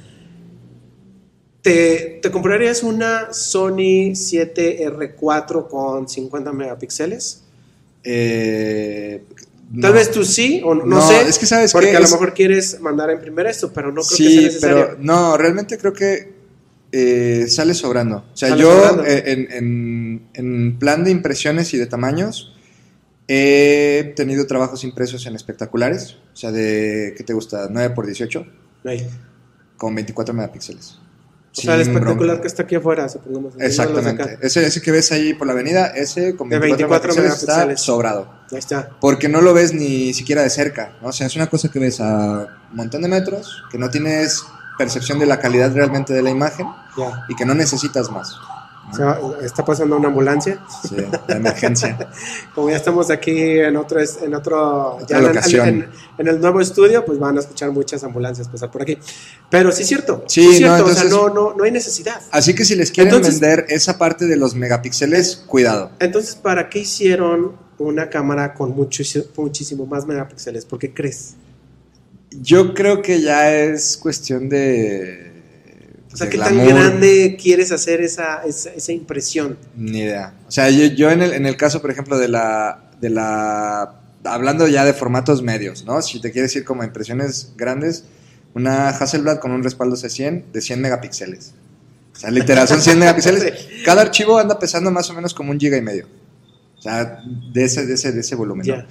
¿Te, 1.61 2.19
te 2.21 2.29
comprarías 2.29 2.83
una 2.83 3.31
Sony 3.31 4.11
7R4 4.13 5.67
con 5.69 6.09
50 6.09 6.51
megapíxeles? 6.51 7.43
eh, 8.03 9.23
Tal 9.81 9.91
no. 9.91 9.93
vez 9.93 10.11
tú 10.11 10.25
sí, 10.25 10.61
o 10.63 10.75
no, 10.75 10.85
No, 10.85 11.01
sé. 11.07 11.21
es 11.27 11.39
que 11.39 11.45
sabes 11.45 11.71
Porque 11.71 11.89
qué, 11.91 11.95
a 11.95 11.99
lo 11.99 12.05
es- 12.05 12.11
mejor 12.11 12.33
quieres 12.33 12.79
mandar 12.81 13.09
a 13.09 13.13
imprimir 13.13 13.45
esto, 13.47 13.71
pero 13.73 13.91
no 13.93 14.01
creo 14.03 14.17
que 14.17 14.29
sea 14.33 14.41
necesario. 14.41 14.87
pero 14.89 14.97
no, 14.99 15.37
realmente 15.37 15.77
creo 15.77 15.93
que 15.93 16.33
eh, 16.91 17.45
sale 17.47 17.73
sobrando. 17.73 18.17
O 18.33 18.37
sea, 18.37 18.55
yo 18.57 19.03
eh, 19.05 19.23
en, 19.25 19.47
en- 19.51 20.27
en 20.33 20.77
plan 20.79 21.03
de 21.05 21.11
impresiones 21.11 21.73
y 21.73 21.77
de 21.77 21.85
tamaños 21.87 22.52
he 23.35 24.13
tenido 24.15 24.45
trabajos 24.45 24.83
impresos 24.83 25.25
en 25.25 25.35
espectaculares. 25.35 26.17
O 26.33 26.35
sea, 26.35 26.51
de, 26.51 27.13
¿qué 27.17 27.23
te 27.23 27.33
gusta? 27.33 27.67
9 27.69 27.93
por 27.95 28.05
18 28.05 28.45
Ahí. 28.85 29.07
con 29.77 29.95
24 29.95 30.33
megapíxeles. 30.33 30.99
O 31.55 31.61
sea, 31.61 31.75
el 31.75 31.81
espectacular 31.81 32.17
bronca. 32.17 32.41
que 32.41 32.47
está 32.47 32.63
aquí 32.63 32.75
afuera, 32.75 33.07
supongamos. 33.07 33.53
Exactamente. 33.59 34.39
Ese, 34.41 34.65
ese 34.65 34.81
que 34.81 34.91
ves 34.91 35.11
ahí 35.11 35.35
por 35.35 35.45
la 35.45 35.53
avenida, 35.53 35.87
ese 35.87 36.35
con 36.35 36.49
De 36.49 36.57
24, 36.57 37.13
24 37.13 37.15
megapíxeles 37.15 37.49
está 37.49 37.77
sobrado. 37.77 38.33
Ahí 38.51 38.57
está. 38.57 38.89
Porque 38.99 39.29
no 39.29 39.41
lo 39.41 39.53
ves 39.53 39.73
ni 39.73 40.13
siquiera 40.13 40.41
de 40.41 40.49
cerca. 40.49 40.97
¿no? 41.01 41.09
O 41.09 41.11
sea, 41.11 41.27
es 41.27 41.35
una 41.35 41.47
cosa 41.47 41.69
que 41.69 41.79
ves 41.79 42.01
a 42.01 42.47
un 42.71 42.75
montón 42.75 43.03
de 43.03 43.07
metros, 43.07 43.63
que 43.71 43.77
no 43.77 43.89
tienes 43.89 44.43
percepción 44.77 45.19
de 45.19 45.27
la 45.27 45.39
calidad 45.39 45.73
realmente 45.73 46.13
de 46.13 46.23
la 46.23 46.31
imagen 46.31 46.67
y 47.29 47.35
que 47.35 47.45
no 47.45 47.53
necesitas 47.53 48.09
más. 48.09 48.35
O 48.93 48.95
sea, 48.95 49.19
está 49.43 49.65
pasando 49.65 49.97
una 49.97 50.07
ambulancia. 50.09 50.63
Sí, 50.87 50.95
la 51.27 51.35
emergencia. 51.35 51.97
Como 52.55 52.69
ya 52.69 52.75
estamos 52.77 53.09
aquí 53.09 53.31
en 53.59 53.75
otro, 53.75 53.99
en 53.99 54.35
otro, 54.35 54.99
ya 55.07 55.17
en, 55.17 55.23
locación. 55.25 55.67
en- 55.67 55.89
en 56.19 56.27
el 56.27 56.39
nuevo 56.39 56.61
estudio, 56.61 57.03
pues 57.03 57.17
van 57.17 57.37
a 57.37 57.39
escuchar 57.39 57.71
muchas 57.71 58.03
ambulancias 58.03 58.47
pasar 58.47 58.69
por 58.69 58.83
aquí. 58.83 58.97
Pero 59.49 59.71
sí 59.71 59.81
es 59.81 59.87
cierto, 59.87 60.23
Sí, 60.27 60.41
es 60.41 60.47
no, 60.47 60.57
cierto, 60.57 60.73
o 60.73 60.77
entonces- 60.89 61.09
sea, 61.09 61.09
no, 61.09 61.29
no, 61.33 61.53
no 61.55 61.63
hay 61.63 61.71
necesidad. 61.71 62.21
Así 62.31 62.53
que 62.53 62.65
si 62.65 62.75
les 62.75 62.91
quieren 62.91 63.13
Entonces- 63.13 63.39
vender 63.39 63.65
esa 63.69 63.97
parte 63.97 64.25
de 64.27 64.37
los 64.37 64.53
megapíxeles, 64.53 65.37
cuidado. 65.47 65.89
Entonces, 65.99 66.35
¿para 66.35 66.69
qué 66.69 66.79
hicieron 66.79 67.53
una 67.79 68.09
cámara 68.11 68.53
con 68.53 68.75
muchísimo, 68.75 69.25
muchísimo 69.37 69.85
más 69.87 70.05
megapíxeles? 70.05 70.65
¿Por 70.65 70.77
qué 70.77 70.93
crees? 70.93 71.33
Yo 72.41 72.73
creo 72.75 73.01
que 73.01 73.21
ya 73.21 73.53
es 73.55 73.97
cuestión 73.97 74.49
de. 74.49 75.32
O 76.13 76.17
sea, 76.17 76.29
¿qué 76.29 76.37
tan 76.37 76.63
grande 76.65 77.37
quieres 77.41 77.71
hacer 77.71 78.01
esa, 78.01 78.43
esa, 78.43 78.69
esa 78.69 78.91
impresión? 78.91 79.57
Ni 79.75 80.01
idea. 80.01 80.35
O 80.47 80.51
sea, 80.51 80.69
yo, 80.69 80.85
yo 80.85 81.09
en, 81.09 81.23
el, 81.23 81.33
en 81.33 81.47
el 81.47 81.57
caso, 81.57 81.81
por 81.81 81.89
ejemplo, 81.89 82.19
de 82.19 82.27
la, 82.27 82.91
de 83.01 83.09
la. 83.09 83.99
Hablando 84.23 84.67
ya 84.67 84.85
de 84.85 84.93
formatos 84.93 85.41
medios, 85.41 85.85
¿no? 85.85 86.01
Si 86.01 86.21
te 86.21 86.31
quieres 86.31 86.55
ir 86.55 86.63
como 86.63 86.83
a 86.83 86.85
impresiones 86.85 87.53
grandes, 87.57 88.05
una 88.53 88.89
Hasselblad 88.89 89.39
con 89.39 89.51
un 89.51 89.63
respaldo 89.63 89.95
C100 89.95 90.51
de 90.51 90.61
100 90.61 90.81
megapíxeles. 90.81 91.53
O 92.15 92.19
sea, 92.19 92.29
literal, 92.29 92.67
son 92.67 92.79
100 92.79 92.99
megapíxeles. 92.99 93.67
Cada 93.83 94.03
archivo 94.03 94.37
anda 94.37 94.59
pesando 94.59 94.91
más 94.91 95.09
o 95.09 95.13
menos 95.15 95.33
como 95.33 95.51
un 95.51 95.59
giga 95.59 95.77
y 95.77 95.81
medio. 95.81 96.07
O 96.77 96.81
sea, 96.81 97.21
de 97.51 97.63
ese, 97.63 97.87
de 97.87 97.95
ese, 97.95 98.11
de 98.11 98.21
ese 98.21 98.35
volumen. 98.35 98.67
¿no? 98.67 98.75
Ya. 98.75 98.87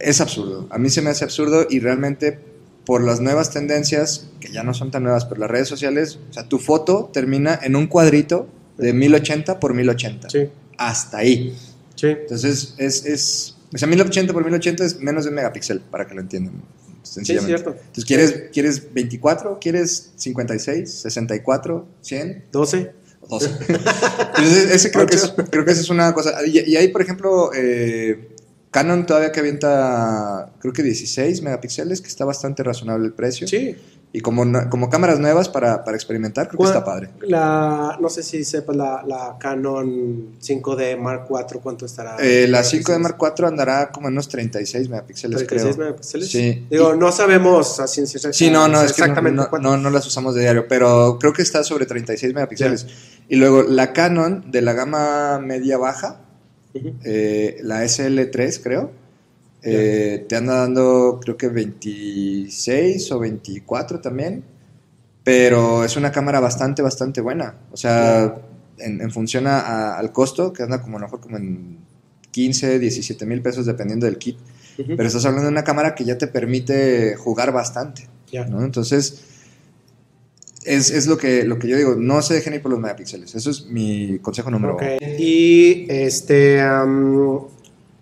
Es 0.00 0.20
absurdo. 0.20 0.66
A 0.70 0.78
mí 0.78 0.90
se 0.90 1.02
me 1.02 1.10
hace 1.10 1.24
absurdo 1.24 1.66
y 1.70 1.78
realmente 1.78 2.40
por 2.88 3.04
las 3.04 3.20
nuevas 3.20 3.50
tendencias, 3.50 4.28
que 4.40 4.50
ya 4.50 4.62
no 4.62 4.72
son 4.72 4.90
tan 4.90 5.02
nuevas, 5.02 5.26
pero 5.26 5.42
las 5.42 5.50
redes 5.50 5.68
sociales, 5.68 6.18
o 6.30 6.32
sea, 6.32 6.48
tu 6.48 6.58
foto 6.58 7.10
termina 7.12 7.60
en 7.62 7.76
un 7.76 7.86
cuadrito 7.86 8.48
de 8.78 8.94
1080 8.94 9.60
por 9.60 9.74
1080. 9.74 10.30
Sí, 10.30 10.48
Hasta 10.78 11.18
ahí. 11.18 11.54
sí. 11.96 12.06
Entonces, 12.06 12.72
es, 12.78 13.04
es, 13.04 13.56
o 13.74 13.76
sea, 13.76 13.86
1080 13.88 14.32
por 14.32 14.42
1080 14.42 14.86
es 14.86 15.00
menos 15.00 15.24
de 15.24 15.28
un 15.28 15.34
megapíxel, 15.34 15.80
para 15.80 16.06
que 16.06 16.14
lo 16.14 16.22
entiendan. 16.22 16.62
Sí, 17.02 17.12
Sencillamente. 17.16 17.58
cierto. 17.58 17.78
Entonces, 17.78 18.04
¿quieres, 18.06 18.44
¿quieres 18.54 18.94
24? 18.94 19.58
¿Quieres 19.60 20.12
56? 20.16 21.04
¿64? 21.04 21.84
¿100? 22.02 22.42
12. 22.50 22.92
12. 23.28 23.50
Entonces, 23.68 24.70
ese 24.70 24.90
creo, 24.90 25.04
que 25.04 25.16
es, 25.16 25.34
creo 25.50 25.66
que 25.66 25.72
esa 25.72 25.82
es 25.82 25.90
una 25.90 26.14
cosa. 26.14 26.38
Y, 26.46 26.58
y 26.60 26.76
ahí, 26.76 26.88
por 26.88 27.02
ejemplo, 27.02 27.50
eh, 27.54 28.30
Canon 28.70 29.06
todavía 29.06 29.32
que 29.32 29.40
avienta, 29.40 30.50
creo 30.60 30.72
que 30.72 30.82
16 30.82 31.42
megapíxeles, 31.42 32.00
que 32.00 32.08
está 32.08 32.24
bastante 32.24 32.62
razonable 32.62 33.06
el 33.06 33.12
precio. 33.12 33.46
Sí. 33.48 33.76
Y 34.10 34.20
como, 34.22 34.42
como 34.70 34.88
cámaras 34.88 35.18
nuevas 35.20 35.50
para, 35.50 35.84
para 35.84 35.94
experimentar, 35.94 36.48
creo 36.48 36.58
que 36.60 36.64
está 36.64 36.82
padre. 36.82 37.10
La, 37.20 37.98
no 38.00 38.08
sé 38.08 38.22
si 38.22 38.42
sepas 38.42 38.74
la, 38.74 39.02
la 39.06 39.36
Canon 39.38 40.38
5D 40.40 40.98
Mark 40.98 41.26
IV, 41.28 41.60
¿cuánto 41.60 41.84
estará? 41.84 42.16
Eh, 42.18 42.46
la 42.48 42.62
5D 42.62 42.98
Mark 43.00 43.16
IV 43.20 43.46
andará 43.46 43.90
como 43.92 44.08
en 44.08 44.14
unos 44.14 44.28
36 44.28 44.88
megapíxeles, 44.88 45.36
36 45.46 45.74
creo. 45.76 45.84
megapíxeles. 45.86 46.30
Sí. 46.30 46.66
Digo, 46.70 46.94
Y- 46.94 46.98
no 46.98 47.12
sabemos 47.12 47.78
a 47.80 47.86
ciencia 47.86 48.18
cierta 48.18 48.36
Sí, 48.36 48.50
no, 48.50 48.66
no, 48.66 48.80
es 48.82 48.94
que 48.94 49.02
no, 49.02 49.04
exactamente 49.06 49.36
no, 49.42 49.50
cuánto. 49.50 49.68
no, 49.68 49.76
no 49.76 49.90
las 49.90 50.06
usamos 50.06 50.34
de 50.34 50.40
diario, 50.40 50.66
pero 50.68 51.18
creo 51.20 51.34
que 51.34 51.42
está 51.42 51.62
sobre 51.62 51.84
36 51.84 52.32
megapíxeles. 52.32 52.86
Y 53.28 53.36
luego 53.36 53.62
la 53.62 53.92
Canon 53.92 54.50
de 54.50 54.62
la 54.62 54.72
gama 54.72 55.38
media-baja, 55.38 56.16
Eh, 57.04 57.58
la 57.62 57.84
SL3 57.84 58.60
creo, 58.62 58.92
eh, 59.62 60.24
te 60.28 60.36
anda 60.36 60.54
dando 60.60 61.18
creo 61.22 61.36
que 61.36 61.48
26 61.48 63.10
o 63.12 63.18
24 63.18 64.00
también, 64.00 64.44
pero 65.24 65.84
es 65.84 65.96
una 65.96 66.12
cámara 66.12 66.40
bastante, 66.40 66.82
bastante 66.82 67.20
buena. 67.20 67.54
O 67.72 67.76
sea, 67.76 68.36
en, 68.78 69.00
en 69.00 69.10
función 69.10 69.46
a- 69.46 69.60
a- 69.60 69.98
al 69.98 70.12
costo, 70.12 70.52
que 70.52 70.62
anda 70.62 70.80
como 70.80 70.96
a 70.98 71.00
lo 71.00 71.06
mejor 71.06 71.20
como 71.20 71.36
en 71.36 71.78
15, 72.30 72.78
17 72.78 73.26
mil 73.26 73.42
pesos 73.42 73.66
dependiendo 73.66 74.06
del 74.06 74.18
kit. 74.18 74.36
Pero 74.76 75.02
estás 75.08 75.24
hablando 75.24 75.46
de 75.46 75.52
una 75.52 75.64
cámara 75.64 75.94
que 75.96 76.04
ya 76.04 76.16
te 76.18 76.28
permite 76.28 77.16
jugar 77.16 77.50
bastante. 77.52 78.06
Ya. 78.30 78.44
¿no? 78.46 78.64
Entonces, 78.64 79.24
es, 80.64 80.90
es 80.90 81.06
lo, 81.06 81.16
que, 81.18 81.44
lo 81.44 81.58
que 81.58 81.68
yo 81.68 81.76
digo, 81.76 81.94
no 81.96 82.20
se 82.22 82.34
dejen 82.34 82.54
ir 82.54 82.62
por 82.62 82.70
los 82.70 82.80
megapíxeles. 82.80 83.34
Eso 83.34 83.50
es 83.50 83.66
mi 83.66 84.18
consejo 84.20 84.50
número 84.50 84.74
Ok. 84.74 84.82
uno. 84.82 85.12
Y 85.18 85.86
este, 85.88 86.62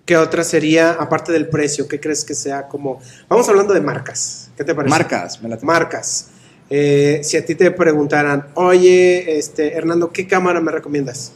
¿qué 0.04 0.16
otra 0.16 0.44
sería, 0.44 0.92
aparte 0.92 1.32
del 1.32 1.48
precio, 1.48 1.86
qué 1.88 2.00
crees 2.00 2.24
que 2.24 2.34
sea 2.34 2.68
como... 2.68 3.00
Vamos 3.28 3.48
hablando 3.48 3.74
de 3.74 3.80
marcas, 3.80 4.50
¿qué 4.56 4.64
te 4.64 4.74
parece? 4.74 4.90
Marcas, 4.90 5.42
me 5.42 5.48
la 5.48 5.58
Marcas. 5.62 6.28
Eh, 6.68 7.20
si 7.22 7.36
a 7.36 7.44
ti 7.44 7.54
te 7.54 7.70
preguntaran, 7.70 8.48
oye, 8.54 9.38
este, 9.38 9.74
Hernando, 9.74 10.10
¿qué 10.10 10.26
cámara 10.26 10.60
me 10.60 10.72
recomiendas? 10.72 11.32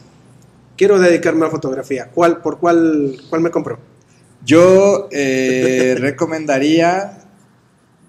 Quiero 0.75 0.99
dedicarme 0.99 1.45
a 1.45 1.49
fotografía. 1.49 2.09
¿Cuál, 2.13 2.41
¿Por 2.41 2.59
cuál, 2.59 3.17
cuál 3.29 3.41
me 3.41 3.51
compro? 3.51 3.79
Yo 4.43 5.07
eh, 5.11 5.95
recomendaría 5.99 7.19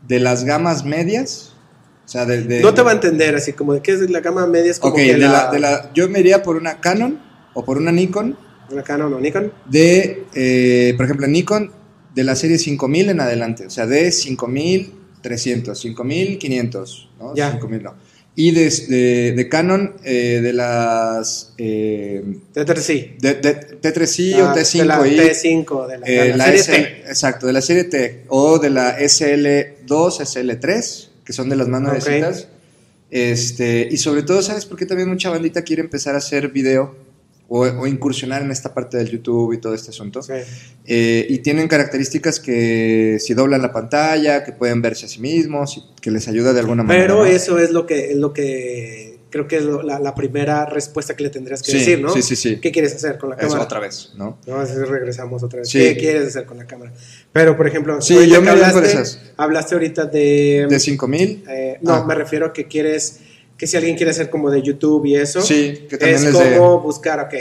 de 0.09 0.19
las 0.21 0.45
gamas 0.45 0.85
medias. 0.85 1.52
O 2.05 2.09
sea, 2.09 2.27
de, 2.27 2.43
de- 2.43 2.61
No 2.61 2.75
te 2.75 2.83
va 2.83 2.91
a 2.91 2.95
entender, 2.95 3.35
así 3.37 3.53
como 3.53 3.75
de 3.75 3.81
qué 3.81 3.93
es 3.93 4.11
la 4.11 4.21
gama 4.21 4.47
media, 4.47 4.71
es 4.71 4.79
como 4.79 4.93
Ok, 4.95 4.99
que 5.01 5.13
de 5.15 5.19
la, 5.19 5.51
la- 5.53 5.59
la- 5.59 5.93
yo 5.95 6.09
me 6.09 6.21
iría 6.21 6.43
por 6.43 6.57
una 6.57 6.81
Canon 6.81 7.21
o 7.55 7.65
por 7.65 7.79
una 7.79 7.93
Nikon 7.93 8.37
una 8.71 8.83
Canon 8.83 9.13
o 9.15 9.21
Nikon. 9.21 9.53
de, 9.69 10.25
eh, 10.35 10.95
por 10.97 11.05
ejemplo, 11.07 11.27
Nikon 11.27 11.71
de 12.15 12.25
la 12.25 12.35
serie 12.37 12.59
5000 12.59 13.11
en 13.11 13.21
adelante, 13.21 13.67
o 13.67 13.71
sea, 13.71 13.87
de 13.87 14.11
5300, 14.13 15.79
5500, 15.79 17.09
¿no? 17.19 17.35
Ya. 17.35 17.53
5000 17.53 17.83
no. 17.83 17.95
Y 18.35 18.53
de, 18.53 18.71
de- 18.71 19.33
de 19.37 19.49
Canon 19.51 19.95
eh, 20.05 20.41
de 20.43 20.53
las 20.55 21.53
eh, 21.59 22.23
De 22.55 22.77
sí. 22.81 23.15
de, 23.21 23.35
de 23.35 23.81
T3i 23.83 24.31
La- 24.39 24.51
o 24.51 24.55
de 24.55 24.63
T5 24.63 24.85
la 24.87 25.07
y 25.07 25.17
T5, 25.19 25.87
de 25.87 25.99
la, 25.99 26.07
eh, 26.07 26.13
de 26.13 26.29
la 26.31 26.37
la 26.39 26.45
serie 26.47 26.63
T. 26.65 27.01
exacto, 27.09 27.47
de 27.47 27.53
la 27.53 27.61
serie 27.61 27.85
T 27.85 28.25
o 28.29 28.59
de 28.59 28.71
la 28.71 28.99
SL2, 28.99 30.21
SL3, 30.21 31.09
que 31.25 31.33
son 31.33 31.49
de 31.49 31.57
las 31.57 31.69
más 31.69 31.81
nuevecitas. 31.81 32.49
Este, 33.11 33.89
y 33.91 33.99
sobre 33.99 34.23
todo, 34.23 34.43
¿sabes 34.43 34.65
por 34.65 34.79
qué 34.79 34.87
también 34.87 35.09
mucha 35.09 35.29
bandita 35.29 35.63
quiere 35.63 35.83
empezar 35.83 36.15
a 36.15 36.19
hacer 36.19 36.49
video 36.49 36.97
o, 37.47 37.61
o 37.61 37.87
incursionar 37.87 38.41
en 38.41 38.51
esta 38.51 38.73
parte 38.73 38.97
del 38.97 39.11
YouTube 39.11 39.53
y 39.53 39.59
todo 39.59 39.75
este 39.75 39.91
asunto? 39.91 40.21
Eh, 40.87 41.27
y 41.29 41.39
tienen 41.39 41.69
características 41.69 42.41
que 42.41 43.19
si 43.21 43.35
doblan 43.35 43.61
la 43.61 43.71
pantalla, 43.71 44.43
que 44.43 44.53
pueden 44.53 44.81
verse 44.81 45.05
a 45.05 45.09
sí 45.11 45.21
mismos, 45.21 45.93
que 46.01 46.11
les 46.11 46.27
ayuda 46.27 46.55
de 46.55 46.61
alguna 46.61 46.83
manera. 46.83 47.07
Pero 47.07 47.27
eso 47.27 47.59
es 47.59 47.71
lo 47.71 47.87
que, 47.87 48.13
es 48.13 48.17
lo 48.17 48.33
que 48.33 49.12
creo 49.33 49.49
que 49.49 49.57
es 49.57 49.65
lo- 49.65 49.83
la, 49.83 49.99
la 49.99 50.15
primera 50.15 50.65
respuesta 50.67 51.17
que 51.17 51.25
le 51.25 51.31
tendrías 51.31 51.61
que 51.63 51.73
Sí, 51.73 51.79
decir, 51.79 52.01
¿no? 52.01 52.11
sí, 52.13 52.23
sí, 52.23 52.37
sí. 52.37 52.61
¿Qué 52.61 52.71
quieres 52.71 52.95
hacer 52.95 53.19
con 53.19 53.31
la 53.31 53.35
Eso 53.37 53.47
cámara? 53.47 53.65
otra 53.65 53.81
vez, 53.81 54.13
¿no? 54.17 54.39
No, 54.47 54.57
así 54.61 54.75
regresamos 54.75 55.43
otra 55.43 55.59
vez. 55.61 55.69
Sí. 55.71 55.79
¿Qué 55.81 55.97
quieres 55.97 56.29
hacer 56.29 56.45
con 56.47 56.59
la 56.59 56.67
cámara? 56.69 56.93
Pero, 57.33 57.57
por 57.57 57.67
ejemplo, 57.67 58.01
Sí, 58.01 58.29
yo 58.29 58.41
me 58.41 58.51
hablaste, 58.51 58.87
esas. 58.87 59.19
hablaste 59.37 59.75
ahorita 59.75 60.05
de... 60.05 60.67
De 60.71 60.79
5000. 60.79 61.45
eh, 61.49 61.79
no, 61.81 61.95
Ah. 61.95 62.05
me 62.07 62.15
refiero 62.15 62.47
a 62.47 62.53
que 62.53 62.69
quieres, 62.69 63.19
que 63.57 63.67
si 63.67 63.77
alguien 63.77 63.97
quiere 63.97 64.11
hacer 64.11 64.31
como 64.31 64.51
de 64.51 64.63
YouTube 64.63 65.07
y 65.07 65.17
eso, 65.17 65.41
Sí, 65.41 65.87
que 65.89 65.97
también 65.99 66.17
es 66.19 66.25
les 66.25 66.33
como 66.35 66.45
dé- 66.77 66.83
buscar, 66.83 67.19
ok, 67.21 67.35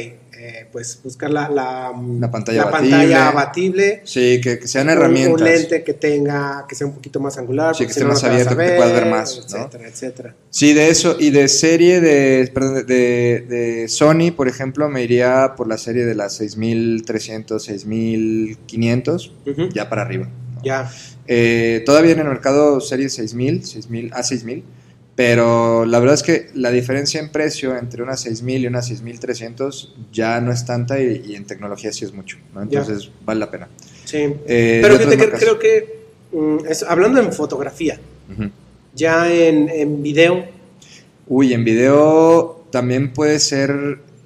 eh, 0.44 0.68
pues 0.72 1.00
buscar 1.04 1.30
la, 1.30 1.48
la, 1.50 1.92
La 2.20 2.32
pantalla 2.32 2.64
la 2.64 2.68
abatible. 2.70 2.92
pantalla 2.98 3.28
abatible, 3.30 4.02
Sí, 4.06 4.42
que, 4.42 4.58
que 4.60 4.68
sean 4.68 4.88
un- 4.88 4.94
herramientas. 4.94 5.40
Un, 5.42 5.48
lente 5.48 5.84
que 5.84 5.94
tenga, 5.94 6.66
que 6.68 6.74
sea 6.76 6.88
un 6.88 6.94
poquito 6.94 7.20
más 7.20 7.38
angular, 7.38 7.76
Sí, 7.76 7.86
que 7.86 7.92
esté 7.92 8.04
más 8.06 8.24
no 8.24 8.30
abierto, 8.30 8.58
que 8.58 8.64
te 8.66 8.76
puedas 8.76 8.94
ver 8.94 9.06
más, 9.06 9.38
¿no? 9.38 9.58
Etcétera, 9.58 9.88
etcétera. 9.88 10.36
Sí, 10.50 10.74
de 10.74 10.90
eso. 10.90 11.16
Y 11.20 11.30
de 11.30 11.48
serie 11.48 12.02
de, 12.02 12.50
perdón, 12.54 12.86
de, 12.88 13.46
de- 13.48 13.88
Sony, 13.88 14.32
por 14.36 14.48
ejemplo, 14.48 14.90
me 14.90 15.04
iría 15.04 15.54
por 15.56 15.68
la 15.68 15.78
serie 15.78 16.06
de 16.06 16.16
las 16.16 16.34
6300, 16.38 17.64
6500, 17.64 19.32
Ujú. 19.46 19.70
ya 19.70 19.90
para 19.90 20.02
arriba. 20.04 20.26
¿no? 20.56 20.64
Ya. 20.64 20.92
Eh, 21.28 21.84
todavía 21.86 22.12
en 22.14 22.20
el 22.20 22.28
mercado 22.28 22.82
serie 22.82 23.10
6000, 23.10 23.66
6000 23.66 24.12
a 24.14 24.24
6000, 24.24 24.64
pero 25.16 25.86
la 25.86 26.00
verdad 26.00 26.16
es 26.16 26.24
que 26.24 26.48
la 26.56 26.72
diferencia 26.72 27.20
en 27.20 27.30
precio 27.32 27.78
entre 27.78 28.02
una 28.02 28.16
6000 28.18 28.64
y 28.64 28.68
una 28.68 28.82
6300 28.82 29.96
ya 30.12 30.40
no 30.42 30.52
es 30.52 30.66
tanta 30.66 31.00
y, 31.00 31.24
y 31.28 31.36
en 31.36 31.46
tecnología 31.46 31.92
sí 31.92 32.06
es 32.06 32.14
mucho, 32.14 32.38
¿no? 32.54 32.62
Ya. 32.70 32.80
Entonces 32.80 33.12
vale 33.26 33.40
la 33.42 33.52
pena. 33.52 33.68
Sí. 34.06 34.18
Eh, 34.48 34.80
Pero 34.82 34.98
fíjate 34.98 35.18
que 35.18 35.30
creo 35.32 35.60
que, 35.60 36.00
mm, 36.32 36.58
es- 36.70 36.84
hablando 36.84 37.20
en 37.20 37.32
fotografía, 37.34 38.00
ya 38.96 39.32
en, 39.32 39.70
en 39.70 40.02
video, 40.04 40.46
Uy, 41.28 41.54
en 41.54 41.64
video 41.64 42.66
también 42.72 43.14
puede 43.14 43.40
ser, 43.40 43.70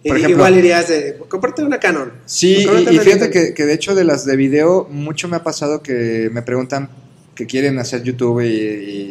por 0.07 0.17
ejemplo, 0.17 0.29
igual 0.29 0.57
irías 0.57 0.87
de, 0.87 1.17
comparte 1.27 1.63
una 1.63 1.79
Canon. 1.79 2.11
Sí, 2.25 2.65
y, 2.67 2.95
y 2.95 2.99
fíjate 2.99 3.29
que, 3.29 3.53
que 3.53 3.65
de 3.65 3.73
hecho 3.73 3.93
de 3.93 4.03
las 4.03 4.25
de 4.25 4.35
video, 4.35 4.87
mucho 4.89 5.27
me 5.27 5.35
ha 5.37 5.43
pasado 5.43 5.83
que 5.83 6.29
me 6.31 6.41
preguntan 6.41 6.89
que 7.35 7.45
quieren 7.45 7.77
hacer 7.79 8.01
YouTube 8.03 8.41
y, 8.41 8.47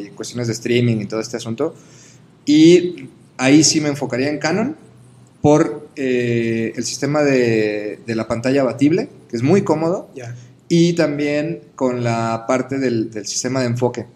y 0.07 0.11
cuestiones 0.15 0.47
de 0.49 0.55
streaming 0.55 0.97
y 1.03 1.07
todo 1.07 1.21
este 1.21 1.37
asunto. 1.37 1.75
Y 2.47 3.09
ahí 3.37 3.63
sí 3.65 3.81
me 3.81 3.89
enfocaría 3.91 4.29
en 4.29 4.39
Canon 4.39 4.77
por 5.41 5.89
eh, 5.97 6.73
el 6.75 6.85
sistema 6.85 7.23
de, 7.23 7.99
de 8.07 8.15
la 8.15 8.27
pantalla 8.27 8.63
abatible, 8.63 9.09
que 9.29 9.37
es 9.37 9.43
muy 9.43 9.63
cómodo, 9.63 10.11
Ya. 10.15 10.35
y 10.69 10.95
también 10.95 11.61
con 11.75 12.03
la 12.03 12.45
parte 12.49 12.79
del, 12.79 13.11
del 13.11 13.27
sistema 13.27 13.61
de 13.61 13.67
enfoque. 13.67 14.07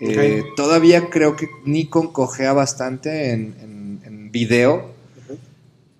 Eh, 0.00 0.42
Ok. 0.42 0.54
Todavía 0.56 1.08
creo 1.10 1.34
que 1.36 1.48
Nikon 1.64 2.12
cojea 2.12 2.52
bastante 2.52 3.30
en, 3.32 3.54
en- 3.60 4.00
en 4.04 4.30
video 4.30 4.92
Ujú. 5.24 5.38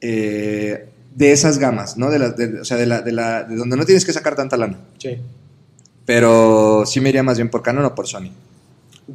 eh, 0.03 0.87
de 1.15 1.33
esas 1.33 1.59
gamas, 1.59 1.97
¿no? 1.97 2.11
De, 2.11 2.19
la, 2.19 2.31
de- 2.31 2.61
o 2.61 2.65
sea, 2.65 2.77
de, 2.77 2.87
la, 2.87 3.01
de, 3.01 3.13
la, 3.13 3.43
de 3.45 3.57
donde 3.57 3.77
no 3.77 3.85
tienes 3.87 4.05
que 4.05 4.13
sacar 4.13 4.37
tanta 4.37 4.57
lana. 4.57 4.79
Sí. 4.99 5.17
Pero 6.07 6.85
sí 6.87 7.01
me 7.01 7.11
iría 7.11 7.23
más 7.23 7.37
bien 7.37 7.51
por 7.51 7.63
Canon 7.63 7.85
o 7.85 7.95
por 7.95 8.07
Sony. 8.07 8.31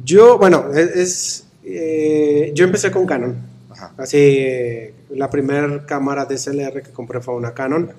Yo, 0.04 0.38
bueno, 0.38 0.66
es, 0.72 0.96
es, 0.96 1.46
eh, 1.64 2.52
yo 2.54 2.64
empecé 2.64 2.90
con 2.90 3.06
Canon. 3.06 3.36
Ajá. 3.70 3.92
Así, 3.96 4.18
eh, 4.18 4.94
la 5.10 5.28
primera 5.30 5.84
cámara 5.86 6.26
DSLR 6.26 6.82
que 6.82 6.90
compré 6.92 7.20
fue 7.20 7.34
una 7.34 7.54
Canon. 7.54 7.92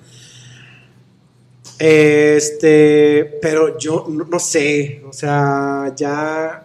Este, 1.78 3.38
pero 3.42 3.76
yo 3.78 4.06
no, 4.08 4.24
no 4.24 4.38
sé, 4.38 5.02
o 5.08 5.12
sea, 5.12 5.92
ya 5.96 6.64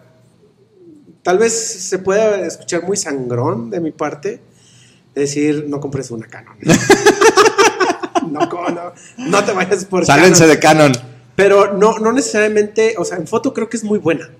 tal 1.22 1.38
vez 1.38 1.52
se 1.52 1.98
pueda 1.98 2.46
escuchar 2.46 2.84
muy 2.84 2.96
sangrón 2.96 3.70
de 3.70 3.80
mi 3.80 3.90
parte 3.90 4.40
decir 5.14 5.66
no 5.68 5.80
compres 5.80 6.10
una 6.10 6.26
Canon. 6.26 6.56
no, 8.30 8.40
no, 8.40 8.92
no 9.18 9.44
te 9.44 9.52
vayas 9.52 9.84
por 9.84 10.06
Sálense 10.06 10.40
Canon. 10.40 10.54
de 10.54 10.60
Canon. 10.60 11.09
Pero 11.36 11.74
no, 11.78 11.98
no 11.98 12.12
necesariamente, 12.12 12.94
o 12.98 13.04
sea, 13.04 13.16
en 13.18 13.26
foto 13.26 13.54
creo 13.54 13.68
que 13.68 13.76
es 13.76 13.84
muy 13.84 13.98
buena. 13.98 14.30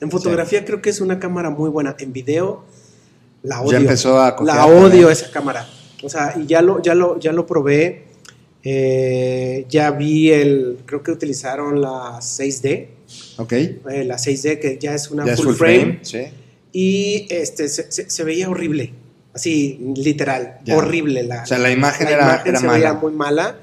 En 0.00 0.10
fotografía 0.10 0.64
creo 0.64 0.80
que 0.82 0.90
es 0.90 1.00
una 1.00 1.18
cámara 1.18 1.50
muy 1.50 1.70
buena. 1.70 1.96
En 1.98 2.12
video 2.12 2.64
la 3.42 3.60
odio. 3.62 3.72
Ya 3.72 3.78
empezó 3.78 4.20
a 4.20 4.36
La 4.44 4.66
odio 4.66 5.10
esa 5.10 5.30
cámara. 5.30 5.66
O 6.02 6.08
sea, 6.08 6.34
y 6.40 6.46
ya 6.46 6.60
lo, 6.62 6.82
ya 6.82 6.94
lo, 6.94 7.18
ya 7.18 7.32
lo 7.32 7.46
probé. 7.46 8.04
Eh, 8.68 9.64
ya 9.68 9.92
vi 9.92 10.30
el, 10.32 10.78
creo 10.86 11.00
que 11.02 11.12
utilizaron 11.12 11.80
la 11.80 12.18
6D, 12.20 12.88
Ok. 13.38 13.52
eh, 13.52 13.78
la 14.04 14.16
6D 14.18 14.58
que 14.58 14.76
ya 14.80 14.92
es 14.92 15.08
una 15.12 15.24
Ya 15.24 15.34
es 15.34 15.42
full, 15.42 15.54
frame, 15.54 16.00
Sí. 16.02 16.22
y 16.72 17.26
este 17.30 17.68
se, 17.68 17.92
se- 17.92 18.10
se 18.10 18.24
veía 18.24 18.50
horrible, 18.50 18.92
así 19.32 19.78
literal, 19.96 20.58
Ya. 20.64 20.76
horrible 20.76 21.22
la. 21.22 21.44
O 21.44 21.46
sea, 21.46 21.58
la 21.58 21.70
imagen 21.70 22.06
la 22.06 22.12
era, 22.12 22.24
imagen 22.24 22.48
era 22.48 22.58
se 22.58 22.66
mala. 22.66 22.78
veía 22.78 22.92
muy 22.94 23.12
mala. 23.12 23.56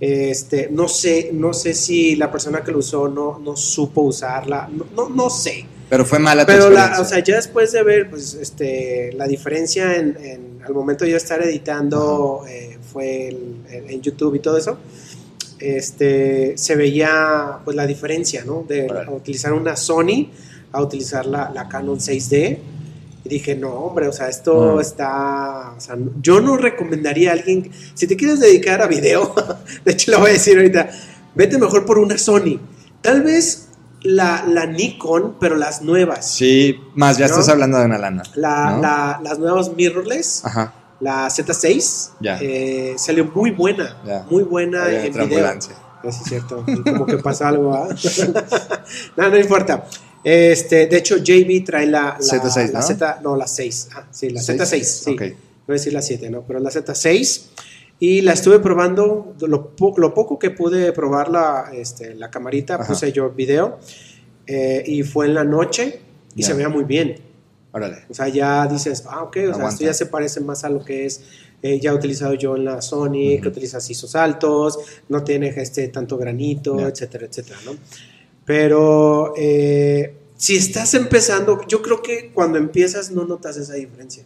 Este, 0.00 0.68
no 0.70 0.86
sé, 0.88 1.30
no 1.32 1.52
sé 1.52 1.74
si 1.74 2.14
la 2.16 2.30
persona 2.30 2.62
que 2.62 2.70
lo 2.70 2.78
usó 2.78 3.08
no, 3.08 3.38
no 3.38 3.56
supo 3.56 4.02
usarla, 4.02 4.68
no, 4.72 4.86
no, 4.94 5.08
no 5.08 5.28
sé. 5.30 5.64
Pero 5.90 6.04
fue 6.04 6.18
mala 6.18 6.44
tu 6.46 6.52
Pero, 6.52 6.70
la, 6.70 7.00
o 7.00 7.04
sea, 7.04 7.18
ya 7.24 7.36
después 7.36 7.72
de 7.72 7.82
ver, 7.82 8.10
pues, 8.10 8.34
este, 8.34 9.12
la 9.14 9.26
diferencia 9.26 9.96
en, 9.96 10.16
en- 10.20 10.48
al 10.64 10.74
momento 10.74 11.04
de 11.04 11.12
yo 11.12 11.16
estar 11.16 11.42
editando, 11.42 12.44
eh, 12.46 12.76
fue 12.92 13.28
en, 13.28 13.64
en 13.88 14.00
YouTube 14.02 14.34
y 14.34 14.38
todo 14.40 14.58
eso, 14.58 14.78
este, 15.58 16.56
se 16.56 16.76
veía, 16.76 17.58
pues, 17.64 17.76
la 17.76 17.86
diferencia, 17.86 18.44
¿no? 18.44 18.64
De 18.68 18.86
utilizar 19.10 19.52
una 19.52 19.76
Sony 19.76 20.28
a 20.72 20.82
utilizar 20.82 21.26
la, 21.26 21.50
la 21.50 21.68
Canon 21.68 21.98
6D. 21.98 22.58
Y 23.28 23.34
dije, 23.34 23.54
no, 23.54 23.70
hombre, 23.74 24.08
o 24.08 24.12
sea, 24.12 24.28
esto 24.28 24.76
Mm. 24.76 24.80
está, 24.80 25.74
o 25.76 25.80
sea, 25.80 25.96
no- 25.96 26.12
yo 26.22 26.40
no 26.40 26.56
recomendaría 26.56 27.30
a 27.30 27.32
alguien, 27.34 27.70
si 27.92 28.06
te 28.06 28.16
quieres 28.16 28.40
dedicar 28.40 28.80
a 28.80 28.86
video, 28.86 29.34
de 29.84 29.92
hecho 29.92 30.12
lo 30.12 30.20
voy 30.20 30.30
a 30.30 30.32
decir 30.32 30.56
ahorita, 30.56 30.88
vete 31.34 31.58
mejor 31.58 31.84
por 31.84 31.98
una 31.98 32.16
Sony. 32.16 32.58
Tal 33.02 33.22
vez 33.22 33.68
la, 34.00 34.44
la 34.48 34.64
Nikon, 34.64 35.36
pero 35.38 35.56
las 35.56 35.82
nuevas. 35.82 36.30
Sí, 36.30 36.76
más 36.94 37.18
ya 37.18 37.26
¿No? 37.26 37.32
estás 37.34 37.48
hablando 37.50 37.78
de 37.78 37.84
una 37.84 37.98
lana. 37.98 38.22
La, 38.34 38.70
¿no? 38.70 38.80
la- 38.82 39.20
las 39.22 39.38
nuevas 39.38 39.72
mirrorless, 39.76 40.44
Ajá. 40.46 40.72
la 41.00 41.28
Z6, 41.28 42.12
Ya. 42.20 42.38
eh, 42.40 42.94
salió 42.96 43.26
muy 43.26 43.50
buena, 43.50 43.98
Ya. 44.06 44.24
muy 44.30 44.42
buena 44.44 44.84
Ahí 44.84 44.96
en 45.06 45.12
video. 45.12 45.22
ambulancia. 45.24 45.74
Sí, 46.02 46.08
es 46.08 46.16
cierto, 46.24 46.64
como 46.84 47.04
que 47.06 47.18
pasa 47.18 47.48
algo, 47.48 47.74
¿ah? 47.74 47.88
no, 49.16 49.28
no 49.28 49.36
importa. 49.36 49.84
Este, 50.30 50.86
de 50.86 50.96
hecho, 50.98 51.16
JB 51.16 51.64
trae 51.64 51.86
la, 51.86 52.16
la 52.18 52.18
Z6, 52.18 52.72
la 52.72 52.80
¿no? 52.80 52.86
Z, 52.86 53.20
no, 53.22 53.36
la 53.36 53.46
6. 53.46 53.88
Ah, 53.94 54.06
sí, 54.10 54.28
la 54.30 54.42
¿Seis? 54.42 54.60
Z6, 54.60 54.82
sí. 54.82 55.10
Ok. 55.12 55.20
Voy 55.20 55.30
a 55.68 55.72
decir 55.72 55.92
la 55.92 56.02
7, 56.02 56.28
¿no? 56.30 56.42
Pero 56.46 56.58
la 56.60 56.70
Z6. 56.70 57.42
Y 58.00 58.20
la 58.20 58.32
estuve 58.34 58.58
probando, 58.60 59.34
lo, 59.40 59.70
po- 59.74 59.94
lo 59.96 60.12
poco 60.14 60.38
que 60.38 60.50
pude 60.50 60.92
probar 60.92 61.30
la, 61.30 61.70
este, 61.72 62.14
la 62.14 62.30
camarita, 62.30 62.74
Ajá. 62.74 62.86
puse 62.86 63.10
yo 63.12 63.30
video. 63.30 63.78
eh, 64.46 64.82
y 64.86 65.02
fue 65.02 65.26
en 65.26 65.34
la 65.34 65.44
noche 65.44 66.00
y 66.34 66.40
Ya. 66.42 66.48
se 66.48 66.54
veía 66.54 66.68
muy 66.68 66.84
bien. 66.84 67.16
Órale. 67.72 67.98
O 68.08 68.14
sea, 68.14 68.28
ya 68.28 68.66
dices, 68.66 69.04
ah, 69.08 69.22
ok, 69.24 69.36
o 69.50 69.54
sea, 69.54 69.68
esto 69.68 69.84
ya 69.84 69.92
se 69.94 70.06
parece 70.06 70.40
más 70.40 70.64
a 70.64 70.68
lo 70.70 70.82
que 70.84 71.04
es 71.06 71.20
eh, 71.62 71.78
ya 71.80 71.92
utilizado 71.92 72.32
yo 72.34 72.56
en 72.56 72.64
la 72.64 72.80
Sony, 72.80 73.34
Ujú. 73.34 73.42
que 73.42 73.48
utiliza 73.48 73.78
ISOs 73.78 74.14
altos, 74.14 74.78
no 75.08 75.22
tiene 75.24 75.48
este 75.48 75.88
tanto 75.88 76.16
granito, 76.16 76.78
Ya. 76.78 76.88
etcétera, 76.88 77.26
etcétera, 77.26 77.58
¿no? 77.66 77.72
Pero 78.46 79.34
eh, 79.36 80.14
si 80.38 80.56
estás 80.56 80.94
empezando, 80.94 81.60
yo 81.68 81.82
creo 81.82 82.00
que 82.02 82.30
cuando 82.32 82.56
empiezas 82.56 83.10
no 83.10 83.24
notas 83.26 83.58
esa 83.58 83.74
diferencia. 83.74 84.24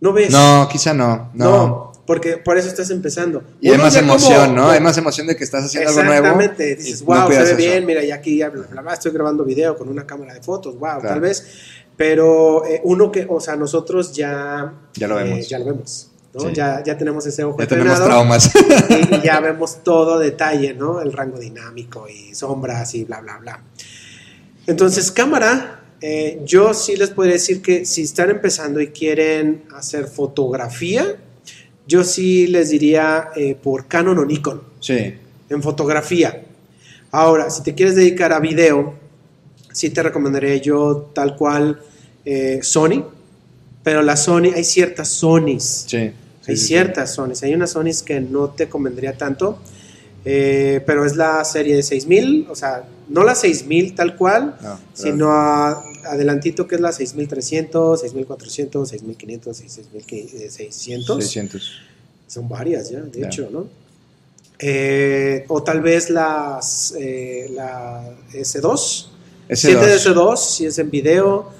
¿No 0.00 0.12
ves? 0.12 0.30
No, 0.30 0.68
quizá 0.70 0.92
no. 0.94 1.30
No. 1.34 1.44
No, 1.50 1.92
porque 2.06 2.36
por 2.36 2.58
eso 2.58 2.68
estás 2.68 2.90
empezando. 2.90 3.42
Y 3.60 3.70
hay 3.70 3.78
más 3.78 3.96
como- 3.96 4.12
emoción, 4.12 4.54
¿no? 4.54 4.68
Hay 4.68 4.80
más 4.80 4.98
emoción 4.98 5.26
de 5.26 5.34
que 5.34 5.42
estás 5.44 5.64
haciendo 5.64 5.88
algo 5.88 6.02
nuevo. 6.04 6.16
Exactamente, 6.26 6.76
dices, 6.76 7.00
y 7.00 7.04
no 7.04 7.06
wow, 7.22 7.32
se 7.32 7.38
ve 7.38 7.44
eso. 7.44 7.56
bien, 7.56 7.86
mira, 7.86 8.04
ya 8.04 8.16
aquí 8.16 8.36
ya 8.36 8.50
bla, 8.50 8.66
bla, 8.70 8.82
bla, 8.82 8.92
estoy 8.92 9.12
grabando 9.12 9.44
video 9.44 9.76
con 9.78 9.88
una 9.88 10.06
cámara 10.06 10.34
de 10.34 10.42
fotos, 10.42 10.74
wow, 10.78 11.00
Claro. 11.00 11.08
tal 11.08 11.20
vez. 11.20 11.46
Pero 11.96 12.66
eh, 12.66 12.80
uno 12.84 13.10
que, 13.10 13.26
o 13.28 13.40
sea, 13.40 13.56
nosotros 13.56 14.12
ya, 14.12 14.74
Ya 14.94 15.08
lo 15.08 15.18
eh, 15.18 15.24
vemos. 15.24 15.48
ya 15.48 15.58
lo 15.58 15.64
vemos, 15.66 16.10
¿no? 16.34 16.40
Sí. 16.40 16.46
Ya, 16.52 16.82
ya 16.84 16.98
tenemos 16.98 17.24
ese 17.24 17.44
ojo 17.44 17.58
Ya 17.60 17.66
tenemos 17.68 18.02
traumas. 18.04 18.50
y, 18.90 19.14
y 19.14 19.22
ya 19.22 19.40
vemos 19.40 19.78
todo 19.82 20.18
detalle, 20.18 20.74
¿no? 20.74 21.00
El 21.00 21.12
rango 21.12 21.38
dinámico 21.38 22.08
y 22.08 22.34
sombras 22.34 22.94
y 22.94 23.04
bla, 23.04 23.20
bla, 23.20 23.38
bla. 23.38 23.62
Entonces, 24.66 25.10
cámara, 25.10 25.82
eh, 26.00 26.40
yo 26.44 26.72
sí 26.74 26.96
les 26.96 27.10
podría 27.10 27.34
decir 27.34 27.60
que 27.62 27.84
si 27.84 28.02
están 28.02 28.30
empezando 28.30 28.80
y 28.80 28.88
quieren 28.88 29.64
hacer 29.74 30.06
fotografía, 30.06 31.16
yo 31.86 32.02
sí 32.04 32.46
les 32.46 32.70
diría 32.70 33.28
eh, 33.36 33.54
por 33.60 33.86
Canon 33.88 34.18
o 34.18 34.24
Nikon 34.24 34.62
Sí. 34.80 35.14
en 35.50 35.62
fotografía. 35.62 36.44
Ahora, 37.10 37.50
si 37.50 37.62
te 37.62 37.74
quieres 37.74 37.94
dedicar 37.94 38.32
a 38.32 38.40
video, 38.40 38.94
sí 39.72 39.90
te 39.90 40.02
recomendaría 40.02 40.56
yo 40.56 41.10
tal 41.14 41.36
cual 41.36 41.80
eh, 42.24 42.60
Sony, 42.62 43.04
pero 43.82 44.00
la 44.02 44.16
Sony, 44.16 44.52
hay 44.54 44.64
ciertas 44.64 45.08
Sonys, 45.08 45.84
Sí. 45.86 45.96
hay 45.98 46.08
Sí, 46.10 46.14
sí, 46.46 46.56
sí. 46.56 46.66
ciertas 46.68 47.14
Sonys, 47.14 47.42
hay 47.42 47.54
unas 47.54 47.70
Sonys 47.72 48.02
que 48.02 48.18
no 48.20 48.48
te 48.50 48.68
convendría 48.68 49.12
tanto, 49.16 49.58
eh, 50.24 50.82
pero 50.86 51.04
es 51.04 51.16
la 51.16 51.44
serie 51.44 51.76
de 51.76 51.82
6000, 51.82 52.46
o 52.50 52.54
sea, 52.54 52.84
no 53.08 53.22
la 53.24 53.34
6000 53.34 53.94
tal 53.94 54.16
cual, 54.16 54.56
No, 54.62 54.78
sino 54.92 55.30
a- 55.32 55.84
adelantito 56.06 56.66
que 56.66 56.74
es 56.76 56.80
la 56.80 56.92
6300, 56.92 58.00
6400, 58.00 58.88
6500 58.88 59.60
y 59.60 59.68
6600. 59.68 61.16
600. 61.24 61.72
Son 62.26 62.48
varias 62.48 62.90
ya, 62.90 63.00
de 63.00 63.20
Ya. 63.20 63.26
hecho, 63.26 63.48
¿no? 63.50 63.66
Eh, 64.58 65.44
o 65.48 65.62
tal 65.62 65.80
vez 65.82 66.10
las, 66.10 66.94
eh, 66.98 67.50
la 67.54 68.08
S2. 68.32 69.10
S2. 69.48 69.56
7 69.56 69.86
de 69.86 69.96
S2, 69.96 70.36
si 70.36 70.66
es 70.66 70.78
en 70.78 70.90
video. 70.90 71.50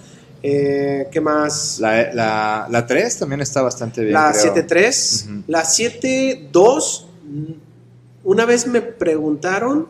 Eh, 0.42 1.08
¿Qué 1.10 1.20
más? 1.20 1.78
La, 1.80 2.12
la, 2.12 2.68
la 2.70 2.86
3 2.86 3.18
también 3.18 3.40
está 3.40 3.62
bastante 3.62 4.02
bien. 4.02 4.12
La 4.12 4.32
creo. 4.32 4.54
7.3. 4.54 5.24
Ujú. 5.24 5.42
La 5.48 5.64
7.2. 5.64 7.06
mm, 7.24 7.52
Una 8.24 8.44
vez 8.46 8.66
me 8.66 8.80
preguntaron 8.82 9.86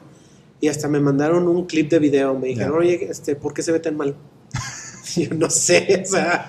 y 0.61 0.69
hasta 0.69 0.88
me 0.88 1.01
mandaron 1.01 1.47
un 1.49 1.67
clip 1.67 1.90
de 1.90 1.99
video. 1.99 2.38
Me 2.38 2.49
dijeron, 2.49 2.79
oye, 2.79 3.07
este, 3.11 3.37
¿por 3.37 3.53
qué 3.55 3.62
se 3.62 3.73
ve 3.73 3.81
tan 3.81 3.97
mal? 3.97 4.14
Yo 5.17 5.31
no 5.35 5.49
sé, 5.51 6.03
o 6.05 6.11
sea, 6.11 6.49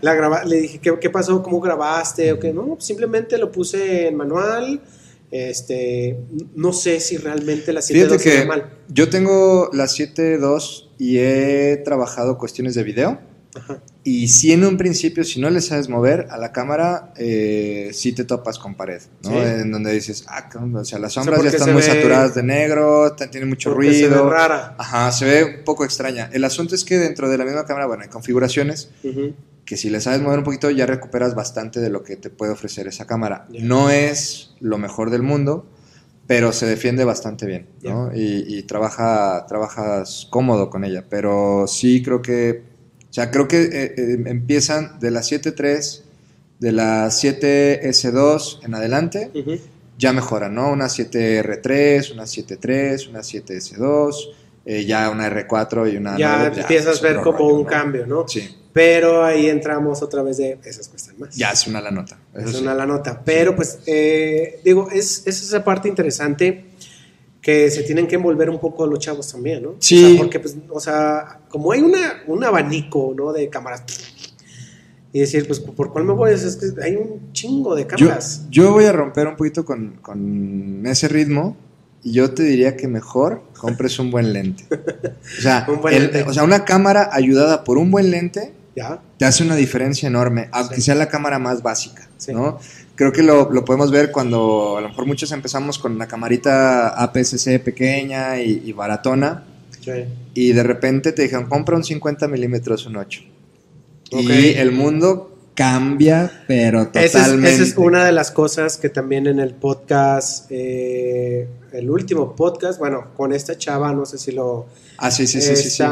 la 0.00 0.14
graba- 0.14 0.44
le 0.44 0.60
dije, 0.60 0.78
¿qué, 0.78 0.94
qué 1.00 1.10
pasó? 1.10 1.42
¿Cómo 1.42 1.60
grabaste? 1.60 2.32
¿O 2.32 2.38
qué? 2.38 2.52
No, 2.52 2.66
pues 2.74 2.84
simplemente 2.84 3.36
lo 3.38 3.50
puse 3.50 4.08
en 4.08 4.16
manual. 4.16 4.80
Este, 5.30 6.16
no 6.54 6.72
sé 6.72 7.00
si 7.00 7.16
realmente 7.16 7.72
la 7.72 7.80
7.2 7.80 7.84
Fíjate 7.92 8.18
se 8.20 8.38
ve 8.40 8.46
mal. 8.46 8.70
yo 8.88 9.08
tengo 9.10 9.70
la 9.72 9.84
7.2 9.86 10.90
y 10.98 11.18
he 11.18 11.82
trabajado 11.84 12.38
cuestiones 12.38 12.74
de 12.76 12.84
video. 12.84 13.20
Ajá. 13.56 13.82
Y 14.04 14.28
si 14.28 14.52
en 14.52 14.64
un 14.64 14.76
principio, 14.76 15.24
si 15.24 15.40
no 15.40 15.50
le 15.50 15.60
sabes 15.60 15.88
mover 15.88 16.28
a 16.30 16.38
la 16.38 16.52
cámara, 16.52 17.12
eh, 17.16 17.90
sí 17.92 18.12
te 18.12 18.24
topas 18.24 18.58
con 18.58 18.74
pared, 18.76 19.00
¿no? 19.24 19.30
Sí. 19.30 19.36
En 19.36 19.72
donde 19.72 19.92
dices, 19.92 20.24
ah, 20.28 20.48
o 20.74 20.84
sea, 20.84 20.98
las 20.98 21.12
sombras 21.14 21.38
ya 21.38 21.42
porque 21.42 21.56
están 21.56 21.68
se 21.68 21.72
muy 21.72 21.82
ve- 21.82 21.88
saturadas 21.88 22.34
de 22.34 22.42
negro, 22.42 23.12
t- 23.16 23.26
tiene 23.28 23.46
mucho 23.46 23.72
Porque 23.72 23.92
se 23.94 24.02
ve 24.08 24.08
ruido. 24.14 24.30
rara. 24.30 24.74
Ajá, 24.78 25.10
se 25.10 25.24
ve 25.24 25.44
un 25.58 25.64
poco 25.64 25.84
extraña. 25.84 26.30
El 26.32 26.44
asunto 26.44 26.74
es 26.74 26.84
que 26.84 26.98
dentro 26.98 27.28
de 27.28 27.36
la 27.38 27.44
misma 27.44 27.64
cámara, 27.66 27.86
bueno, 27.86 28.02
hay 28.04 28.08
configuraciones 28.08 28.90
Ujú. 29.02 29.34
que 29.64 29.76
si 29.76 29.90
le 29.90 30.00
sabes 30.00 30.20
mover 30.20 30.38
un 30.38 30.44
poquito 30.44 30.70
ya 30.70 30.86
recuperas 30.86 31.34
bastante 31.34 31.80
de 31.80 31.90
lo 31.90 32.04
que 32.04 32.16
te 32.16 32.30
puede 32.30 32.52
ofrecer 32.52 32.86
esa 32.86 33.06
cámara. 33.06 33.46
Ya. 33.50 33.60
No 33.64 33.90
es 33.90 34.50
lo 34.60 34.78
mejor 34.78 35.10
del 35.10 35.22
mundo, 35.22 35.66
pero 36.28 36.52
se 36.52 36.66
defiende 36.66 37.04
bastante 37.04 37.46
bien, 37.46 37.66
¿no? 37.82 38.10
Y, 38.14 38.44
y 38.46 38.62
trabaja, 38.64 39.46
trabajas 39.48 40.26
cómodo 40.30 40.70
con 40.70 40.84
ella, 40.84 41.04
pero 41.08 41.66
sí 41.68 42.02
creo 42.02 42.20
que, 42.22 42.62
o 43.10 43.12
sea, 43.12 43.30
creo 43.30 43.48
que 43.48 43.62
eh, 43.62 43.94
eh, 43.96 44.22
empiezan 44.26 44.98
de 45.00 45.10
la 45.10 45.20
7.3, 45.20 46.02
de 46.58 46.72
la 46.72 47.06
7S2 47.08 48.64
en 48.64 48.74
adelante, 48.74 49.30
Ujú. 49.34 49.58
ya 49.98 50.12
mejoran, 50.12 50.54
¿no? 50.54 50.70
Una 50.70 50.86
7R3, 50.86 52.12
una 52.12 52.24
7.3, 52.24 53.08
una 53.10 53.20
7S2, 53.20 54.14
eh, 54.66 54.84
ya 54.84 55.10
una 55.10 55.28
R4 55.30 55.92
y 55.92 55.96
una... 55.96 56.16
ya 56.18 56.38
9, 56.40 56.60
empiezas 56.62 56.96
es 56.96 57.00
a 57.04 57.06
ver 57.08 57.16
como 57.20 57.38
rollo, 57.38 57.54
un 57.54 57.62
¿no? 57.62 57.68
cambio, 57.68 58.06
¿no? 58.06 58.26
Sí, 58.28 58.54
Pero 58.72 59.24
ahí 59.24 59.46
entramos 59.48 60.02
otra 60.02 60.22
vez 60.22 60.38
de 60.38 60.58
esas 60.64 60.88
cuestan 60.88 61.14
más. 61.18 61.34
ya 61.36 61.52
es 61.52 61.66
una 61.66 61.80
la 61.80 61.90
nota. 61.90 62.18
es 62.34 62.50
sí. 62.50 62.62
una 62.62 62.74
la 62.74 62.84
nota. 62.84 63.22
Pero 63.24 63.54
pues, 63.54 63.78
eh, 63.86 64.60
digo, 64.64 64.88
es, 64.90 65.22
es 65.26 65.42
esa 65.42 65.62
parte 65.62 65.88
interesante 65.88 66.64
que 67.46 67.70
se 67.70 67.84
tienen 67.84 68.08
que 68.08 68.16
envolver 68.16 68.50
un 68.50 68.58
poco 68.58 68.88
los 68.88 68.98
chavos 68.98 69.30
también, 69.30 69.62
¿no? 69.62 69.76
Sí. 69.78 70.04
O 70.04 70.08
sea, 70.08 70.18
porque, 70.18 70.40
pues, 70.40 70.56
o 70.68 70.80
sea, 70.80 71.38
como 71.48 71.70
hay 71.70 71.80
una, 71.80 72.24
un 72.26 72.42
abanico, 72.42 73.14
¿no? 73.16 73.32
De 73.32 73.48
cámaras. 73.48 73.84
Y 75.12 75.20
decir, 75.20 75.46
pues, 75.46 75.60
¿por 75.60 75.92
cuál 75.92 76.04
me 76.06 76.12
voy? 76.12 76.32
Es 76.32 76.56
que 76.56 76.82
hay 76.82 76.96
un 76.96 77.32
chingo 77.32 77.76
de 77.76 77.82
Yo, 77.82 77.88
cámaras. 77.88 78.46
yo 78.50 78.72
voy 78.72 78.86
a 78.86 78.90
romper 78.92 79.28
un 79.28 79.36
poquito 79.36 79.64
con, 79.64 79.92
con 80.02 80.82
ese 80.86 81.06
ritmo 81.06 81.56
y 82.02 82.14
yo 82.14 82.32
te 82.34 82.42
diría 82.42 82.76
que 82.76 82.88
mejor 82.88 83.42
compres 83.60 83.96
un 84.00 84.10
buen 84.10 84.32
lente. 84.32 84.64
O 84.68 85.40
sea, 85.40 85.66
Un 85.68 85.80
buen 85.80 85.94
el- 85.94 86.02
lente. 86.02 86.22
o 86.24 86.32
sea, 86.32 86.42
una 86.42 86.64
cámara 86.64 87.10
ayudada 87.12 87.62
por 87.62 87.78
un 87.78 87.92
buen 87.92 88.10
lente 88.10 88.54
¿Ya? 88.74 89.00
te 89.18 89.24
hace 89.24 89.44
una 89.44 89.54
diferencia 89.54 90.08
enorme, 90.08 90.48
aunque 90.50 90.74
Sí. 90.76 90.82
sea 90.82 90.96
la 90.96 91.08
cámara 91.08 91.38
más 91.38 91.62
básica, 91.62 92.08
Sí. 92.18 92.32
¿no? 92.34 92.58
Creo 92.96 93.12
que 93.12 93.22
lo, 93.22 93.50
lo 93.52 93.64
podemos 93.64 93.90
ver 93.92 94.10
cuando 94.10 94.76
a 94.78 94.80
lo 94.80 94.88
mejor 94.88 95.06
muchos 95.06 95.30
empezamos 95.30 95.78
con 95.78 95.96
la 95.98 96.08
camarita 96.08 96.88
APS-C 96.88 97.60
pequeña 97.60 98.40
y, 98.40 98.62
y 98.64 98.72
baratona 98.72 99.44
Sí. 99.80 99.92
y 100.34 100.52
de 100.52 100.62
repente 100.64 101.12
te 101.12 101.22
dijeron, 101.22 101.46
compra 101.48 101.76
un 101.76 101.84
50 101.84 102.26
milímetros, 102.26 102.86
un 102.86 102.96
8. 102.96 103.20
Ok. 104.12 104.20
Y 104.20 104.48
el 104.54 104.72
mundo 104.72 105.32
cambia, 105.54 106.44
pero 106.48 106.86
totalmente. 106.86 107.54
esa 107.54 107.62
es 107.62 107.76
una 107.76 108.04
de 108.04 108.12
las 108.12 108.30
cosas 108.32 108.76
que 108.78 108.88
también 108.88 109.26
en 109.28 109.38
el 109.38 109.54
podcast, 109.54 110.46
eh, 110.50 111.48
el 111.72 111.88
último 111.88 112.34
podcast, 112.34 112.78
bueno, 112.78 113.14
con 113.16 113.32
esta 113.32 113.56
chava, 113.56 113.92
no 113.92 114.04
sé 114.06 114.18
si 114.18 114.32
lo... 114.32 114.66
Ah, 114.98 115.10
sí, 115.10 115.26
sí, 115.26 115.40
sí, 115.40 115.54
sí, 115.54 115.70
sí. 115.70 115.84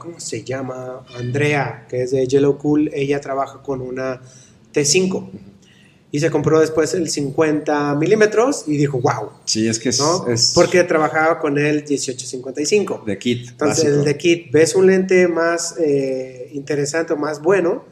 ¿Cómo 0.00 0.18
se 0.18 0.42
llama? 0.44 1.04
Andrea, 1.16 1.86
que 1.88 2.02
es 2.02 2.10
de 2.12 2.26
Yellow 2.26 2.56
Cool, 2.58 2.90
ella 2.94 3.20
trabaja 3.20 3.62
con 3.62 3.80
una 3.82 4.20
T5. 4.72 5.28
Y 6.14 6.20
se 6.20 6.30
compró 6.30 6.60
después 6.60 6.92
el 6.94 7.08
50 7.08 7.94
milímetros 7.96 8.64
y 8.66 8.76
dijo, 8.76 9.00
wow. 9.00 9.30
Sí, 9.46 9.66
es 9.66 9.78
que 9.78 9.88
es, 9.88 9.98
¿no? 9.98 10.26
es 10.28 10.52
Porque 10.54 10.84
trabajaba 10.84 11.38
con 11.40 11.56
el 11.58 11.76
1855. 11.84 13.02
de 13.06 13.18
kit. 13.18 13.48
Entonces, 13.48 13.84
básico. 13.84 13.98
el 14.00 14.04
de 14.04 14.16
kit, 14.18 14.52
ves 14.52 14.74
un 14.74 14.86
lente 14.86 15.26
más 15.26 15.74
eh, 15.80 16.50
interesante 16.52 17.14
o 17.14 17.16
más 17.16 17.40
bueno 17.42 17.84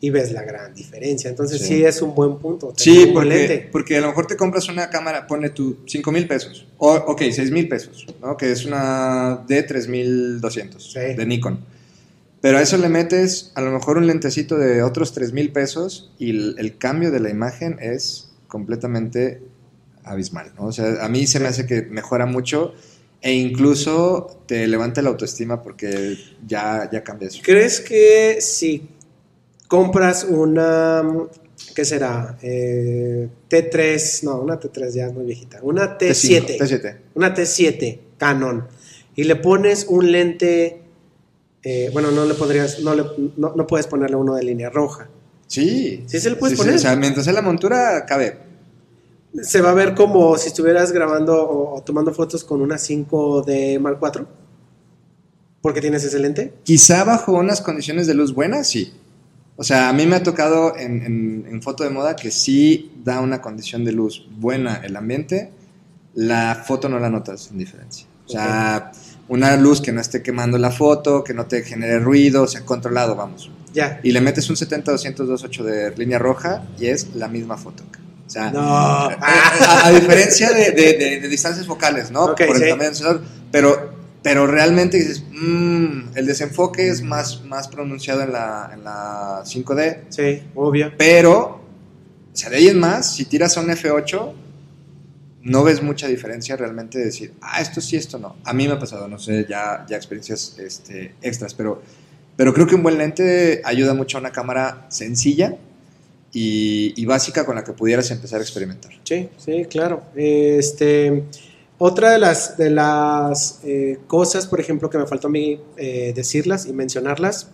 y 0.00 0.10
ves 0.10 0.32
la 0.32 0.42
gran 0.42 0.74
diferencia. 0.74 1.30
Entonces, 1.30 1.60
sí, 1.62 1.68
Sí. 1.76 1.84
es 1.84 2.02
un 2.02 2.14
buen 2.14 2.36
punto. 2.38 2.74
Sí, 2.76 3.10
porque, 3.14 3.28
lente. 3.28 3.68
porque 3.72 3.96
a 3.96 4.00
lo 4.02 4.08
mejor 4.08 4.26
te 4.26 4.36
compras 4.36 4.68
una 4.68 4.90
cámara, 4.90 5.26
ponle 5.26 5.50
tú 5.50 5.78
5 5.86 6.10
mil 6.12 6.26
pesos, 6.26 6.66
o 6.76 6.92
ok, 6.92 7.22
6 7.30 7.50
mil 7.52 7.68
pesos, 7.68 8.04
¿no? 8.20 8.36
que 8.36 8.50
es 8.52 8.64
una 8.66 9.46
D3200 9.46 10.92
Sí. 10.92 10.98
de 11.16 11.24
Nikon. 11.24 11.64
Pero 12.44 12.58
a 12.58 12.60
eso 12.60 12.76
le 12.76 12.90
metes 12.90 13.52
a 13.54 13.62
lo 13.62 13.70
mejor 13.70 13.96
un 13.96 14.06
lentecito 14.06 14.58
de 14.58 14.82
otros 14.82 15.14
3 15.14 15.32
mil 15.32 15.50
pesos 15.50 16.12
y 16.18 16.28
el, 16.28 16.56
el 16.58 16.76
cambio 16.76 17.10
de 17.10 17.18
la 17.18 17.30
imagen 17.30 17.78
es 17.80 18.34
completamente 18.48 19.40
abismal. 20.02 20.52
¿no? 20.54 20.66
O 20.66 20.72
sea, 20.72 21.02
a 21.02 21.08
mí 21.08 21.26
se 21.26 21.40
me 21.40 21.48
hace 21.48 21.64
que 21.64 21.80
mejora 21.80 22.26
mucho 22.26 22.74
e 23.22 23.32
incluso 23.32 24.42
te 24.44 24.66
levanta 24.66 25.00
la 25.00 25.08
autoestima 25.08 25.62
porque 25.62 26.18
ya, 26.46 26.86
ya 26.92 27.02
cambia 27.02 27.28
eso. 27.28 27.40
¿Crees 27.42 27.80
que 27.80 28.36
si 28.42 28.90
compras 29.66 30.24
una, 30.24 31.02
¿qué 31.74 31.86
será? 31.86 32.36
Eh, 32.42 33.26
T3, 33.48 34.22
no, 34.24 34.40
una 34.40 34.60
T3 34.60 34.90
ya 34.90 35.06
es 35.06 35.14
muy 35.14 35.24
viejita, 35.24 35.60
una 35.62 35.96
T7, 35.96 36.58
T5, 36.58 36.58
T7. 36.58 36.96
una 37.14 37.34
T7 37.34 38.00
Canon 38.18 38.66
y 39.16 39.24
le 39.24 39.36
pones 39.36 39.86
un 39.88 40.12
lente, 40.12 40.82
eh, 41.64 41.90
bueno, 41.92 42.10
no 42.10 42.24
le 42.26 42.34
podrías, 42.34 42.80
no, 42.80 42.94
le, 42.94 43.04
no, 43.36 43.54
no 43.56 43.66
puedes 43.66 43.86
ponerle 43.86 44.16
uno 44.16 44.34
de 44.34 44.42
línea 44.44 44.70
roja. 44.70 45.08
Sí. 45.46 46.04
Sí 46.06 46.20
se 46.20 46.30
le 46.30 46.36
puedes 46.36 46.56
poner. 46.58 46.74
o 46.74 46.78
sea, 46.78 46.94
mientras 46.96 47.26
en 47.26 47.34
la 47.34 47.42
montura 47.42 48.04
cabe. 48.06 48.38
Se 49.42 49.60
va 49.60 49.70
a 49.70 49.74
ver 49.74 49.94
como 49.94 50.36
si 50.38 50.48
estuvieras 50.48 50.92
grabando 50.92 51.42
o, 51.42 51.76
o 51.76 51.82
tomando 51.82 52.12
fotos 52.14 52.44
con 52.44 52.60
una 52.62 52.76
5D 52.76 53.80
Mark 53.80 53.98
IV. 54.00 54.26
Porque 55.60 55.80
tienes 55.80 56.04
ese 56.04 56.18
lente. 56.18 56.52
Quizá 56.62 57.04
bajo 57.04 57.32
unas 57.32 57.60
condiciones 57.60 58.06
de 58.06 58.14
luz 58.14 58.34
buenas, 58.34 58.68
sí. 58.68 58.92
O 59.56 59.64
sea, 59.64 59.88
a 59.88 59.92
mí 59.92 60.04
me 60.06 60.16
ha 60.16 60.22
tocado 60.22 60.76
en, 60.76 61.02
en- 61.02 61.46
en 61.48 61.62
foto 61.62 61.84
de 61.84 61.90
moda 61.90 62.16
que 62.16 62.30
sí 62.30 62.92
da 63.04 63.20
una 63.20 63.40
condición 63.40 63.84
de 63.84 63.92
luz 63.92 64.26
buena 64.36 64.76
el 64.84 64.94
ambiente, 64.96 65.52
la 66.14 66.62
foto 66.66 66.88
no 66.88 66.98
la 66.98 67.08
notas 67.08 67.50
en 67.50 67.58
diferencia. 67.58 68.06
O 68.26 68.28
sea, 68.30 68.92
una 69.28 69.56
luz 69.56 69.80
que 69.80 69.92
no 69.92 70.00
esté 70.00 70.22
quemando 70.22 70.58
la 70.58 70.70
foto, 70.70 71.24
que 71.24 71.32
no 71.34 71.46
te 71.46 71.62
genere 71.62 71.98
ruido, 71.98 72.42
o 72.42 72.46
sea, 72.46 72.62
controlado, 72.64 73.16
vamos. 73.16 73.50
Ya. 73.72 73.98
Y 74.02 74.12
le 74.12 74.20
metes 74.20 74.48
un 74.50 74.56
70-200-28 74.56 75.62
de 75.64 75.96
línea 75.96 76.18
roja 76.18 76.62
y 76.78 76.86
es 76.86 77.14
la 77.14 77.28
misma 77.28 77.56
foto. 77.56 77.82
O 78.26 78.30
sea, 78.30 78.50
No. 78.50 78.60
a, 78.60 79.86
a 79.86 79.90
diferencia 79.92 80.50
de, 80.52 80.70
de- 80.72 80.92
de- 80.94 81.20
de 81.20 81.28
distancias 81.28 81.66
focales, 81.66 82.10
¿no? 82.10 82.34
Por 82.34 82.40
el 82.56 82.62
sí. 82.62 82.68
tamaño 82.68 82.88
del 82.88 82.94
sensor, 82.94 83.22
pero, 83.50 83.92
pero 84.22 84.46
realmente 84.46 84.96
dices, 84.98 85.24
"Mm, 85.30 86.16
el 86.16 86.26
desenfoque 86.26 86.88
es 86.88 87.02
más, 87.02 87.42
más 87.44 87.68
pronunciado 87.68 88.22
en 88.22 88.32
la, 88.32 88.70
en 88.72 88.84
la 88.84 89.42
5D, 89.44 90.04
Sí, 90.08 90.42
obvio. 90.54 90.92
pero, 90.96 91.40
o 91.40 91.60
sea, 92.36 92.48
de 92.50 92.56
ahí 92.56 92.68
en 92.68 92.78
más, 92.80 93.14
si 93.14 93.24
tiras 93.26 93.56
a 93.58 93.60
un 93.60 93.68
F8, 93.70 94.32
no 95.44 95.62
ves 95.62 95.82
mucha 95.82 96.08
diferencia 96.08 96.56
realmente 96.56 96.98
de 96.98 97.04
decir, 97.06 97.32
ah, 97.40 97.60
esto 97.60 97.80
sí, 97.80 97.96
esto 97.96 98.18
no. 98.18 98.34
A 98.44 98.52
mí 98.52 98.66
me 98.66 98.74
ha 98.74 98.78
pasado, 98.78 99.06
no 99.08 99.18
sé, 99.18 99.46
ya, 99.48 99.84
ya 99.88 99.96
experiencias 99.96 100.58
este, 100.58 101.14
extras, 101.22 101.54
pero, 101.54 101.82
pero 102.36 102.52
creo 102.52 102.66
que 102.66 102.74
un 102.74 102.82
buen 102.82 102.98
lente 102.98 103.60
ayuda 103.64 103.94
mucho 103.94 104.16
a 104.16 104.20
una 104.20 104.32
cámara 104.32 104.86
sencilla 104.88 105.54
y, 106.32 106.92
y 107.00 107.04
básica 107.06 107.44
con 107.46 107.54
la 107.56 107.62
que 107.64 107.72
pudieras 107.72 108.10
empezar 108.10 108.40
a 108.40 108.42
experimentar. 108.42 108.90
Sí, 109.04 109.28
sí, 109.36 109.66
claro. 109.70 110.02
Este, 110.16 111.24
otra 111.78 112.10
de 112.12 112.18
las, 112.18 112.56
de 112.56 112.70
las 112.70 113.60
eh, 113.64 113.98
cosas, 114.06 114.46
por 114.46 114.60
ejemplo, 114.60 114.88
que 114.90 114.98
me 114.98 115.06
faltó 115.06 115.28
a 115.28 115.30
mí 115.30 115.60
eh, 115.76 116.12
decirlas 116.16 116.66
y 116.66 116.72
mencionarlas, 116.72 117.48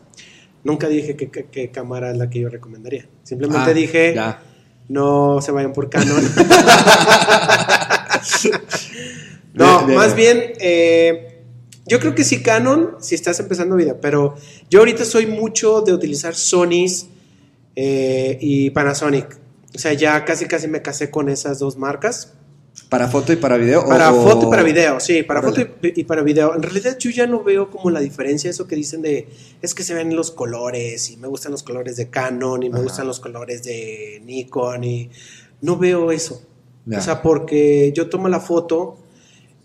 nunca 0.63 0.87
dije 0.89 1.17
que 1.17 1.71
cámara 1.71 2.13
es 2.13 2.17
la 2.19 2.31
que 2.31 2.39
yo 2.41 2.49
recomendaría. 2.49 3.07
Simplemente 3.25 3.71
Ah, 3.71 3.75
dije, 3.75 4.15
Ya. 4.15 4.43
no 4.89 5.41
se 5.43 5.51
vayan 5.53 5.73
por 5.73 5.91
Canon. 5.91 6.23
no, 9.55 9.81
De- 9.83 9.87
de- 9.93 9.95
más 9.97 10.15
bien, 10.15 10.53
eh, 10.61 11.43
yo 11.87 11.99
creo 12.01 12.15
que 12.15 12.25
sí 12.25 12.43
Canon, 12.43 12.97
si 13.01 13.15
estás 13.15 13.41
empezando 13.41 13.77
vida, 13.77 13.97
pero 14.01 14.35
yo 14.71 14.81
ahorita 14.81 15.05
soy 15.05 15.27
mucho 15.27 15.81
de 15.83 15.93
utilizar 15.93 16.35
Sonys 16.35 17.07
eh, 17.77 18.39
y 18.41 18.71
Panasonic. 18.71 19.39
O 19.75 19.79
sea, 19.79 19.93
ya 19.93 20.25
casi 20.25 20.47
casi 20.47 20.69
me 20.69 20.83
casé 20.83 21.11
con 21.11 21.29
esas 21.29 21.59
dos 21.59 21.77
marcas. 21.77 22.35
¿Para 22.89 23.09
foto 23.09 23.33
y 23.33 23.37
para 23.37 23.57
video? 23.57 23.85
Para 23.87 24.13
o- 24.13 24.23
foto 24.23 24.47
y 24.47 24.51
para 24.51 24.63
video, 24.63 25.01
sí, 25.01 25.23
para 25.23 25.41
Órale. 25.41 25.67
foto 25.67 25.87
y, 25.87 26.01
y 26.01 26.05
para 26.05 26.23
video. 26.23 26.55
En 26.55 26.63
realidad 26.63 26.97
yo 26.99 27.11
ya 27.11 27.27
no 27.27 27.43
veo 27.43 27.71
como 27.71 27.91
la 27.91 28.01
diferencia, 28.01 28.51
eso 28.51 28.67
que 28.67 28.75
dicen 28.77 29.03
de, 29.03 29.29
es 29.63 29.75
que 29.75 29.83
se 29.83 29.95
ven 29.95 30.15
los 30.17 30.31
colores 30.31 31.11
y 31.11 31.17
me 31.17 31.29
gustan 31.29 31.53
los 31.53 31.63
colores 31.63 31.97
de 31.97 32.09
Canon 32.11 32.63
y 32.63 32.69
me 32.69 32.77
Ajá. 32.77 32.83
gustan 32.85 33.07
los 33.07 33.21
colores 33.21 33.63
de 33.65 34.23
Nikon 34.25 34.85
y 34.85 35.11
no 35.61 35.77
veo 35.77 36.11
eso. 36.13 36.43
O 36.97 37.01
sea, 37.01 37.23
porque 37.23 37.93
yo 37.95 38.09
tomo 38.09 38.29
la 38.29 38.41
foto 38.41 38.99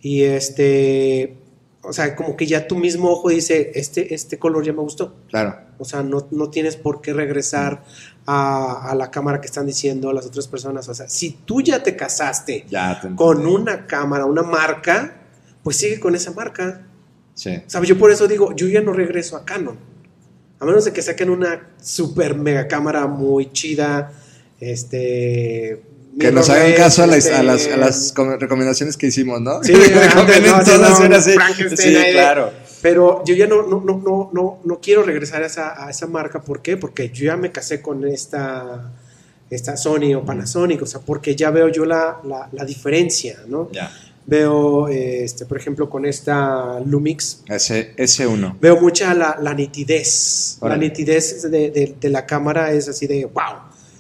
y 0.02 0.24
este, 0.24 1.38
o 1.82 1.94
sea, 1.94 2.16
como 2.16 2.36
que 2.36 2.46
ya 2.46 2.68
tu 2.68 2.76
mismo 2.76 3.10
ojo 3.10 3.30
dice, 3.30 3.72
este, 3.76 4.14
este 4.14 4.38
color 4.38 4.64
ya 4.64 4.74
me 4.74 4.82
gustó. 4.82 5.16
Claro. 5.30 5.58
O 5.78 5.86
sea, 5.86 6.04
no, 6.04 6.28
no 6.32 6.50
tienes 6.50 6.76
por 6.76 7.02
qué 7.02 7.14
regresar 7.14 7.84
a, 8.26 8.90
a 8.90 8.96
la 8.96 9.12
cámara 9.12 9.40
que 9.42 9.48
están 9.48 9.66
diciendo 9.66 10.12
las 10.14 10.26
otras 10.26 10.48
personas. 10.48 10.88
O 10.90 10.94
sea, 10.94 11.10
si 11.10 11.32
tú 11.32 11.62
ya 11.62 11.84
te 11.84 11.96
casaste 11.96 12.66
Ya 12.70 13.00
te 13.02 13.16
con 13.16 13.46
una 13.46 13.88
cámara, 13.88 14.26
una 14.26 14.44
marca, 14.44 15.22
pues 15.64 15.78
sigue 15.78 16.00
con 16.00 16.16
esa 16.16 16.32
marca. 16.32 16.88
Sí. 17.34 17.62
¿Sabes? 17.68 17.90
Yo 17.90 17.98
por 17.98 18.12
eso 18.12 18.28
digo, 18.28 18.56
yo 18.56 18.68
ya 18.68 18.82
no 18.82 18.94
regreso 18.94 19.36
a 19.36 19.46
Canon. 19.46 19.78
A 20.60 20.66
menos 20.66 20.86
de 20.86 20.94
que 20.94 21.02
saquen 21.02 21.30
una 21.30 21.70
super 21.82 22.36
mega 22.36 22.68
cámara 22.68 23.08
muy 23.08 23.52
chida. 23.52 24.12
Este. 24.60 25.84
Que 26.20 26.32
nos 26.32 26.50
hagan 26.50 26.74
caso 26.74 27.04
a 27.04 27.08
las, 27.08 27.18
este, 27.26 27.34
a 27.36 27.44
las, 27.44 27.68
a 27.68 27.78
las 27.78 28.12
com- 28.14 28.38
recomendaciones 28.40 28.98
que 28.98 29.08
hicimos, 29.08 29.42
¿no? 29.42 29.62
Sí, 29.64 29.74
claro. 32.12 32.52
Pero 32.82 33.24
yo 33.26 33.36
ya 33.36 33.48
no, 33.48 33.64
no, 33.64 33.82
no, 33.82 34.30
no, 34.34 34.60
no, 34.64 34.80
quiero 34.80 35.04
regresar 35.04 35.44
a 35.44 35.48
esa, 35.48 35.86
a 35.86 35.90
esa 35.90 36.08
marca. 36.08 36.42
¿Por 36.42 36.62
qué? 36.62 36.78
Porque 36.78 37.10
yo 37.10 37.26
ya 37.26 37.36
me 37.38 37.52
casé 37.52 37.82
con 37.82 38.06
esta, 38.08 38.92
esta 39.50 39.76
Sony 39.76 40.14
o 40.16 40.24
Panasonic. 40.24 40.84
O 40.84 40.86
sea, 40.86 41.02
porque 41.02 41.36
ya 41.36 41.50
veo 41.52 41.68
yo 41.70 41.86
la, 41.86 42.20
la, 42.28 42.48
la 42.52 42.64
diferencia, 42.66 43.40
¿no? 43.48 43.70
Ya. 43.72 43.92
Veo, 44.28 44.88
este, 44.88 45.46
por 45.46 45.58
ejemplo, 45.58 45.90
con 45.90 46.06
esta 46.06 46.80
Lumix, 46.80 47.42
Ese, 47.48 47.94
ese 47.98 48.26
uno. 48.26 48.58
veo 48.60 48.80
mucha 48.80 49.14
la, 49.14 49.38
la 49.42 49.54
nitidez. 49.54 50.58
La 50.62 50.78
nitidez 50.78 51.44
de, 51.44 51.70
de- 51.72 51.96
de 52.00 52.10
la 52.10 52.26
cámara 52.26 52.72
es 52.72 52.88
así 52.88 53.06
de 53.08 53.26
wow. 53.26 53.44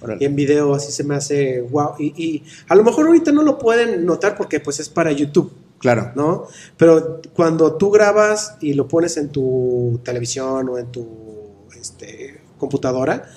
Órale. 0.05 0.23
Y 0.23 0.25
en 0.25 0.35
video 0.35 0.73
así 0.73 0.91
se 0.91 1.03
me 1.03 1.15
hace 1.15 1.61
wow. 1.61 1.95
Y, 1.99 2.13
y 2.15 2.43
a 2.69 2.75
lo 2.75 2.83
mejor 2.83 3.07
ahorita 3.07 3.31
no 3.33 3.43
lo 3.43 3.57
pueden 3.59 4.05
notar 4.05 4.35
porque 4.37 4.59
pues 4.61 4.79
es 4.79 4.87
para 4.89 5.11
YouTube, 5.11 5.51
Claro. 5.79 6.11
¿no? 6.15 6.47
Pero 6.77 7.21
cuando 7.35 7.75
tú 7.75 7.91
grabas 7.91 8.55
y 8.61 8.73
lo 8.73 8.87
pones 8.87 9.17
en 9.17 9.29
tu 9.29 9.99
televisión 10.03 10.69
o 10.69 10.77
en 10.77 10.87
tu 10.91 11.05
este, 11.79 12.39
computadora, 12.57 13.29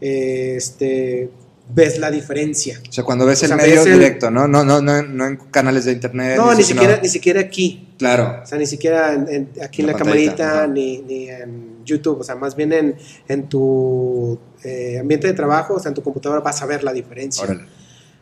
este, 0.00 1.30
ves 1.74 1.98
la 1.98 2.10
diferencia. 2.10 2.80
O 2.88 2.92
sea, 2.92 3.04
cuando 3.04 3.24
ves 3.26 3.42
O 3.42 3.46
el 3.46 3.54
medio 3.56 3.76
ves 3.76 3.86
el- 3.86 3.92
directo, 3.94 4.30
¿no? 4.30 4.46
No, 4.46 4.64
no, 4.64 4.80
no, 4.82 5.02
no 5.02 5.26
en 5.26 5.36
canales 5.50 5.84
de 5.84 5.92
internet. 5.92 6.36
No, 6.36 6.54
ni 6.54 6.62
siquiera, 6.62 6.98
ni 7.02 7.08
siquiera 7.08 7.40
aquí. 7.40 7.88
Claro. 7.98 8.40
O 8.42 8.46
sea, 8.46 8.58
ni 8.58 8.66
siquiera 8.66 9.14
en- 9.14 9.28
en- 9.28 9.48
aquí 9.62 9.82
en 9.82 9.86
La 9.88 9.94
camarita, 9.94 10.66
ni, 10.66 10.98
ni 11.02 11.28
en 11.28 11.84
YouTube. 11.84 12.20
O 12.20 12.24
sea, 12.24 12.34
más 12.34 12.56
bien 12.56 12.72
en, 12.72 12.96
en 13.28 13.48
tu 13.48 14.38
eh, 14.64 14.98
ambiente 14.98 15.26
de 15.26 15.34
trabajo, 15.34 15.74
o 15.74 15.80
sea, 15.80 15.88
en 15.88 15.94
tu 15.94 16.02
computadora 16.02 16.40
vas 16.40 16.62
a 16.62 16.66
ver 16.66 16.84
la 16.84 16.92
diferencia. 16.92 17.44
Órale. 17.44 17.64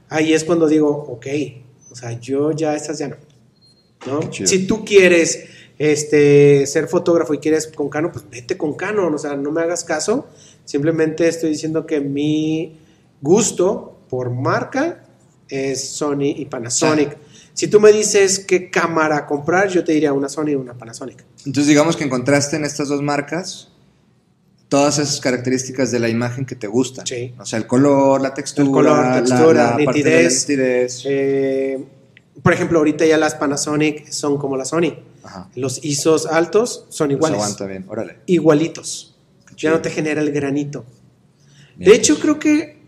Ahí 0.09 0.33
es 0.33 0.45
cuando 0.45 0.67
digo, 0.67 0.89
ok, 0.89 1.27
o 1.91 1.95
sea, 1.95 2.19
yo 2.19 2.53
ya 2.53 2.75
estas 2.75 2.99
ya 2.99 3.09
no. 3.09 3.17
¿no? 4.07 4.33
Si 4.33 4.67
tú 4.67 4.85
quieres 4.85 5.45
este, 5.79 6.67
ser 6.67 6.89
fotógrafo 6.89 7.35
y 7.35 7.39
quieres 7.39 7.69
con 7.69 7.89
Canon, 7.89 8.13
pues 8.13 8.25
vete 8.31 8.57
con 8.57 8.75
Canon, 8.75 9.15
o 9.15 9.19
sea, 9.19 9.37
no 9.37 9.51
me 9.53 9.61
hagas 9.63 9.85
caso. 9.85 10.29
Simplemente 10.65 11.29
estoy 11.29 11.51
diciendo 11.51 11.87
que 11.87 12.01
mi 12.01 12.79
gusto 13.21 13.99
por 14.09 14.31
marca 14.31 15.05
es 15.49 15.91
Sony 15.91 16.35
y 16.37 16.47
Panasonic. 16.47 17.17
Si 17.55 17.69
tú 17.69 17.81
me 17.81 17.93
dices 17.93 18.39
qué 18.39 18.71
cámara 18.71 19.27
comprar, 19.27 19.69
yo 19.69 19.85
te 19.85 19.93
diría 19.93 20.13
una 20.13 20.29
Sony 20.29 20.51
y 20.51 20.55
una 20.55 20.75
Panasonic. 20.75 21.25
Entonces, 21.45 21.67
digamos 21.67 21.97
que 21.97 22.05
encontraste 22.05 22.57
en 22.57 22.65
estas 22.65 22.89
dos 22.89 23.03
marcas 23.03 23.71
todas 24.71 24.99
esas 24.99 25.21
características 25.21 25.91
de 25.91 25.99
la 25.99 26.09
imagen 26.09 26.47
que 26.47 26.55
te 26.55 26.67
gustan. 26.67 27.07
Sí. 27.07 27.35
O 27.39 27.45
sea, 27.45 27.59
el 27.59 27.67
color, 27.67 28.23
la 28.23 28.33
textura, 28.33 28.67
El 28.67 28.73
color, 28.73 28.97
la- 29.07 29.15
textura, 29.23 29.53
la, 29.53 29.71
la 29.73 29.93
nitidez. 29.93 30.47
Eh, 31.05 31.85
por 32.43 32.53
ejemplo, 32.55 32.79
ahorita 32.79 33.05
ya 33.05 33.19
las 33.19 33.35
Panasonic 33.35 34.09
son 34.11 34.39
como 34.39 34.57
la 34.57 34.65
Sony. 34.65 34.95
Ajá. 35.23 35.51
Los 35.55 35.85
ISOs 35.85 36.25
altos 36.27 36.87
son 36.89 37.11
iguales. 37.11 37.39
aguanta 37.39 37.67
bien. 37.67 37.85
Órale. 37.89 38.17
igualitos. 38.27 39.15
Ya 39.59 39.71
no 39.71 39.83
te 39.83 39.91
genera 39.91 40.23
el 40.23 40.33
granito. 40.33 40.87
Bien. 41.77 41.91
De 41.91 41.97
hecho, 41.97 42.19
creo 42.19 42.39
que 42.39 42.79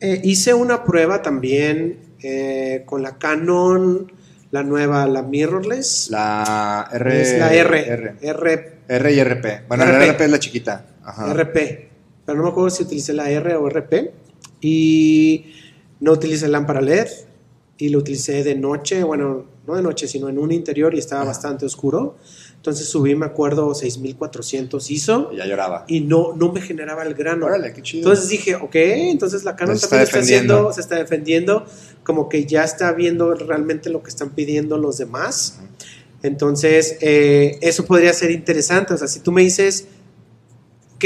Eh, 0.00 0.20
hice 0.24 0.52
una 0.52 0.84
prueba 0.84 1.22
también 1.22 1.98
eh, 2.22 2.82
con 2.84 3.02
la 3.02 3.16
Canon, 3.18 4.12
la 4.50 4.62
nueva, 4.62 5.06
la 5.06 5.22
mirrorless. 5.22 6.08
La 6.10 6.88
R. 6.92 7.22
es 7.22 7.38
la 7.38 7.54
R. 7.54 7.88
R. 7.88 8.14
R. 8.20 8.72
R 8.88 9.12
y 9.12 9.20
RP. 9.24 9.62
Bueno, 9.68 9.84
la 9.86 9.92
RP. 9.92 10.10
RP 10.12 10.20
es 10.24 10.30
la 10.30 10.38
chiquita. 10.38 10.86
Ajá. 11.04 11.32
RP. 11.32 11.90
Pero 12.26 12.38
no 12.38 12.44
me 12.44 12.50
acuerdo 12.50 12.70
si 12.70 12.82
utilicé 12.82 13.12
la 13.12 13.30
R 13.30 13.54
o 13.56 13.68
RP. 13.68 14.12
Y 14.60 15.46
no 16.00 16.12
utilicé 16.12 16.48
lámpara 16.48 16.80
LED. 16.80 17.08
Y 17.76 17.88
lo 17.88 17.98
utilicé 17.98 18.44
de 18.44 18.54
noche, 18.54 19.02
bueno, 19.02 19.46
no 19.66 19.74
de 19.74 19.82
noche, 19.82 20.06
sino 20.06 20.28
en 20.28 20.38
un 20.38 20.52
interior 20.52 20.94
y 20.94 20.98
estaba 20.98 21.22
Ajá. 21.22 21.30
bastante 21.30 21.66
oscuro. 21.66 22.16
Entonces 22.54 22.86
subí, 22.88 23.14
me 23.14 23.26
acuerdo, 23.26 23.74
6400 23.74 24.90
ISO. 24.90 25.30
Y 25.32 25.36
ya 25.36 25.46
lloraba. 25.46 25.84
Y 25.88 26.00
no, 26.00 26.34
no 26.34 26.52
me 26.52 26.60
generaba 26.60 27.02
el 27.02 27.14
grano. 27.14 27.46
Órale, 27.46 27.72
qué 27.74 27.82
chido. 27.82 28.04
Entonces 28.08 28.28
dije, 28.30 28.54
ok, 28.54 28.74
entonces 28.74 29.44
la 29.44 29.56
Canon 29.56 29.76
Se 29.76 29.84
está 29.86 29.96
también 29.96 30.04
está 30.06 30.16
defendiendo. 30.18 30.54
haciendo, 30.54 30.72
se 30.72 30.80
está 30.80 30.96
defendiendo, 30.96 31.66
como 32.04 32.28
que 32.28 32.46
ya 32.46 32.64
está 32.64 32.92
viendo 32.92 33.34
realmente 33.34 33.90
lo 33.90 34.02
que 34.02 34.08
están 34.08 34.30
pidiendo 34.30 34.78
los 34.78 34.96
demás. 34.96 35.58
Entonces, 36.22 36.96
eh, 37.02 37.58
eso 37.60 37.84
podría 37.84 38.12
ser 38.14 38.30
interesante. 38.30 38.94
O 38.94 38.96
sea, 38.96 39.08
si 39.08 39.20
tú 39.20 39.30
me 39.30 39.42
dices 39.42 39.88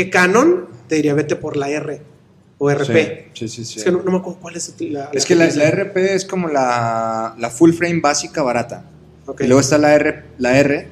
que 0.04 0.10
Canon, 0.10 0.66
te 0.86 0.94
diría 0.94 1.12
vete 1.14 1.34
por 1.34 1.56
la 1.56 1.68
R 1.68 2.00
o 2.58 2.70
RP. 2.70 3.30
Sí, 3.34 3.48
sí, 3.48 3.48
sí. 3.48 3.64
sí. 3.64 3.78
Es 3.80 3.84
que 3.84 3.90
no, 3.90 4.00
no 4.04 4.12
me 4.12 4.18
acuerdo 4.18 4.38
cuál 4.40 4.54
es 4.54 4.72
la. 4.80 5.10
Es 5.12 5.26
que 5.26 5.34
la, 5.34 5.48
la 5.48 5.68
RP 5.72 5.96
es 6.14 6.24
como 6.24 6.46
la, 6.46 7.34
la 7.36 7.50
full 7.50 7.72
frame 7.72 8.00
básica 8.00 8.42
barata. 8.42 8.84
Y 9.40 9.44
luego 9.46 9.60
está 9.60 9.76
la 9.76 9.94
R, 9.96 10.22
la 10.38 10.56
R 10.56 10.86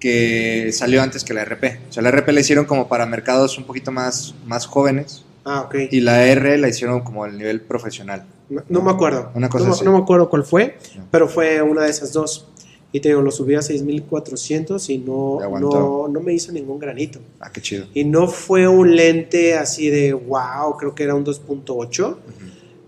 que 0.00 0.70
salió 0.72 1.00
antes 1.00 1.22
que 1.22 1.32
la 1.32 1.44
RP. 1.44 1.78
O 1.88 1.92
sea, 1.92 2.02
la 2.02 2.10
RP 2.10 2.28
la 2.32 2.40
hicieron 2.40 2.64
como 2.64 2.88
para 2.88 3.06
mercados 3.06 3.56
un 3.56 3.64
poquito 3.64 3.92
más, 3.92 4.34
más 4.46 4.66
jóvenes 4.66 5.24
Ah, 5.44 5.60
ok. 5.62 5.76
y 5.92 6.00
la 6.00 6.24
R 6.26 6.58
la 6.58 6.68
hicieron 6.68 7.02
como 7.02 7.22
al 7.22 7.38
nivel 7.38 7.60
profesional. 7.60 8.26
No, 8.50 8.64
no 8.68 8.82
me 8.82 8.90
acuerdo. 8.90 9.30
Una 9.34 9.48
cosa 9.48 9.66
no, 9.68 9.72
así. 9.74 9.84
no 9.84 9.92
me 9.92 9.98
acuerdo 9.98 10.28
cuál 10.28 10.42
fue, 10.42 10.76
pero 11.12 11.28
fue 11.28 11.62
una 11.62 11.84
de 11.84 11.90
esas 11.90 12.12
dos. 12.12 12.48
Y 12.94 13.00
te 13.00 13.08
digo, 13.08 13.22
lo 13.22 13.32
subí 13.32 13.56
a 13.56 13.60
6400 13.60 14.88
y 14.88 14.98
no, 14.98 15.40
no, 15.58 16.06
no 16.06 16.20
me 16.20 16.32
hizo 16.32 16.52
ningún 16.52 16.78
granito. 16.78 17.18
Ah, 17.40 17.50
qué 17.52 17.60
chido. 17.60 17.86
Y 17.92 18.04
no 18.04 18.28
fue 18.28 18.68
un 18.68 18.94
lente 18.94 19.56
así 19.56 19.90
de 19.90 20.12
wow, 20.12 20.76
creo 20.78 20.94
que 20.94 21.02
era 21.02 21.16
un 21.16 21.24
2.8. 21.24 22.16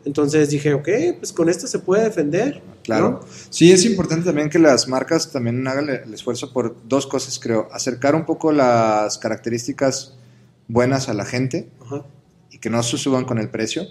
Entonces 0.04 0.48
dije, 0.50 0.74
ok, 0.74 0.88
pues 1.18 1.32
con 1.32 1.48
esto 1.48 1.66
se 1.66 1.80
puede 1.80 2.04
defender. 2.04 2.62
Claro. 2.84 3.11
¿no? 3.11 3.20
Sí, 3.50 3.72
es 3.72 3.84
importante 3.84 4.26
también 4.26 4.48
que 4.48 4.61
las 4.61 4.86
marcas 4.86 5.32
también 5.32 5.66
hagan 5.66 5.88
el 5.88 6.14
esfuerzo 6.14 6.52
por 6.52 6.76
dos 6.84 7.09
cosas, 7.09 7.40
creo. 7.40 7.66
Acercar 7.72 8.14
un 8.14 8.24
poco 8.24 8.52
las 8.52 9.18
características 9.18 10.14
buenas 10.68 11.09
a 11.09 11.14
la 11.14 11.24
gente 11.24 11.68
Ajá. 11.84 12.04
y 12.52 12.59
que 12.59 12.70
no 12.70 12.80
se 12.84 12.96
suban 12.96 13.24
con 13.24 13.38
el 13.38 13.50
precio. 13.50 13.88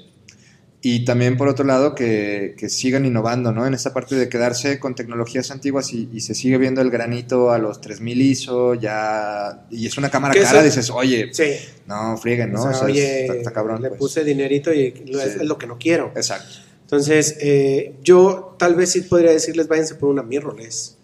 Y 0.87 1.03
también, 1.03 1.35
por 1.35 1.47
otro 1.47 1.65
lado, 1.65 1.95
que, 1.95 2.53
que 2.59 2.69
sigan 2.69 3.05
innovando, 3.07 3.51
¿no? 3.51 3.65
En 3.65 3.73
esta 3.73 3.91
parte 3.91 4.13
de 4.13 4.29
quedarse 4.29 4.77
con 4.79 4.93
tecnologías 4.93 5.49
antiguas 5.49 5.91
y, 5.93 6.09
y 6.13 6.21
se 6.21 6.35
sigue 6.35 6.59
viendo 6.59 6.79
el 6.81 6.91
granito 6.91 7.49
a 7.49 7.57
los 7.57 7.81
3000 7.81 8.21
ISO, 8.21 8.75
ya. 8.75 9.65
Y 9.71 9.87
es 9.87 9.97
una 9.97 10.11
cámara 10.11 10.35
cara, 10.39 10.61
dices, 10.61 10.91
oye, 10.91 11.29
Sí. 11.33 11.53
no, 11.87 12.15
frieguen, 12.17 12.51
¿no? 12.51 12.59
O 12.59 12.63
sea, 12.65 12.71
O 12.71 12.73
sea, 12.75 12.85
oye, 12.85 13.21
está, 13.23 13.33
está 13.33 13.51
cabrón. 13.51 13.81
le 13.81 13.87
pues. 13.89 13.99
puse 13.99 14.23
dinerito 14.23 14.71
y 14.71 14.91
lo- 15.07 15.21
es, 15.21 15.33
Sí. 15.33 15.37
es 15.41 15.47
lo 15.47 15.57
que 15.57 15.65
no 15.65 15.79
quiero. 15.79 16.11
Exacto. 16.15 16.53
Entonces, 16.83 17.35
eh, 17.39 17.95
yo 18.03 18.55
tal 18.59 18.75
vez 18.75 18.91
sí 18.91 19.01
podría 19.01 19.31
decirles, 19.31 19.67
váyanse 19.67 19.95
por 19.95 20.09
una 20.09 20.21
mirrorless. 20.21 20.97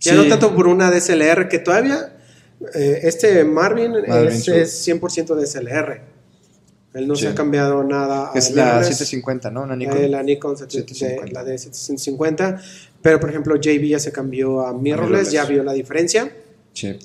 Ya 0.00 0.12
Sí. 0.12 0.18
no 0.18 0.28
tanto 0.28 0.54
por 0.54 0.66
una 0.66 0.90
DSLR, 0.90 1.48
que 1.48 1.60
todavía 1.60 2.10
eh, 2.74 3.00
este 3.04 3.42
Marvin, 3.44 3.92
Marvin 4.06 4.28
es, 4.36 4.48
es 4.48 4.86
100% 4.86 5.34
DSLR. 5.34 6.12
Él 6.94 7.08
no 7.08 7.16
Sí. 7.16 7.22
se 7.22 7.28
ha 7.28 7.34
cambiado 7.34 7.82
nada. 7.84 8.30
a 8.32 8.38
Es 8.38 8.52
la 8.52 8.64
mirrorless. 8.64 8.86
750, 8.88 9.50
¿no? 9.50 9.62
Una 9.62 9.74
Nikon. 9.76 9.98
Eh, 9.98 10.08
la 10.08 10.22
Nikon 10.22 10.56
7- 10.56 10.70
750. 10.70 11.24
de- 11.26 11.32
la 11.32 11.44
de 11.44 11.58
750. 11.58 12.60
Pero, 13.02 13.20
por 13.20 13.30
ejemplo, 13.30 13.56
JB 13.56 13.88
ya 13.88 13.98
se 13.98 14.12
cambió 14.12 14.60
a 14.60 14.72
mirrorless, 14.72 15.10
mirrorless. 15.28 15.32
ya 15.32 15.44
vio 15.44 15.62
la 15.64 15.72
diferencia. 15.72 16.32
Sí. 16.72 16.96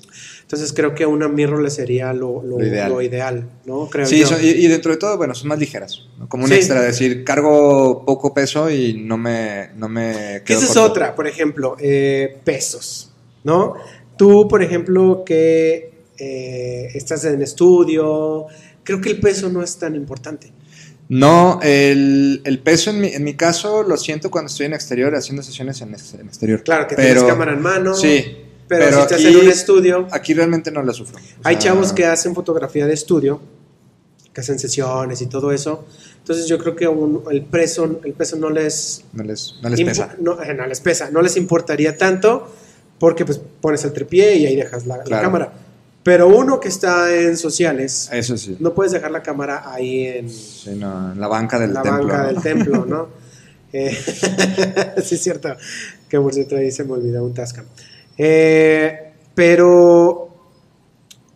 Entonces, 0.42 0.72
creo 0.72 0.94
que 0.96 1.06
una 1.06 1.28
mirrorless 1.28 1.74
sería 1.74 2.12
lo, 2.12 2.42
lo- 2.42 2.58
Lo 2.58 2.66
ideal. 2.66 2.90
lo 2.90 3.02
ideal, 3.02 3.48
¿no? 3.66 3.88
Creo 3.88 4.04
Sí, 4.06 4.24
son- 4.24 4.38
y, 4.42 4.48
y 4.48 4.66
dentro 4.66 4.90
de 4.90 4.96
todo, 4.98 5.16
bueno, 5.16 5.32
son 5.34 5.46
más 5.48 5.58
ligeras. 5.60 6.08
¿no? 6.18 6.28
Como 6.28 6.44
un 6.44 6.50
Sí. 6.50 6.56
extra, 6.56 6.80
decir, 6.82 7.22
cargo 7.22 8.04
poco 8.04 8.34
peso 8.34 8.68
y 8.70 8.94
no 8.94 9.16
me, 9.16 9.70
no 9.76 9.88
me 9.88 10.12
Que 10.38 10.42
quedo 10.54 10.58
esa 10.60 10.70
es 10.72 10.76
otra, 10.76 11.14
por 11.14 11.26
ejemplo, 11.28 11.76
eh, 11.78 12.38
pesos, 12.44 13.12
¿no? 13.44 13.74
Tú, 14.16 14.48
por 14.48 14.62
ejemplo, 14.62 15.22
que 15.24 15.90
eh, 16.22 16.88
estás 16.94 17.24
en 17.24 17.40
estudio, 17.40 18.46
creo 18.84 19.00
que 19.00 19.10
el 19.10 19.20
peso 19.20 19.48
no 19.48 19.62
es 19.62 19.76
tan 19.78 19.94
importante. 19.94 20.52
No, 21.08 21.58
el, 21.62 22.40
el 22.44 22.58
peso 22.60 22.90
en 22.90 23.00
mi, 23.00 23.08
en 23.08 23.24
mi 23.24 23.34
caso 23.34 23.82
lo 23.82 23.96
siento 23.96 24.30
cuando 24.30 24.48
estoy 24.50 24.66
en 24.66 24.74
exterior, 24.74 25.14
haciendo 25.14 25.42
sesiones 25.42 25.80
en, 25.80 25.92
ex- 25.92 26.14
en 26.14 26.26
exterior. 26.28 26.62
Claro 26.62 26.86
que 26.86 26.94
Pero- 26.94 27.08
tienes 27.14 27.24
cámara 27.32 27.52
en 27.52 27.60
mano, 27.60 27.94
Sí, 27.94 28.24
pero, 28.68 28.84
pero 28.84 28.96
si 28.96 29.02
estás 29.02 29.18
aquí- 29.24 29.26
en 29.28 29.36
un 29.36 29.48
estudio, 29.48 30.06
aquí 30.12 30.34
realmente 30.34 30.70
no 30.70 30.82
la 30.84 30.92
sufro. 30.92 31.18
O 31.18 31.20
hay 31.42 31.56
sea, 31.56 31.62
chavos 31.72 31.92
que 31.92 32.06
hacen 32.06 32.32
fotografía 32.34 32.86
de 32.86 32.94
estudio, 32.94 33.40
que 34.32 34.40
hacen 34.40 34.60
sesiones 34.60 35.20
y 35.20 35.26
todo 35.26 35.50
eso. 35.50 35.84
Entonces 36.18 36.46
yo 36.46 36.58
creo 36.58 36.76
que 36.76 36.86
un- 36.86 37.24
el, 37.32 37.42
peso, 37.44 38.00
el 38.04 38.12
peso 38.12 38.36
no 38.36 38.48
les, 38.48 39.04
No 39.12 39.24
les, 39.24 39.56
no 39.62 39.68
les 39.68 39.80
pesa. 39.82 40.14
No, 40.20 40.40
eh, 40.40 40.54
no 40.54 40.64
les 40.68 40.78
pesa, 40.80 41.10
no 41.10 41.22
les 41.22 41.36
importaría 41.36 41.96
tanto 41.98 42.54
porque 43.00 43.24
pues 43.24 43.40
pones 43.60 43.82
el 43.84 43.92
tripié 43.92 44.36
y 44.36 44.46
ahí 44.46 44.54
dejas 44.54 44.86
la, 44.86 45.02
cámara. 45.02 45.52
Pero 46.10 46.26
uno 46.26 46.58
que 46.58 46.66
está 46.66 47.14
en 47.14 47.36
sociales, 47.36 48.10
Eso 48.12 48.36
sí. 48.36 48.56
no 48.58 48.74
puedes 48.74 48.90
dejar 48.90 49.12
la 49.12 49.22
cámara 49.22 49.62
ahí 49.72 50.08
en 50.08 50.28
Sí, 50.28 50.74
no, 50.74 51.12
en 51.12 51.20
la 51.20 51.28
banca 51.28 51.56
del 51.56 51.72
la 51.72 51.82
templo. 51.82 52.02
banca 52.08 52.18
¿no? 52.18 52.26
del 52.26 52.42
templo, 52.42 52.84
¿no? 52.84 53.08
Eh, 53.72 53.96
sí, 55.04 55.14
es 55.14 55.22
cierto. 55.22 55.54
Que 56.08 56.18
por 56.18 56.34
cierto 56.34 56.56
ahí 56.56 56.72
se 56.72 56.82
me 56.82 56.94
olvidó 56.94 57.22
un 57.24 57.32
Tascam. 57.32 57.64
Eh, 58.18 59.12
pero 59.32 60.34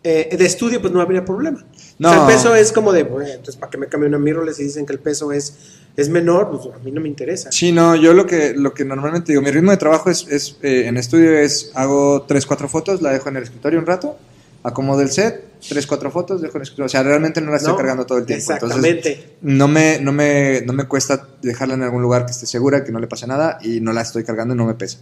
eh, 0.02 0.36
de 0.36 0.44
estudio, 0.44 0.80
pues 0.82 0.92
no 0.92 1.00
habría 1.00 1.24
problema. 1.24 1.64
No. 2.00 2.10
O 2.10 2.12
sea, 2.12 2.22
el 2.22 2.26
peso 2.34 2.56
es 2.56 2.72
como 2.72 2.92
de, 2.92 3.04
bueno, 3.04 3.30
entonces, 3.30 3.54
¿para 3.54 3.70
qué 3.70 3.78
me 3.78 3.86
cambio 3.86 4.08
una 4.08 4.18
mirrorless 4.18 4.58
y 4.58 4.64
dicen 4.64 4.86
que 4.86 4.92
el 4.92 4.98
peso 4.98 5.30
es, 5.30 5.54
es 5.96 6.08
menor? 6.08 6.50
Pues 6.50 6.74
a 6.74 6.78
mí 6.80 6.90
no 6.90 7.00
me 7.00 7.06
interesa. 7.06 7.52
Sí, 7.52 7.70
no, 7.70 7.94
yo 7.94 8.12
lo 8.12 8.26
que, 8.26 8.54
lo 8.54 8.74
que 8.74 8.84
normalmente 8.84 9.30
digo, 9.30 9.40
mi 9.40 9.52
ritmo 9.52 9.70
de 9.70 9.76
trabajo 9.76 10.10
es, 10.10 10.26
es 10.26 10.56
eh, 10.62 10.88
en 10.88 10.96
estudio 10.96 11.38
es, 11.38 11.70
hago 11.74 12.22
3, 12.26 12.44
4 12.44 12.68
fotos, 12.68 13.02
la 13.02 13.12
dejo 13.12 13.28
en 13.28 13.36
el 13.36 13.44
escritorio 13.44 13.78
un 13.78 13.86
rato, 13.86 14.18
acomodo 14.64 15.02
el 15.02 15.10
set, 15.10 15.44
3, 15.68 15.86
4 15.86 16.10
fotos, 16.10 16.42
dejo 16.42 16.58
en. 16.58 16.82
O 16.82 16.88
sea, 16.88 17.02
realmente 17.02 17.40
no 17.40 17.50
la 17.50 17.58
estoy 17.58 17.72
¿No? 17.72 17.76
cargando 17.76 18.06
todo 18.06 18.18
el 18.18 18.26
tiempo. 18.26 18.52
Entonces, 18.52 18.84
Exactamente. 18.84 19.36
no 19.42 19.68
me, 19.68 20.00
no, 20.00 20.10
me, 20.10 20.62
no 20.62 20.72
me 20.72 20.84
cuesta 20.88 21.28
dejarla 21.42 21.74
en 21.74 21.82
algún 21.82 22.02
lugar 22.02 22.26
que 22.26 22.32
esté 22.32 22.46
segura, 22.46 22.82
que 22.82 22.90
no 22.90 22.98
le 22.98 23.06
pase 23.06 23.26
nada 23.26 23.58
y 23.62 23.80
no 23.80 23.92
la 23.92 24.00
estoy 24.00 24.24
cargando 24.24 24.54
y 24.54 24.56
no 24.56 24.66
me 24.66 24.74
pesa. 24.74 24.98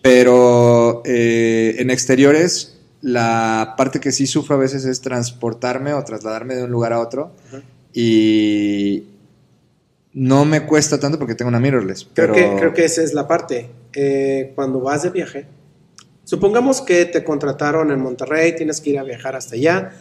Pero 0.00 1.02
eh, 1.04 1.76
en 1.78 1.90
exteriores, 1.90 2.78
la 3.02 3.74
parte 3.76 4.00
que 4.00 4.10
sí 4.12 4.26
sufro 4.26 4.56
a 4.56 4.58
veces 4.58 4.84
es 4.86 5.00
transportarme 5.00 5.92
o 5.92 6.02
trasladarme 6.02 6.56
de 6.56 6.64
un 6.64 6.70
lugar 6.70 6.92
a 6.92 7.00
otro 7.00 7.32
y 7.92 9.04
no 10.14 10.44
me 10.44 10.64
cuesta 10.66 10.98
tanto 10.98 11.18
porque 11.18 11.34
tengo 11.34 11.50
una 11.50 11.60
mirrorless. 11.60 12.08
Creo, 12.14 12.32
Pero 12.32 12.34
que, 12.34 12.56
creo 12.58 12.74
que 12.74 12.84
esa 12.84 13.02
es 13.02 13.12
la 13.12 13.28
parte. 13.28 13.70
Eh, 13.94 14.52
cuando 14.54 14.80
vas 14.80 15.02
de 15.02 15.10
viaje, 15.10 15.46
supongamos 16.32 16.80
que 16.80 17.04
te 17.04 17.22
contrataron 17.24 17.90
en 17.90 18.00
Monterrey, 18.00 18.56
tienes 18.56 18.80
que 18.80 18.88
ir 18.90 18.98
a 18.98 19.02
viajar 19.02 19.36
hasta 19.36 19.54
allá. 19.54 19.92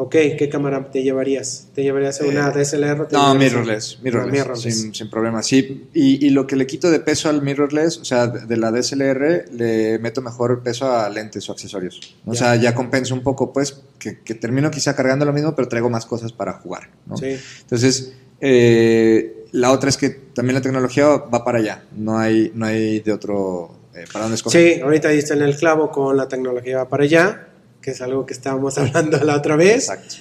Ok, 0.00 0.12
¿qué 0.38 0.48
cámara 0.48 0.90
te 0.90 1.02
llevarías? 1.02 1.66
¿Te 1.74 1.82
llevarías 1.82 2.20
una 2.20 2.48
Eh, 2.48 2.52
DSLR? 2.58 3.00
o 3.02 3.06
te 3.06 3.16
No, 3.16 3.34
mirrorless, 3.34 3.98
mirrorless, 4.00 4.32
Una 4.32 4.32
mirrorless. 4.44 4.62
Sin, 4.80 4.94
sin 4.94 5.10
problema, 5.10 5.42
sí. 5.42 5.88
Y, 5.92 6.24
y 6.24 6.30
lo 6.30 6.46
que 6.46 6.54
le 6.56 6.66
quito 6.66 6.88
de 6.90 7.00
peso 7.00 7.28
al 7.28 7.42
mirrorless, 7.42 7.98
o 7.98 8.04
sea, 8.04 8.28
de 8.28 8.46
de 8.46 8.56
la 8.56 8.70
DSLR, 8.70 9.46
le 9.52 9.98
meto 9.98 10.22
mejor 10.22 10.62
peso 10.62 10.90
a 10.90 11.10
lentes 11.10 11.48
o 11.48 11.52
accesorios. 11.52 12.16
O 12.24 12.32
Ya. 12.32 12.38
sea, 12.38 12.56
ya 12.56 12.74
compenso 12.74 13.12
un 13.14 13.22
poco, 13.22 13.52
pues, 13.52 13.82
que, 13.98 14.20
que 14.20 14.34
termino 14.34 14.70
quizá 14.70 14.94
cargando 14.96 15.24
lo 15.26 15.32
mismo, 15.34 15.54
pero 15.54 15.66
traigo 15.68 15.90
más 15.90 16.06
cosas 16.06 16.32
para 16.32 16.52
jugar, 16.54 16.88
¿no? 17.06 17.16
Sí. 17.16 17.36
Entonces, 17.62 18.12
eh, 18.40 19.44
la 19.52 19.72
otra 19.72 19.88
es 19.90 19.96
que 19.96 20.10
también 20.10 20.54
la 20.54 20.60
tecnología 20.62 21.06
va 21.08 21.44
para 21.44 21.58
allá. 21.58 21.82
No 21.96 22.18
hay, 22.18 22.52
no 22.54 22.64
hay 22.66 23.00
de 23.00 23.12
otro... 23.12 23.74
eh, 24.02 24.04
¿Para 24.12 24.24
dónde 24.24 24.36
escoger? 24.36 24.74
Sí, 24.76 24.80
ahorita 24.80 25.08
diste 25.08 25.34
en 25.34 25.42
el 25.42 25.56
clavo 25.56 25.90
con 25.90 26.16
la 26.16 26.28
tecnología 26.28 26.78
va 26.78 26.88
para 26.88 27.04
allá, 27.04 27.48
que 27.80 27.90
es 27.92 28.00
algo 28.00 28.26
que 28.26 28.34
estábamos 28.34 28.78
hablando 28.78 29.18
la 29.24 29.36
otra 29.36 29.56
vez. 29.56 29.88
Exacto. 29.88 30.14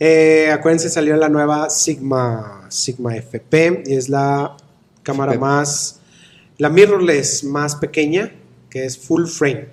Eh, 0.00 0.50
acuérdense, 0.52 0.90
salió 0.90 1.16
la 1.16 1.28
nueva 1.28 1.70
Sigma, 1.70 2.66
Sigma 2.68 3.16
FP 3.16 3.84
y 3.86 3.94
es 3.96 4.08
la 4.08 4.56
cámara 5.02 5.32
FP. 5.32 5.40
más, 5.44 6.00
la 6.58 6.68
mirrorless 6.68 7.44
más 7.44 7.76
pequeña, 7.76 8.32
que 8.70 8.84
es 8.84 8.98
full 8.98 9.26
frame. 9.26 9.68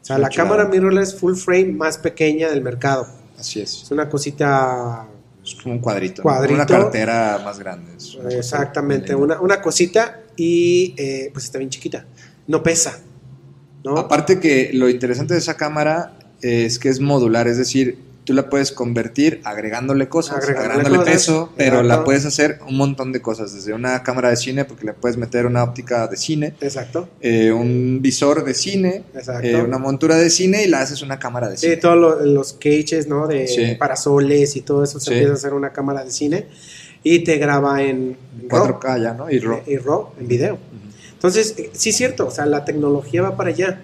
O 0.00 0.04
sea, 0.08 0.16
Muy 0.16 0.22
la 0.22 0.30
chulada. 0.30 0.50
cámara 0.50 0.68
mirrorless 0.68 1.14
full 1.14 1.34
frame 1.34 1.72
más 1.72 1.98
pequeña 1.98 2.48
del 2.48 2.62
mercado. 2.62 3.06
Así 3.38 3.60
es. 3.60 3.82
Es 3.82 3.90
una 3.90 4.08
cosita, 4.08 5.06
Es 5.44 5.54
como 5.56 5.74
un 5.74 5.80
cuadrito. 5.80 6.22
¿no? 6.22 6.22
Cuadrito. 6.24 6.54
Una 6.54 6.66
cartera 6.66 7.40
más 7.44 7.58
grande. 7.58 7.92
Una 8.18 8.30
exactamente, 8.30 9.14
una, 9.14 9.38
una 9.40 9.60
cosita 9.60 10.22
y 10.36 10.94
eh, 10.96 11.30
pues 11.32 11.44
está 11.44 11.58
bien 11.58 11.70
chiquita. 11.70 12.06
No 12.48 12.62
pesa. 12.64 12.98
¿no? 13.84 13.96
Aparte 13.96 14.40
que 14.40 14.70
lo 14.74 14.88
interesante 14.88 15.34
de 15.34 15.40
esa 15.40 15.56
cámara 15.56 16.18
es 16.42 16.78
que 16.80 16.88
es 16.88 16.98
modular, 17.00 17.46
es 17.46 17.56
decir, 17.58 17.98
tú 18.24 18.34
la 18.34 18.50
puedes 18.50 18.72
convertir 18.72 19.40
agregándole 19.44 20.08
cosas, 20.08 20.36
Agregándole 20.38 20.72
agregándole, 20.72 20.98
cosas, 20.98 21.12
peso, 21.12 21.52
pero 21.56 21.82
la 21.82 22.04
puedes 22.04 22.26
hacer 22.26 22.58
un 22.68 22.76
montón 22.76 23.12
de 23.12 23.22
cosas, 23.22 23.54
desde 23.54 23.72
una 23.72 24.02
cámara 24.02 24.28
de 24.30 24.36
cine, 24.36 24.64
porque 24.66 24.84
le 24.84 24.92
puedes 24.92 25.16
meter 25.16 25.46
una 25.46 25.62
óptica 25.62 26.06
de 26.08 26.16
cine, 26.18 26.54
Exacto. 26.60 27.08
eh, 27.22 27.52
un 27.52 28.00
visor 28.02 28.44
de 28.44 28.52
cine, 28.52 29.04
Exacto. 29.14 29.46
eh, 29.46 29.62
una 29.62 29.78
montura 29.78 30.16
de 30.16 30.28
cine 30.28 30.64
y 30.64 30.68
la 30.68 30.80
haces 30.82 31.00
una 31.00 31.18
cámara 31.18 31.48
de 31.48 31.56
Sí, 31.56 31.66
cine. 31.66 31.76
todos 31.78 31.96
lo- 31.96 32.20
los 32.26 32.52
cages, 32.54 33.06
¿no? 33.08 33.26
De 33.28 33.46
Sí. 33.46 33.76
parasoles 33.78 34.56
y 34.56 34.60
todo 34.62 34.84
eso 34.84 35.00
se 35.00 35.06
Sí. 35.06 35.12
empieza 35.12 35.32
a 35.32 35.36
hacer 35.36 35.54
una 35.54 35.72
cámara 35.72 36.04
de 36.04 36.10
cine 36.10 36.46
y 37.02 37.20
te 37.24 37.38
graba 37.38 37.82
en 37.82 38.16
en 38.42 38.50
RAW, 38.50 38.64
4K 38.66 38.98
ya, 38.98 39.14
¿no? 39.14 39.30
Y 39.30 39.38
RAW. 39.38 39.60
y 39.66 39.76
RAW, 39.78 40.08
en 40.20 40.28
video. 40.28 40.58
Entonces, 41.18 41.54
eh, 41.58 41.70
sí 41.72 41.90
es 41.90 41.96
cierto, 41.96 42.28
o 42.28 42.30
sea, 42.30 42.46
la 42.46 42.64
tecnología 42.64 43.22
va 43.22 43.36
para 43.36 43.50
allá. 43.50 43.80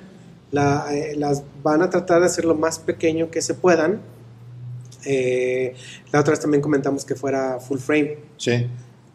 La, 0.52 0.86
eh, 0.92 1.16
las 1.16 1.42
van 1.64 1.82
a 1.82 1.90
tratar 1.90 2.20
de 2.20 2.26
hacer 2.26 2.44
lo 2.44 2.54
más 2.54 2.78
pequeño 2.78 3.28
que 3.32 3.42
se 3.42 3.54
puedan. 3.54 4.00
Eh, 5.04 5.74
la 6.12 6.20
otra 6.20 6.30
vez 6.30 6.40
también 6.40 6.62
comentamos 6.62 7.04
que 7.04 7.16
fuera 7.16 7.58
full 7.58 7.78
frame. 7.78 8.18
Sí. 8.36 8.68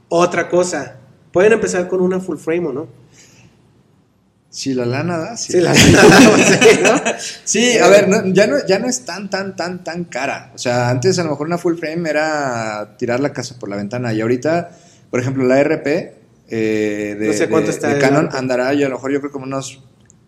Otra 0.09 0.49
cosa, 0.49 0.97
pueden 1.32 1.53
empezar 1.53 1.88
con 1.88 2.01
una 2.01 2.20
full 2.20 2.38
frame 2.38 2.67
o 2.67 2.74
no. 2.74 2.88
Si 4.49 4.74
la 4.74 4.86
lana 4.86 5.17
da, 5.17 5.38
sí. 5.38 5.53
Sí, 5.53 5.59
la 5.61 5.74
sí, 5.76 5.89
¿no? 6.84 7.01
Sí, 7.45 7.78
a 7.78 7.88
ver, 7.88 8.09
no- 8.09 8.26
ya, 8.34 8.47
no, 8.47 8.57
ya 8.67 8.80
no 8.80 8.89
es 8.89 9.05
tan, 9.05 9.30
tan, 9.30 9.55
tan, 9.55 9.84
tan 9.84 10.03
cara. 10.05 10.51
O 10.53 10.57
sea, 10.57 10.89
antes 10.89 11.17
a 11.20 11.24
lo 11.24 11.30
mejor 11.30 11.47
una 11.47 11.57
full 11.57 11.76
frame 11.78 12.09
era 12.09 12.95
tirar 12.97 13.22
la 13.22 13.32
casa 13.32 13.57
por 13.59 13.70
la 13.70 13.76
ventana. 13.78 14.11
Y 14.11 14.20
ahorita, 14.22 14.72
por 15.09 15.22
ejemplo, 15.22 15.45
la 15.45 15.63
RP 15.63 16.18
eh, 16.50 17.16
de, 17.20 17.28
No 17.28 17.34
sé 17.34 17.47
cuánto 17.50 17.68
de- 17.68 17.74
está 17.74 17.88
de 17.89 17.95
el 17.95 18.00
Canon 18.02 18.30
andará, 18.32 18.74
yo 18.74 18.86
a 18.88 18.89
lo 18.89 18.95
mejor 18.95 19.12
yo 19.12 19.20
creo 19.20 19.32
como 19.32 19.45
unos, 19.45 19.82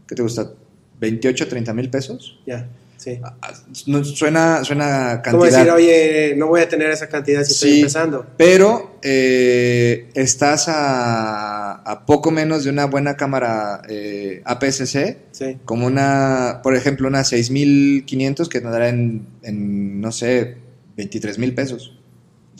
¿qué 0.07 0.15
te 0.15 0.21
gusta? 0.21 0.51
28, 0.99 1.47
30 1.47 1.73
mil 1.73 1.89
pesos. 1.89 2.39
Ya, 2.45 2.67
sí. 2.97 3.19
Ah, 3.23 3.35
no, 3.87 4.03
suena, 4.03 4.63
suena 4.63 5.21
Como 5.25 5.39
cantidad. 5.41 5.59
decir, 5.65 5.71
oye, 5.73 6.33
no 6.37 6.45
voy 6.47 6.61
a 6.61 6.69
tener 6.69 6.91
esa 6.91 7.07
cantidad 7.09 7.43
si 7.43 7.53
estoy 7.53 7.77
empezando. 7.79 8.25
Pero 8.37 8.99
eh, 9.01 10.09
estás 10.13 10.67
a, 10.67 11.73
a 11.73 12.05
poco 12.05 12.29
menos 12.29 12.63
de 12.63 12.69
una 12.69 12.85
buena 12.85 13.15
cámara 13.17 13.81
eh, 13.89 14.41
APS-C, 14.45 15.17
Sí. 15.31 15.57
como 15.65 15.87
una, 15.87 16.59
por 16.61 16.75
ejemplo, 16.75 17.07
una 17.07 17.23
6500 17.23 18.47
que 18.47 18.61
te 18.61 18.67
dará 18.67 18.89
en, 18.89 19.25
en, 19.41 19.99
no 20.01 20.11
sé, 20.11 20.57
23 20.97 21.39
mil 21.39 21.55
pesos. 21.55 21.97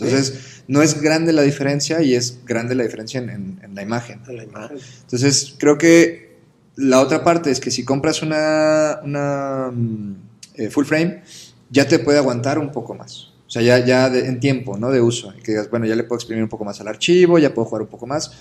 Entonces, 0.02 0.64
no 0.68 0.82
es 0.82 1.02
grande 1.02 1.34
la 1.34 1.42
diferencia 1.44 2.02
y 2.02 2.16
es 2.16 2.40
grande 2.46 2.76
la 2.76 2.84
diferencia 2.84 3.20
en, 3.20 3.30
en- 3.30 3.60
en 3.64 3.76
la 3.76 3.82
imagen. 3.82 4.22
a 4.28 4.32
la 4.32 4.44
imagen. 4.44 4.78
Entonces, 5.02 5.56
creo 5.58 5.78
que 5.78 6.32
la 6.76 7.02
otra 7.02 7.24
parte 7.24 7.52
es 7.52 7.60
que 7.60 7.70
si 7.72 7.84
compras 7.84 8.22
una, 8.22 9.00
una 9.04 9.72
mm, 9.74 10.16
eh, 10.56 10.70
full 10.70 10.86
frame, 10.86 11.22
ya 11.70 11.88
te 11.88 12.00
puede 12.00 12.18
aguantar 12.18 12.58
un 12.60 12.72
poco 12.72 12.94
más. 12.96 13.28
O 13.48 13.50
sea, 13.54 13.62
ya, 13.62 13.84
ya 13.86 14.10
de- 14.10 14.28
en 14.28 14.40
tiempo, 14.40 14.78
¿no? 14.78 14.90
De 14.92 15.02
uso. 15.02 15.34
Y 15.38 15.42
que 15.42 15.52
digas, 15.52 15.70
bueno, 15.70 15.86
ya 15.86 15.96
le 15.96 16.04
puedo 16.04 16.18
exprimir 16.18 16.42
un 16.44 16.50
poco 16.50 16.64
más 16.66 16.80
al 16.80 16.88
archivo, 16.88 17.38
ya 17.38 17.54
puedo 17.54 17.66
jugar 17.68 17.82
un 17.84 17.90
poco 17.90 18.08
más. 18.08 18.32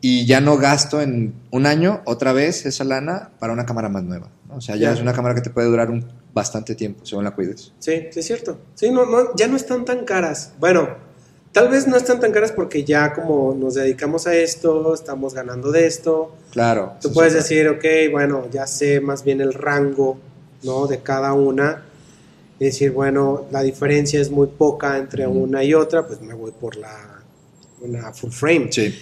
Y 0.00 0.26
ya 0.26 0.40
no 0.40 0.56
gasto 0.58 1.00
en 1.00 1.34
un 1.50 1.66
año 1.66 2.02
otra 2.04 2.32
vez 2.32 2.66
esa 2.66 2.84
lana 2.84 3.30
para 3.40 3.52
una 3.52 3.66
cámara 3.66 3.88
más 3.88 4.04
nueva. 4.04 4.28
¿no? 4.48 4.56
O 4.56 4.60
sea, 4.60 4.76
ya 4.76 4.88
Ya. 4.90 4.92
es 4.94 5.00
una 5.00 5.12
cámara 5.12 5.34
que 5.34 5.40
te 5.40 5.50
puede 5.50 5.66
durar 5.68 5.90
un, 5.90 6.06
bastante 6.32 6.74
tiempo, 6.76 7.04
según 7.04 7.24
la 7.24 7.32
cuides. 7.32 7.72
Sí, 7.80 8.06
sí 8.12 8.20
es 8.20 8.26
cierto. 8.26 8.58
Sí, 8.74 8.90
no, 8.90 9.06
no, 9.06 9.34
ya 9.36 9.48
no 9.48 9.56
están 9.56 9.84
tan 9.84 10.04
caras. 10.04 10.52
Bueno, 10.60 10.88
tal 11.50 11.68
vez 11.68 11.88
no 11.88 11.96
están 11.96 12.20
tan 12.20 12.30
caras 12.30 12.52
porque 12.52 12.84
ya 12.84 13.12
como 13.12 13.54
nos 13.58 13.74
dedicamos 13.74 14.28
a 14.28 14.34
esto, 14.36 14.94
estamos 14.94 15.34
ganando 15.34 15.72
de 15.72 15.86
esto. 15.86 16.36
Claro. 16.52 16.92
Tú 17.00 17.12
puedes 17.12 17.32
sí. 17.32 17.38
decir, 17.38 17.68
ok, 17.68 17.84
bueno, 18.12 18.46
ya 18.52 18.68
sé 18.68 19.00
más 19.00 19.24
bien 19.24 19.40
el 19.40 19.52
rango, 19.52 20.18
¿no? 20.62 20.86
De 20.86 21.00
cada 21.00 21.32
una. 21.32 21.82
Y 22.60 22.66
decir, 22.66 22.92
bueno, 22.92 23.46
la 23.50 23.62
diferencia 23.62 24.20
es 24.20 24.30
muy 24.30 24.46
poca 24.46 24.96
entre 24.98 25.26
una 25.26 25.64
y 25.64 25.74
otra, 25.74 26.06
pues 26.06 26.20
me 26.20 26.34
voy 26.34 26.52
por 26.52 26.76
la 26.76 27.22
una 27.80 28.12
full 28.12 28.30
frame. 28.30 28.68
Sí. 28.72 28.94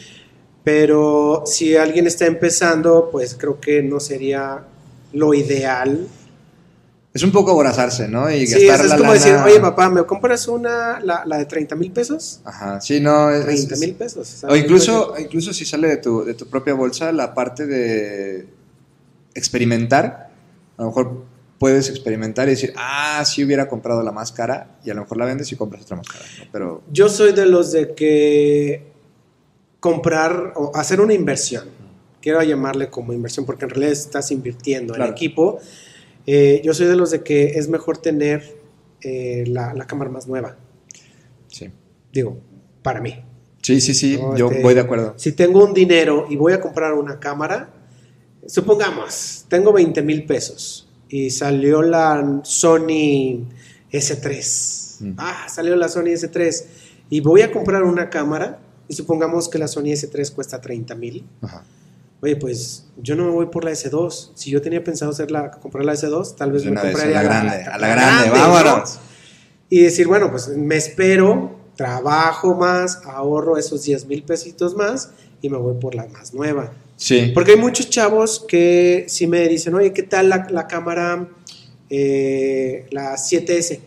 Pero 0.67 1.45
si 1.47 1.77
alguien 1.77 2.09
está 2.09 2.27
empezando, 2.27 3.09
pues 3.13 3.37
creo 3.39 3.61
que 3.61 3.85
no 3.85 4.01
sería 4.01 4.65
lo 5.13 5.33
ideal. 5.33 6.09
Es 7.15 7.23
un 7.23 7.31
poco 7.31 7.53
aborazarse, 7.53 8.09
¿no? 8.09 8.29
Y 8.29 8.49
Sí, 8.49 8.67
gastar 8.67 8.85
es 8.87 8.91
la 8.91 8.97
como 8.99 9.15
lana- 9.15 9.25
decir, 9.25 9.35
oye 9.45 9.61
papá, 9.61 9.89
¿me 9.89 10.03
compras 10.03 10.49
una, 10.49 10.99
la, 10.99 11.23
la 11.25 11.39
de 11.39 11.45
30 11.45 11.77
mil 11.77 11.93
pesos? 11.93 12.41
Ajá, 12.45 12.81
sí, 12.81 12.99
no. 12.99 13.31
es- 13.31 13.45
30 13.45 13.75
es- 13.75 13.81
mil 13.81 13.95
pesos. 13.95 14.29
O 14.35 14.39
¿sabes? 14.41 14.65
incluso, 14.65 15.15
incluso 15.17 15.53
si 15.53 15.65
sale 15.65 15.87
de 15.87 15.97
tu, 15.99 16.25
de 16.25 16.35
tu 16.35 16.49
propia 16.49 16.75
bolsa 16.75 17.13
la 17.13 17.33
parte 17.33 17.65
de 17.69 18.49
experimentar, 19.37 20.31
a 20.79 20.83
lo 20.83 20.89
mejor 20.89 21.23
puedes 21.61 21.89
experimentar 21.91 22.49
y 22.49 22.51
decir, 22.51 22.73
ah, 22.77 23.23
sí 23.25 23.45
hubiera 23.45 23.69
comprado 23.69 24.03
la 24.03 24.11
más 24.11 24.33
cara 24.33 24.79
y 24.85 24.91
a 24.91 24.95
lo 24.95 25.03
mejor 25.03 25.17
la 25.17 25.27
vendes 25.27 25.51
y 25.53 25.55
compras 25.57 25.83
otra 25.85 25.97
más 25.99 26.09
cara. 26.09 26.25
¿no? 26.41 26.45
Pero 26.51 26.83
Yo 26.91 27.09
soy 27.09 27.33
de 27.35 27.47
los 27.47 27.71
de 27.71 27.95
que 27.95 28.96
comprar 29.91 30.53
o 30.57 30.73
hacer 30.75 31.01
una 31.01 31.15
inversión. 31.15 31.65
Quiero 32.21 32.43
llamarle 32.43 32.91
como 32.91 33.13
inversión 33.13 33.47
porque 33.47 33.65
en 33.67 33.71
realidad 33.71 33.93
estás 33.93 34.31
invirtiendo 34.33 34.95
en 34.95 34.97
Claro. 34.99 35.13
equipo. 35.13 35.59
Eh, 36.27 36.61
yo 36.65 36.75
soy 36.75 36.87
de 36.87 36.97
los 36.97 37.13
de 37.13 37.23
que 37.23 37.59
es 37.59 37.69
mejor 37.69 37.99
tener 37.99 38.57
eh, 39.03 39.45
la, 39.47 39.75
la 39.75 39.87
cámara 39.87 40.11
más 40.11 40.27
nueva. 40.27 40.57
sí. 41.49 41.71
Digo, 42.13 42.39
para 42.83 43.01
mí. 43.01 43.15
Sí, 43.63 43.81
sí, 43.81 43.93
sí, 43.95 44.17
No, 44.17 44.37
yo 44.37 44.49
este, 44.51 44.63
voy 44.63 44.75
de 44.75 44.81
acuerdo. 44.81 45.15
Si 45.19 45.33
tengo 45.33 45.63
un 45.65 45.75
dinero 45.75 46.27
y 46.31 46.37
voy 46.37 46.53
a 46.55 46.61
comprar 46.61 46.95
una 46.95 47.21
cámara, 47.21 47.69
supongamos, 48.47 49.45
tengo 49.49 49.73
20 49.73 50.03
mil 50.03 50.25
pesos 50.25 50.89
y 51.09 51.31
salió 51.31 51.83
la 51.83 52.41
Sony 52.45 53.45
S3. 53.93 54.97
Mm. 55.01 55.13
Ah, 55.19 55.47
salió 55.49 55.77
la 55.77 55.89
Sony 55.89 56.07
S3 56.15 56.65
y 57.11 57.21
voy 57.21 57.43
a 57.43 57.53
comprar 57.53 57.83
una 57.85 58.09
cámara 58.09 58.59
y 58.89 58.95
supongamos 58.95 59.49
que 59.49 59.59
la 59.59 59.69
Sony 59.69 59.93
S3 59.93 60.33
cuesta 60.33 60.61
30 60.61 60.95
mil. 60.95 61.25
Oye, 62.21 62.37
pues 62.37 62.87
yo 62.97 63.15
no 63.15 63.25
me 63.25 63.31
voy 63.31 63.47
por 63.47 63.65
la 63.65 63.73
S2. 63.73 64.31
Si 64.35 64.51
yo 64.51 64.63
tenía 64.63 64.83
pensado 64.83 65.11
hacer 65.11 65.31
la, 65.31 65.51
comprar 65.51 65.85
la 65.85 65.95
S2, 65.95 66.35
tal 66.37 66.53
vez 66.53 66.65
De 66.65 66.71
me 66.71 66.77
vez, 66.77 66.85
a 66.85 66.91
compraría 66.93 67.17
la 67.17 67.23
grande, 67.23 67.63
a 67.63 67.79
la 67.79 67.89
grande, 67.89 68.27
¿no? 68.29 68.33
vámonos. 68.33 68.99
Y 69.69 69.81
decir, 69.81 70.07
bueno, 70.07 70.31
pues 70.31 70.49
me 70.49 70.77
espero, 70.77 71.59
trabajo 71.77 72.55
más, 72.55 73.01
ahorro 73.05 73.59
esos 73.59 73.83
10 73.83 74.07
mil 74.07 74.23
pesitos 74.23 74.75
más 74.75 75.11
y 75.43 75.51
me 75.51 75.59
voy 75.59 75.75
por 75.79 75.95
la 75.95 76.07
más 76.07 76.33
nueva. 76.33 76.73
Sí, 76.97 77.33
Porque 77.35 77.53
hay 77.53 77.59
muchos 77.59 77.91
chavos 77.91 78.45
que 78.49 79.05
sí 79.09 79.27
me 79.27 79.47
dicen, 79.49 79.75
oye, 79.75 79.93
¿qué 79.93 80.03
tal 80.03 80.31
la, 80.31 80.47
la 80.51 80.67
cámara, 80.67 81.29
eh, 81.91 82.87
la 82.91 83.17
7S? 83.17 83.81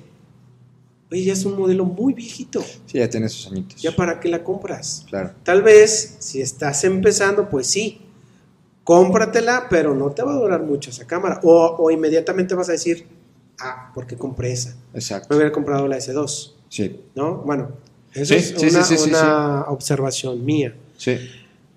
Oye, 1.11 1.23
ya 1.23 1.33
es 1.33 1.43
un 1.45 1.57
modelo 1.57 1.85
muy 1.85 2.13
viejito. 2.13 2.61
sí, 2.85 2.99
ya 2.99 3.09
tiene 3.09 3.27
sus 3.29 3.47
añitos. 3.51 3.81
¿Ya 3.81 3.95
para 3.95 4.19
qué 4.19 4.29
la 4.29 4.43
compras? 4.43 5.05
Claro. 5.09 5.31
Tal 5.43 5.63
vez, 5.63 6.17
si 6.19 6.39
estás 6.41 6.83
empezando, 6.83 7.49
pues 7.49 7.65
sí, 7.67 8.01
cómpratela, 8.83 9.67
pero 9.69 9.93
no 9.95 10.11
te 10.11 10.23
va 10.23 10.33
a 10.33 10.35
durar 10.37 10.61
mucho 10.63 10.89
esa 10.89 11.05
cámara. 11.07 11.39
O, 11.43 11.75
o 11.79 11.91
inmediatamente 11.91 12.53
vas 12.55 12.69
a 12.69 12.73
decir, 12.73 13.05
ah, 13.59 13.91
¿por 13.93 14.05
qué 14.07 14.15
compré 14.17 14.51
esa? 14.51 14.75
Me 14.93 14.99
Exacto. 14.99 15.35
hubiera 15.35 15.51
comprado 15.51 15.87
la 15.87 15.97
S2. 15.97 16.53
Sí, 16.69 16.99
¿no? 17.15 17.37
Bueno, 17.37 17.71
eso 18.13 18.33
Sí, 18.33 18.35
es 18.35 18.53
sí, 18.57 18.67
una, 18.67 18.83
sí, 18.83 18.95
una 19.09 19.61
observación 19.69 20.43
mía. 20.45 20.75
sí. 20.97 21.17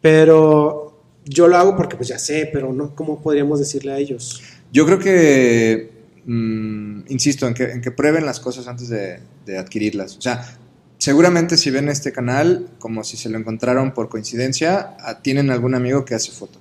Pero 0.00 1.00
yo 1.24 1.46
lo 1.46 1.56
hago 1.56 1.76
porque 1.76 1.94
pues 1.96 2.08
ya 2.08 2.18
sé, 2.18 2.50
pero 2.52 2.72
no, 2.72 2.92
¿cómo 2.96 3.22
podríamos 3.22 3.60
decirle 3.60 3.92
a 3.92 3.98
ellos? 3.98 4.42
Yo 4.72 4.84
creo 4.84 4.98
que, 4.98 5.91
mm, 6.26 7.00
insisto, 7.08 7.46
en 7.46 7.54
que, 7.54 7.64
en 7.64 7.80
que 7.80 7.90
prueben 7.90 8.24
las 8.26 8.40
cosas 8.40 8.66
antes 8.68 8.88
de, 8.88 9.18
de 9.46 9.58
adquirirlas. 9.58 10.16
O 10.16 10.20
sea, 10.20 10.56
seguramente 10.98 11.56
si 11.56 11.70
ven 11.70 11.88
este 11.88 12.12
canal, 12.12 12.68
como 12.78 13.04
si 13.04 13.16
se 13.16 13.28
lo 13.28 13.38
encontraron 13.38 13.92
por 13.92 14.08
coincidencia, 14.08 14.96
ah, 15.00 15.20
tienen 15.22 15.50
algún 15.50 15.74
amigo 15.74 16.04
que 16.04 16.14
hace 16.14 16.30
foto. 16.32 16.58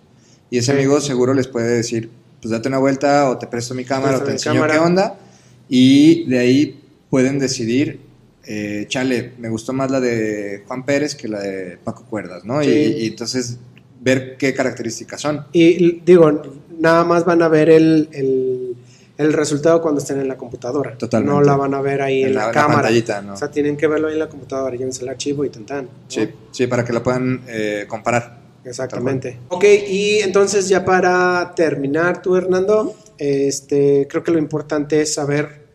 Y 0.49 0.57
ese 0.57 0.71
amigo 0.71 0.99
seguro 0.99 1.33
les 1.33 1.47
puede 1.47 1.69
decir, 1.69 2.09
pues 2.41 2.51
date 2.51 2.67
una 2.67 2.79
vuelta 2.79 3.29
o 3.29 3.37
te 3.37 3.47
presto 3.47 3.73
mi 3.75 3.85
cámara 3.85 4.17
o 4.17 4.23
Préstame 4.23 4.27
te 4.27 4.31
enseño 4.33 4.55
cámara. 4.61 4.73
qué 4.73 4.79
onda. 4.79 5.19
Y 5.69 6.25
de 6.25 6.39
ahí 6.39 6.81
pueden 7.09 7.39
decidir, 7.39 8.01
eh, 8.45 8.85
chale, 8.89 9.33
me 9.37 9.47
gustó 9.49 9.71
más 9.73 9.89
la 9.91 9.99
de 10.01 10.63
Juan 10.67 10.83
Pérez 10.85 11.15
que 11.15 11.27
la 11.29 11.39
de 11.39 11.77
Paco 11.83 12.03
Cuerdas, 12.09 12.43
¿no? 12.43 12.61
Y- 12.61 12.65
Sí. 12.65 12.95
y 12.99 13.07
entonces 13.07 13.57
ver 14.01 14.35
qué 14.37 14.53
características 14.53 15.21
son. 15.21 15.45
Y 15.53 16.01
digo, 16.01 16.41
nada 16.79 17.05
más 17.05 17.23
van 17.23 17.43
a 17.43 17.47
ver 17.47 17.69
el, 17.69 18.09
el, 18.11 18.50
el 19.21 19.33
resultado 19.33 19.81
cuando 19.81 20.01
estén 20.01 20.19
en 20.19 20.27
la 20.27 20.37
computadora. 20.37 20.97
Totalmente. 20.97 21.33
No 21.33 21.41
la 21.41 21.55
van 21.55 21.73
a 21.73 21.81
ver 21.81 22.01
ahí 22.01 22.23
en, 22.23 22.33
la, 22.33 22.51
cámara. 22.51 22.81
pantallita, 22.81 23.21
¿no? 23.21 23.33
O 23.33 23.37
sea, 23.37 23.51
tienen 23.51 23.77
que 23.77 23.87
verlo 23.87 24.07
ahí 24.07 24.13
en 24.13 24.19
la 24.19 24.29
computadora, 24.29 24.75
llévense 24.75 25.03
el 25.03 25.09
archivo 25.09 25.45
y 25.45 25.49
tan. 25.49 25.85
¿no? 25.85 25.89
Sí, 26.07 26.29
sí, 26.51 26.67
para 26.67 26.83
que 26.83 26.91
la 26.93 27.03
puedan 27.03 27.41
eh, 27.47 27.85
comparar. 27.87 28.41
Exactamente. 28.63 29.39
Ok, 29.49 29.63
y 29.63 30.19
entonces 30.19 30.67
ya 30.69 30.85
para 30.85 31.53
terminar 31.55 32.21
tú, 32.21 32.35
Hernando, 32.35 32.95
este, 33.17 34.07
creo 34.09 34.23
que 34.23 34.31
lo 34.31 34.39
importante 34.39 35.01
es 35.01 35.13
saber, 35.13 35.65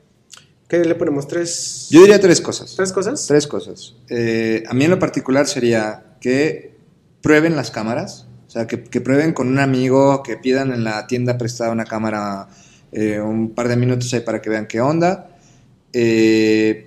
¿qué 0.69 0.79
le 0.85 0.95
ponemos? 0.95 1.27
¿Tres, 1.27 1.89
Yo 1.91 2.01
diría 2.01 2.21
tres 2.21 2.41
cosas. 2.41 2.75
¿tres 2.77 2.93
cosas? 2.93 3.27
Tres 3.27 3.47
cosas. 3.47 3.95
Eh, 4.09 4.63
a 4.69 4.75
mí 4.75 4.85
en 4.85 4.91
lo 4.91 4.99
particular 4.99 5.47
sería 5.47 6.17
que 6.21 6.77
prueben 7.23 7.57
las 7.57 7.71
cámaras, 7.71 8.27
o 8.47 8.51
sea, 8.51 8.67
que, 8.67 8.85
que 8.85 9.01
prueben 9.01 9.33
con 9.33 9.49
un 9.49 9.59
amigo, 9.59 10.23
que 10.23 10.37
pidan 10.37 10.73
en 10.73 10.85
la 10.85 11.07
tienda 11.07 11.39
prestada 11.39 11.73
una 11.73 11.85
cámara 11.85 12.49
eh, 12.93 13.21
un 13.21 13.51
par 13.51 13.69
de 13.69 13.77
minutos 13.77 14.13
ahí 14.15 14.21
para 14.21 14.41
que 14.41 14.51
vean 14.51 14.67
qué 14.67 14.81
onda. 14.81 15.31
eh, 15.93 16.83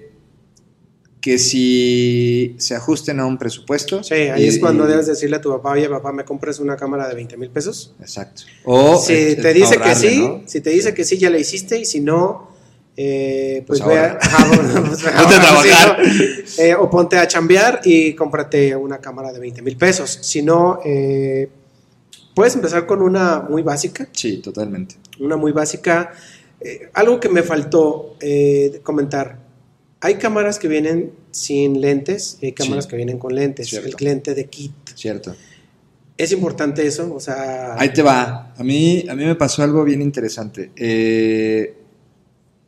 que 1.22 1.38
si 1.38 2.56
se 2.60 2.76
ajusten 2.76 3.20
a 3.20 3.26
un 3.26 3.38
presupuesto. 3.38 4.02
Sí, 4.04 4.14
ahí 4.14 4.46
y- 4.46 4.48
es 4.48 4.58
cuando 4.60 4.86
y- 4.86 4.90
debes 4.92 5.08
decirle 5.08 5.36
a 5.36 5.42
tu 5.42 5.50
papá, 5.50 5.72
oye, 5.72 5.90
papá, 5.90 6.14
¿me 6.14 6.24
compras 6.24 6.60
una 6.60 6.78
cámara 6.78 7.10
de 7.10 7.16
20 7.16 7.36
mil 7.36 7.50
pesos? 7.50 7.94
Exacto. 8.00 8.44
O 8.64 8.98
si 8.98 9.14
eh, 9.14 9.36
te 9.36 9.54
dice 9.54 9.78
que 9.80 9.96
sí, 9.96 10.20
¿no? 10.20 10.42
si 10.46 10.62
te 10.62 10.70
dice 10.70 10.94
que 10.94 11.04
sí, 11.04 11.18
ya 11.18 11.30
la 11.30 11.38
hiciste, 11.38 11.78
y 11.78 11.84
si 11.86 12.00
no, 12.00 12.50
eh, 12.96 13.64
pues, 13.68 13.82
Pues 13.82 13.98
a. 13.98 14.18
Ajá, 14.22 14.48
bueno, 14.64 14.86
pues, 14.88 15.06
a 15.08 15.20
ahorra, 15.20 15.30
trabajar. 15.42 15.98
Eh, 16.58 16.76
o 16.76 16.90
ponte 16.90 17.18
a 17.18 17.28
chambear 17.28 17.82
y 17.84 18.14
cómprate 18.14 18.74
una 18.76 19.00
cámara 19.00 19.34
de 19.34 19.40
20 19.40 19.62
mil 19.62 19.76
pesos. 19.76 20.20
Si 20.22 20.42
no, 20.42 20.80
eh, 20.86 21.50
puedes 22.34 22.56
empezar 22.56 22.86
con 22.86 23.02
una 23.02 23.42
muy 23.42 23.62
básica, 23.62 24.08
Sí, 24.14 24.38
totalmente. 24.38 24.96
Una 25.20 25.36
muy 25.38 25.52
básica. 25.52 26.12
Eh, 26.62 26.90
algo 26.94 27.20
que 27.20 27.30
me 27.30 27.44
faltó 27.44 28.16
eh, 28.20 28.80
comentar. 28.84 29.40
Hay 30.02 30.16
cámaras 30.16 30.60
que 30.60 30.68
vienen 30.68 31.12
sin 31.32 31.82
lentes 31.82 32.38
y 32.42 32.48
hay 32.48 32.52
cámaras 32.54 32.86
Sí. 32.86 32.90
que 32.92 32.96
vienen 32.98 33.18
con 33.20 33.36
lentes. 33.36 33.68
Cierto. 33.70 33.98
El 33.98 34.06
lente 34.06 34.34
de 34.34 34.46
kit. 34.46 34.72
Cierto. 34.96 35.36
Es 36.18 36.32
importante 36.34 36.86
eso, 36.86 37.14
o 37.14 37.20
sea... 37.20 37.76
Ahí 37.80 37.94
te 37.94 38.02
va. 38.02 38.54
A 38.58 38.64
mí, 38.64 39.06
a 39.10 39.16
mí 39.16 39.24
me 39.24 39.36
pasó 39.36 39.64
algo 39.64 39.86
bien 39.86 40.02
interesante. 40.02 40.72
Eh, 40.76 41.76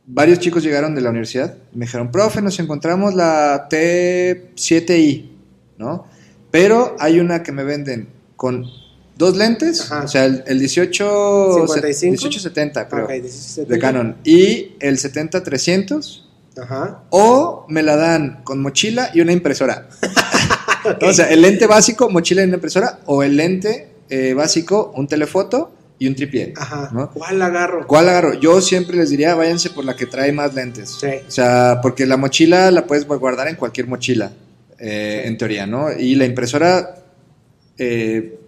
varios 0.06 0.38
chicos 0.38 0.62
llegaron 0.62 0.94
de 0.94 1.02
la 1.02 1.10
universidad 1.10 1.56
y 1.74 1.76
me 1.78 1.84
dijeron, 1.84 2.10
profe, 2.10 2.40
nos 2.40 2.58
encontramos 2.60 3.14
la 3.14 3.68
T7i, 3.68 5.28
¿no? 5.78 6.06
Pero 6.50 6.96
hay 6.98 7.20
una 7.20 7.42
que 7.42 7.52
me 7.52 7.64
venden 7.64 8.08
con 8.36 8.64
dos 9.16 9.36
lentes, 9.36 9.80
Ajá. 9.90 10.04
o 10.04 10.08
sea, 10.08 10.24
el, 10.24 10.42
el 10.46 10.58
18, 10.58 11.66
55. 11.66 12.12
1870, 12.12 12.88
creo, 12.88 13.04
Ok, 13.04 13.10
17. 13.12 13.72
de 13.72 13.78
Canon, 13.78 14.16
y 14.24 14.72
el 14.80 14.98
70-300, 14.98 16.22
Ajá. 16.60 17.02
o 17.10 17.66
me 17.68 17.82
la 17.82 17.96
dan 17.96 18.42
con 18.44 18.60
mochila 18.60 19.10
y 19.14 19.20
una 19.20 19.32
impresora. 19.32 19.88
O 21.00 21.12
sea, 21.12 21.26
el 21.30 21.42
lente 21.42 21.68
básico, 21.68 22.10
mochila 22.10 22.42
y 22.42 22.46
una 22.46 22.56
impresora, 22.56 22.98
o 23.06 23.22
el 23.22 23.36
lente 23.36 23.90
eh, 24.10 24.34
básico, 24.34 24.92
un 24.96 25.06
telefoto 25.06 25.70
y 25.96 26.08
un 26.08 26.16
tripié. 26.16 26.54
Ajá. 26.56 26.90
¿no? 26.92 27.08
¿Cuál 27.12 27.40
agarro? 27.40 27.86
¿Cuál 27.86 28.08
agarro? 28.08 28.34
Yo 28.34 28.60
siempre 28.60 28.96
les 28.96 29.10
diría, 29.10 29.36
váyanse 29.36 29.70
por 29.70 29.84
la 29.84 29.94
que 29.94 30.06
trae 30.06 30.32
más 30.32 30.54
lentes. 30.54 30.96
Sí. 31.00 31.06
O 31.28 31.30
sea, 31.30 31.78
porque 31.82 32.04
la 32.04 32.16
mochila 32.16 32.72
la 32.72 32.84
puedes 32.84 33.06
guardar 33.06 33.46
en 33.46 33.54
cualquier 33.54 33.86
mochila, 33.86 34.32
eh, 34.80 35.20
Sí. 35.22 35.28
en 35.28 35.38
teoría, 35.38 35.66
¿no? 35.68 35.92
Y 35.96 36.16
la 36.16 36.24
impresora... 36.24 36.96
eh, 37.78 38.40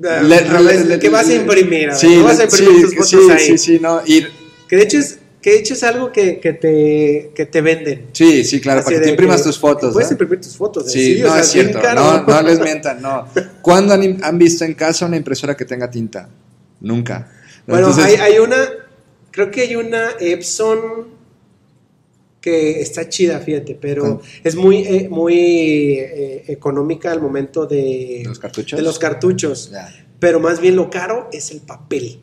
¿Qué 0.00 1.08
vas 1.08 1.28
a 1.28 1.34
imprimir? 1.34 1.92
Sí, 1.94 2.16
¿no 2.16 2.24
vas 2.24 2.40
a 2.40 2.44
imprimir 2.44 2.88
sí, 2.88 2.96
tus 2.96 3.10
fotos 3.10 3.26
sí, 3.26 3.30
ahí? 3.30 3.46
sí, 3.46 3.58
sí, 3.58 3.78
no. 3.80 4.00
Y, 4.06 4.26
Que 4.68 4.76
de 4.76 4.82
hecho 4.82 4.98
es, 4.98 5.18
que 5.42 5.50
de 5.50 5.58
hecho 5.58 5.74
es 5.74 5.82
algo 5.82 6.12
que, 6.12 6.38
que 6.38 6.52
te, 6.52 7.30
que 7.34 7.46
te 7.46 7.60
venden. 7.60 8.06
sí, 8.12 8.44
sí, 8.44 8.60
claro, 8.60 8.80
Así 8.80 8.86
para 8.86 8.98
que 8.98 9.04
te 9.04 9.10
imprimas 9.10 9.38
que 9.38 9.44
tus 9.44 9.58
fotos. 9.58 9.92
Puedes 9.92 10.10
¿no? 10.10 10.14
imprimir 10.14 10.40
tus 10.40 10.56
fotos. 10.56 10.86
¿eh? 10.88 10.90
Sí, 10.90 11.22
o 11.22 11.26
no 11.26 11.32
sea, 11.32 11.40
es 11.42 11.48
cierto. 11.48 11.80
No, 11.94 12.22
no 12.22 12.42
les 12.42 12.60
mientan, 12.60 13.00
no. 13.00 13.26
¿Cuándo 13.62 13.94
han, 13.94 14.18
han 14.22 14.38
visto 14.38 14.64
en 14.64 14.74
casa 14.74 15.06
una 15.06 15.16
impresora 15.16 15.56
que 15.56 15.64
tenga 15.64 15.90
tinta? 15.90 16.28
Nunca. 16.80 17.30
Bueno, 17.66 17.88
Entonces, 17.88 18.04
hay, 18.04 18.32
hay 18.32 18.38
una, 18.38 18.56
creo 19.30 19.50
que 19.50 19.62
hay 19.62 19.76
una 19.76 20.10
Epson 20.18 21.19
que 22.40 22.80
está 22.80 23.08
chida, 23.08 23.38
fíjate, 23.40 23.74
pero 23.80 24.02
Con- 24.02 24.20
es 24.44 24.56
muy, 24.56 24.78
eh, 24.78 25.08
muy 25.10 25.98
eh, 25.98 26.44
económica 26.48 27.12
al 27.12 27.20
momento 27.20 27.66
de, 27.66 28.22
¿Los 28.24 28.38
cartuchos? 28.38 28.76
de 28.78 28.82
los 28.82 28.98
cartuchos. 28.98 29.70
Ya, 29.70 29.92
Pero 30.18 30.40
más 30.40 30.60
bien 30.60 30.76
lo 30.76 30.88
caro 30.90 31.28
es 31.32 31.50
el 31.50 31.60
papel. 31.60 32.20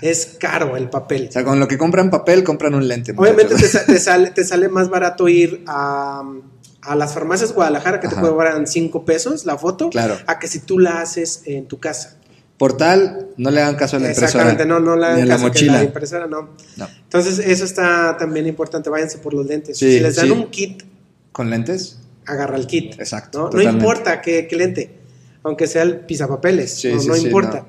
Es 0.00 0.36
caro 0.38 0.76
el 0.76 0.88
papel. 0.88 1.26
O 1.28 1.32
sea, 1.32 1.44
con 1.44 1.60
lo 1.60 1.68
que 1.68 1.76
compran 1.76 2.08
papel, 2.08 2.44
compran 2.44 2.74
un 2.74 2.88
lente. 2.88 3.12
Obviamente 3.16 3.54
te, 3.56 3.68
te 3.92 3.98
sale, 3.98 4.30
te 4.30 4.44
sale 4.44 4.68
más 4.68 4.88
barato 4.88 5.28
ir 5.28 5.62
a, 5.66 6.22
a 6.82 6.96
las 6.96 7.12
farmacias 7.12 7.52
Guadalajara 7.52 8.00
que 8.00 8.08
te 8.08 8.14
Ajá. 8.14 8.22
cobran 8.22 8.66
5 8.66 9.04
pesos 9.04 9.44
la 9.44 9.58
foto, 9.58 9.90
Claro. 9.90 10.16
a 10.26 10.38
que 10.38 10.46
si 10.48 10.60
tú 10.60 10.78
la 10.78 11.02
haces 11.02 11.42
en 11.44 11.66
tu 11.66 11.78
casa. 11.78 12.16
Portal, 12.58 13.28
no 13.36 13.50
le 13.50 13.60
hagan 13.60 13.74
caso 13.76 13.96
a 13.96 14.00
la 14.00 14.08
impresora. 14.08 14.26
Exactamente, 14.28 14.66
no, 14.66 14.78
no 14.78 14.94
la 14.96 15.08
Ni 15.08 15.12
a 15.12 15.16
hagan 15.24 15.28
la 15.28 15.34
caso 15.34 15.44
que 15.46 15.48
mochila. 15.50 15.72
la 15.74 15.84
impresora 15.84 16.26
no. 16.26 16.50
No. 16.76 16.88
Entonces, 17.04 17.38
eso 17.40 17.64
está 17.64 18.16
también 18.18 18.46
importante, 18.46 18.88
váyanse 18.88 19.18
por 19.18 19.34
los 19.34 19.46
lentes. 19.46 19.78
Sí, 19.78 19.92
si 19.94 20.00
les 20.00 20.14
dan 20.16 20.26
sí. 20.26 20.30
un 20.32 20.50
kit, 20.50 20.82
¿Con 21.32 21.50
lentes? 21.50 21.98
agarra 22.26 22.56
el 22.56 22.66
kit. 22.66 22.92
Exacto, 23.00 23.50
No, 23.52 23.60
importa 23.62 24.20
qué, 24.20 24.46
qué 24.46 24.54
lente, 24.56 24.90
aunque 25.42 25.66
sea 25.66 25.82
el 25.82 26.00
pisapapeles, 26.00 26.70
Sí, 26.72 26.92
no, 26.92 27.00
sí, 27.00 27.08
no 27.08 27.16
importa. 27.16 27.66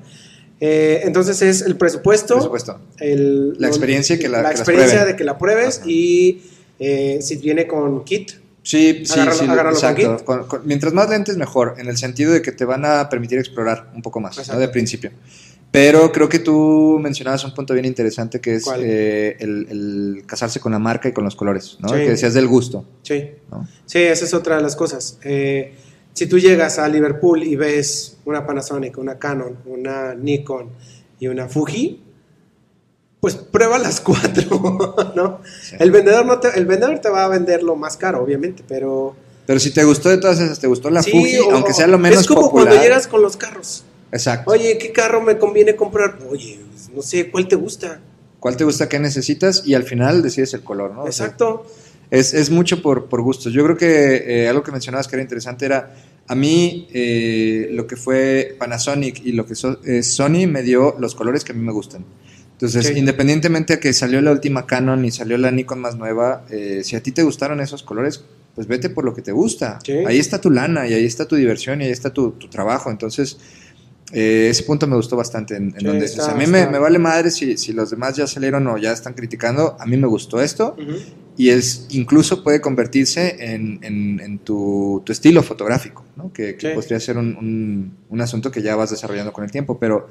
Eh, 0.60 1.00
entonces 1.04 1.42
es 1.42 1.62
el 1.62 1.76
presupuesto, 1.76 2.52
el- 2.98 3.54
La 3.58 3.66
experiencia 3.66 4.16
que 4.18 4.28
la- 4.28 4.38
que 4.38 4.42
las 4.44 4.52
experiencia 4.60 5.04
de 5.04 5.16
que 5.16 5.24
la 5.24 5.36
pruebes 5.36 5.78
Ajá. 5.78 5.90
y 5.90 6.42
eh, 6.78 7.18
si 7.20 7.36
viene 7.36 7.66
con 7.66 8.04
kit, 8.04 8.32
Sí, 8.64 9.02
sí, 9.04 9.12
Agárralo- 9.20 9.32
sí, 9.38 9.44
agárralo 9.44 9.76
exacto. 9.76 10.16
kit. 10.16 10.24
Con- 10.24 10.46
con- 10.48 10.62
mientras 10.66 10.92
más 10.94 11.08
lentes, 11.08 11.36
mejor, 11.36 11.74
en 11.78 11.86
el 11.86 11.96
sentido 11.98 12.32
de 12.32 12.40
que 12.42 12.50
te 12.50 12.64
van 12.64 12.84
a 12.84 13.08
permitir 13.10 13.38
explorar 13.38 13.90
un 13.94 14.02
poco 14.02 14.18
más, 14.20 14.48
¿no? 14.48 14.58
De 14.58 14.68
principio. 14.68 15.10
Pero 15.70 16.12
creo 16.12 16.28
que 16.28 16.38
tú 16.38 16.98
mencionabas 17.02 17.44
un 17.44 17.52
punto 17.52 17.74
bien 17.74 17.84
interesante 17.84 18.40
que 18.40 18.54
es 18.54 18.64
eh, 18.78 19.36
el, 19.40 19.66
el 19.68 20.22
casarse 20.24 20.60
con 20.60 20.70
la 20.72 20.78
marca 20.78 21.08
y 21.08 21.12
con 21.12 21.24
los 21.24 21.34
colores, 21.36 21.76
¿no? 21.80 21.88
Sí. 21.88 21.94
Que 21.96 22.10
decías 22.10 22.32
del 22.32 22.46
gusto, 22.46 22.84
sí. 23.02 23.30
¿no? 23.50 23.66
Sí, 23.84 23.98
esa 23.98 24.24
es 24.24 24.32
otra 24.34 24.56
de 24.56 24.62
las 24.62 24.76
cosas. 24.76 25.18
Eh, 25.24 25.74
si 26.12 26.26
tú 26.28 26.38
llegas 26.38 26.78
a 26.78 26.88
Liverpool 26.88 27.42
y 27.42 27.56
ves 27.56 28.18
una 28.24 28.46
Panasonic, 28.46 28.96
una 28.98 29.18
Canon, 29.18 29.56
una 29.66 30.14
Nikon 30.14 30.70
y 31.18 31.26
una 31.26 31.48
Fuji, 31.48 32.03
pues 33.24 33.36
prueba 33.36 33.78
las 33.78 34.00
cuatro, 34.00 35.12
¿no? 35.16 35.40
Sí. 35.62 35.76
El 35.78 35.90
vendedor 35.90 36.26
no 36.26 36.40
te, 36.40 36.48
el 36.58 36.66
vendedor 36.66 36.98
te 36.98 37.08
va 37.08 37.24
a 37.24 37.28
vender 37.28 37.62
lo 37.62 37.74
más 37.76 37.96
caro, 37.96 38.22
obviamente, 38.22 38.62
pero 38.68 39.16
Pero 39.46 39.58
si 39.60 39.70
te 39.72 39.82
gustó 39.84 40.10
de 40.10 40.18
todas 40.18 40.38
esas, 40.40 40.58
te 40.60 40.66
gustó 40.66 40.90
la 40.90 41.02
Sí, 41.02 41.10
Fuji, 41.10 41.38
o- 41.38 41.52
aunque 41.52 41.72
sea 41.72 41.86
lo 41.86 41.98
menos 41.98 42.20
es 42.20 42.26
como 42.26 42.42
popular. 42.42 42.66
cuando 42.66 42.82
llegas 42.82 43.06
con 43.06 43.22
los 43.22 43.36
carros. 43.38 43.84
Exacto. 44.12 44.50
Oye, 44.50 44.76
¿qué 44.78 44.92
carro 44.92 45.22
me 45.22 45.38
conviene 45.38 45.74
comprar? 45.74 46.18
Oye, 46.30 46.60
no 46.94 47.00
sé, 47.02 47.30
¿cuál 47.30 47.48
te 47.48 47.56
gusta? 47.56 48.00
¿Cuál 48.40 48.56
te 48.58 48.64
gusta, 48.64 48.88
qué 48.90 48.98
necesitas? 48.98 49.62
Y 49.66 49.72
al 49.74 49.84
final 49.84 50.22
decides 50.22 50.52
el 50.54 50.62
color, 50.62 50.92
¿no? 50.92 51.04
O 51.04 51.12
sea, 51.12 51.24
Exacto. 51.26 51.66
Es, 52.10 52.34
es 52.34 52.50
mucho 52.50 52.82
por, 52.82 53.06
por 53.06 53.22
gustos. 53.22 53.52
Yo 53.54 53.64
creo 53.64 53.76
que 53.78 54.42
eh, 54.44 54.48
algo 54.50 54.62
que 54.62 54.70
mencionabas 54.70 55.08
que 55.08 55.16
era 55.16 55.22
interesante 55.22 55.64
era, 55.64 55.94
a 56.28 56.34
mí 56.34 56.86
eh, 56.92 57.68
lo 57.72 57.86
que 57.86 57.96
fue 57.96 58.54
Panasonic 58.58 59.24
y 59.24 59.32
lo 59.32 59.46
que 59.46 59.54
so- 59.54 59.78
eh, 59.84 60.02
Sony 60.02 60.46
me 60.46 60.62
dio 60.62 60.94
los 60.98 61.14
colores 61.14 61.42
que 61.42 61.52
a 61.52 61.54
mí 61.54 61.62
me 61.64 61.72
gustan. 61.72 62.04
Entonces, 62.54 62.86
Sí. 62.86 62.94
independientemente 62.98 63.74
de 63.74 63.80
que 63.80 63.92
salió 63.92 64.20
la 64.22 64.30
última 64.32 64.66
Canon 64.66 65.04
y 65.04 65.10
salió 65.10 65.36
la 65.38 65.50
Nikon 65.50 65.80
más 65.80 65.96
nueva, 65.96 66.44
eh, 66.50 66.80
si 66.84 66.96
a 66.96 67.02
ti 67.02 67.12
te 67.12 67.22
gustaron 67.22 67.60
esos 67.60 67.82
colores, 67.82 68.24
pues 68.54 68.66
vete 68.68 68.88
por 68.90 69.04
lo 69.04 69.12
que 69.14 69.22
te 69.22 69.32
gusta. 69.32 69.80
Sí. 69.84 69.92
Ahí 70.06 70.18
está 70.18 70.40
tu 70.40 70.50
lana 70.50 70.86
y 70.86 70.94
ahí 70.94 71.04
está 71.04 71.26
tu 71.26 71.34
diversión 71.36 71.82
y 71.82 71.86
ahí 71.86 71.90
está 71.90 72.10
tu, 72.12 72.30
tu 72.32 72.48
trabajo. 72.48 72.90
Entonces, 72.90 73.38
eh, 74.12 74.46
ese 74.50 74.62
punto 74.62 74.86
me 74.86 74.94
gustó 74.94 75.16
bastante. 75.16 75.56
En, 75.56 75.64
en 75.74 75.80
Sí, 75.80 75.84
donde, 75.86 76.04
está- 76.04 76.22
o 76.22 76.24
sea, 76.26 76.34
a 76.34 76.36
mí 76.36 76.46
me, 76.46 76.64
vale 76.66 76.98
madre 77.00 77.32
si, 77.32 77.56
si 77.56 77.72
los 77.72 77.90
demás 77.90 78.14
ya 78.16 78.28
salieron 78.28 78.64
o 78.68 78.78
ya 78.78 78.92
están 78.92 79.14
criticando. 79.14 79.76
A 79.80 79.86
mí 79.86 79.96
me 79.96 80.06
gustó 80.06 80.40
esto 80.40 80.76
y 81.36 81.48
es 81.48 81.86
incluso 81.90 82.44
puede 82.44 82.60
convertirse 82.60 83.52
en, 83.52 83.80
en- 83.82 84.20
en 84.20 84.38
tu, 84.38 85.02
tu 85.04 85.10
estilo 85.10 85.42
fotográfico, 85.42 86.04
¿no? 86.14 86.32
que, 86.32 86.54
que 86.54 86.68
Sí. 86.68 86.74
podría 86.76 87.00
ser 87.00 87.18
un, 87.18 87.34
un- 87.36 87.96
un 88.08 88.20
asunto 88.20 88.52
que 88.52 88.62
ya 88.62 88.76
vas 88.76 88.90
desarrollando 88.90 89.32
con 89.32 89.42
el 89.42 89.50
tiempo, 89.50 89.76
pero 89.80 90.08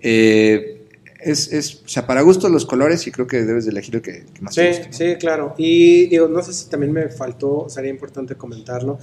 eh, 0.00 0.80
es, 1.24 1.52
es, 1.52 1.82
o 1.84 1.88
sea, 1.88 2.06
para 2.06 2.20
gusto 2.22 2.48
los 2.48 2.66
colores 2.66 3.06
y 3.06 3.10
creo 3.10 3.26
que 3.26 3.42
debes 3.42 3.64
de 3.64 3.70
elegir 3.70 3.96
el 3.96 4.02
que, 4.02 4.26
que 4.32 4.40
más 4.42 4.54
Sí, 4.54 4.60
te 4.60 4.68
guste. 4.68 4.86
¿no? 4.86 4.92
sí, 4.92 5.16
claro. 5.18 5.54
Y 5.58 6.06
digo, 6.06 6.28
no 6.28 6.42
sé 6.42 6.52
si 6.52 6.68
también 6.68 6.92
me 6.92 7.08
faltó, 7.08 7.66
sería 7.68 7.90
importante 7.90 8.34
comentarlo. 8.36 8.98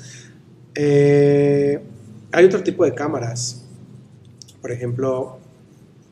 Eh, 0.76 1.80
hay 2.32 2.45
otro 2.45 2.63
tipo 2.63 2.86
de 2.86 2.93
cámaras. 2.93 3.63
Por 4.61 4.72
ejemplo, 4.72 5.39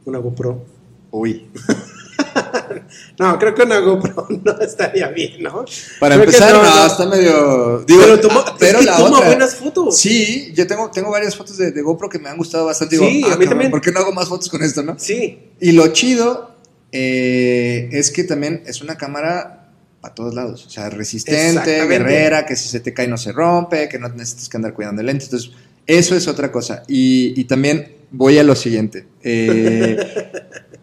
una 0.06 0.20
GoPro. 0.20 0.66
Uy, 1.12 1.48
No, 3.20 3.38
creo 3.38 3.54
que 3.54 3.64
una 3.64 3.80
GoPro 3.80 4.28
no 4.44 4.60
estaría 4.62 5.10
bien, 5.10 5.44
¿no? 5.44 5.66
para 6.00 6.16
Creo 6.16 6.26
empezar, 6.26 6.54
no, 6.54 6.64
no, 6.64 6.86
está 6.88 7.06
medio... 7.06 7.80
Digo, 7.86 8.02
pero 8.02 8.20
toma, 8.20 8.44
ah, 8.48 8.56
pero 8.58 8.80
es 8.80 8.86
que 8.86 8.92
la 8.92 8.98
toma 8.98 9.18
otra... 9.18 9.28
buenas 9.28 9.56
fotos. 9.56 9.98
Sí, 9.98 10.54
yo 10.56 10.66
tengo, 10.66 10.90
tengo 10.90 11.12
varias 11.12 11.36
fotos 11.36 11.58
de, 11.58 11.72
de 11.72 11.82
GoPro 11.82 12.10
que 12.10 12.20
me 12.20 12.30
han 12.30 12.38
gustado 12.38 12.66
bastante. 12.66 12.96
Digo, 12.96 13.08
Sí, 13.10 13.22
ah, 13.26 13.28
a 13.28 13.30
mí 13.30 13.32
cabrón, 13.32 13.50
también. 13.50 13.72
¿por 13.72 13.82
qué 13.82 13.92
no 13.92 14.00
hago 14.00 14.14
más 14.14 14.30
fotos 14.30 14.50
con 14.50 14.64
esto, 14.64 14.84
no? 14.84 14.98
Sí, 14.98 15.52
Y 15.60 15.74
lo 15.74 15.88
chido 15.90 16.56
eh, 16.92 17.90
es 17.92 18.12
que 18.12 18.24
también 18.24 18.64
es 18.66 18.82
una 18.82 18.98
cámara 18.98 19.70
para 20.02 20.16
todos 20.16 20.34
lados. 20.34 20.66
O 20.66 20.70
sea, 20.70 20.90
resistente, 20.90 21.86
guerrera, 21.86 22.46
que 22.46 22.56
si 22.56 22.70
se 22.70 22.80
te 22.80 22.94
cae 22.94 23.08
no 23.08 23.18
se 23.18 23.32
rompe, 23.34 23.90
que 23.90 24.00
no 24.00 24.08
necesitas 24.10 24.50
que 24.50 24.58
andar 24.58 24.74
cuidando 24.74 25.02
el 25.02 25.08
lente. 25.08 25.26
Entonces, 25.26 25.52
eso 25.86 26.16
es 26.16 26.28
otra 26.28 26.52
cosa. 26.52 26.84
Y, 26.88 27.40
y 27.40 27.44
también 27.46 27.96
voy 28.12 28.38
a 28.38 28.44
lo 28.44 28.56
siguiente. 28.56 29.06
Eh, 29.24 29.98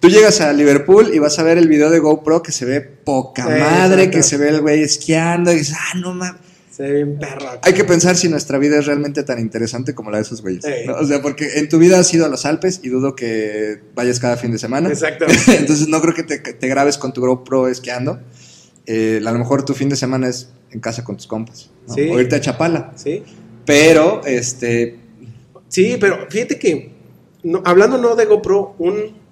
tú 0.07 0.15
llegas 0.15 0.41
a 0.41 0.53
Liverpool 0.53 1.11
y 1.13 1.19
vas 1.19 1.39
a 1.39 1.43
ver 1.43 1.59
el 1.59 1.69
video 1.69 1.91
de 1.91 1.99
GoPro 1.99 2.43
que 2.43 2.53
se 2.53 2.65
ve 2.65 2.81
poca 2.81 3.43
Sí, 3.45 3.49
madre, 3.61 4.05
exacto. 4.05 4.17
que 4.19 4.23
se 4.23 4.37
ve 4.37 4.49
el 4.51 4.61
güey 4.61 4.83
esquiando 4.83 5.53
y 5.53 5.57
dices, 5.57 5.77
ah, 5.79 5.99
no 5.99 6.15
mames. 6.15 6.41
se 6.71 6.83
ve 6.85 6.93
bien 7.05 7.19
perro. 7.19 7.47
Hay 7.63 7.73
que 7.73 7.85
pensar 7.85 8.17
si 8.17 8.29
nuestra 8.29 8.59
vida 8.59 8.79
es 8.79 8.87
realmente 8.87 9.23
tan 9.23 9.39
interesante 9.39 9.95
como 9.95 10.11
la 10.11 10.19
de 10.19 10.23
esos 10.23 10.43
güeyes. 10.43 10.65
Sí. 10.65 10.87
¿no? 10.87 10.95
O 10.95 11.05
sea, 11.05 11.21
porque 11.23 11.59
en 11.59 11.69
tu 11.69 11.79
vida 11.79 11.99
has 11.99 12.13
ido 12.15 12.25
a 12.27 12.29
los 12.29 12.45
Alpes 12.45 12.81
y 12.83 12.89
dudo 12.89 13.17
que 13.17 13.81
vayas 13.95 14.21
cada 14.21 14.37
fin 14.37 14.53
de 14.53 14.59
semana. 14.59 14.89
Exacto. 14.89 15.27
Entonces 15.49 15.89
no 15.89 16.01
creo 16.01 16.15
que 16.15 16.23
te, 16.23 16.69
grabes 16.69 16.99
con 16.99 17.13
tu 17.13 17.21
GoPro 17.23 17.69
esquiando. 17.69 18.21
eh, 18.87 19.21
a 19.27 19.31
lo 19.33 19.39
mejor 19.39 19.65
tu 19.65 19.75
fin 19.75 19.89
de 19.89 19.97
semana 19.97 20.29
es 20.29 20.51
en 20.71 20.81
casa 20.81 21.03
con 21.03 21.17
tus 21.17 21.27
compas. 21.27 21.71
¿no? 21.89 21.95
Sí. 21.95 22.09
O 22.11 22.21
irte 22.21 22.37
a 22.37 22.41
Chapala. 22.41 22.93
Sí. 22.97 23.23
Pero, 23.65 24.21
este, 24.25 25.01
Sí, 25.69 25.97
pero 26.01 26.27
fíjate 26.31 26.59
que, 26.59 26.93
no- 27.43 27.63
hablando 27.65 27.99
no 27.99 28.15
de 28.15 28.25
GoPro, 28.27 28.77
un, 28.79 29.26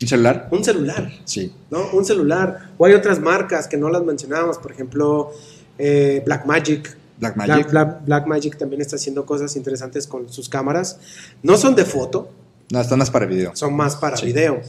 ¿un 0.00 0.08
celular? 0.08 0.48
un 0.50 0.64
celular, 0.64 1.10
Sí. 1.24 1.52
¿no? 1.70 1.90
Un 1.92 2.04
celular. 2.04 2.70
O 2.78 2.86
hay 2.86 2.94
otras 2.94 3.20
marcas 3.20 3.68
que 3.68 3.76
no 3.76 3.88
las 3.88 4.02
mencionábamos, 4.02 4.58
por 4.58 4.72
ejemplo, 4.72 5.32
eh, 5.78 6.22
Blackmagic. 6.26 6.96
Blackmagic. 7.18 7.70
Black, 7.70 8.58
también 8.58 8.82
está 8.82 8.96
haciendo 8.96 9.24
cosas 9.24 9.54
interesantes 9.56 10.06
con 10.08 10.28
sus 10.32 10.48
cámaras. 10.48 10.98
No 11.42 11.56
son 11.56 11.74
de 11.76 11.84
foto, 11.84 12.30
No, 12.70 12.80
están 12.80 12.98
más 12.98 13.10
para 13.10 13.26
video. 13.26 13.52
son 13.54 13.74
más 13.76 13.94
para 13.96 14.16
Sí. 14.16 14.26
video. 14.26 14.60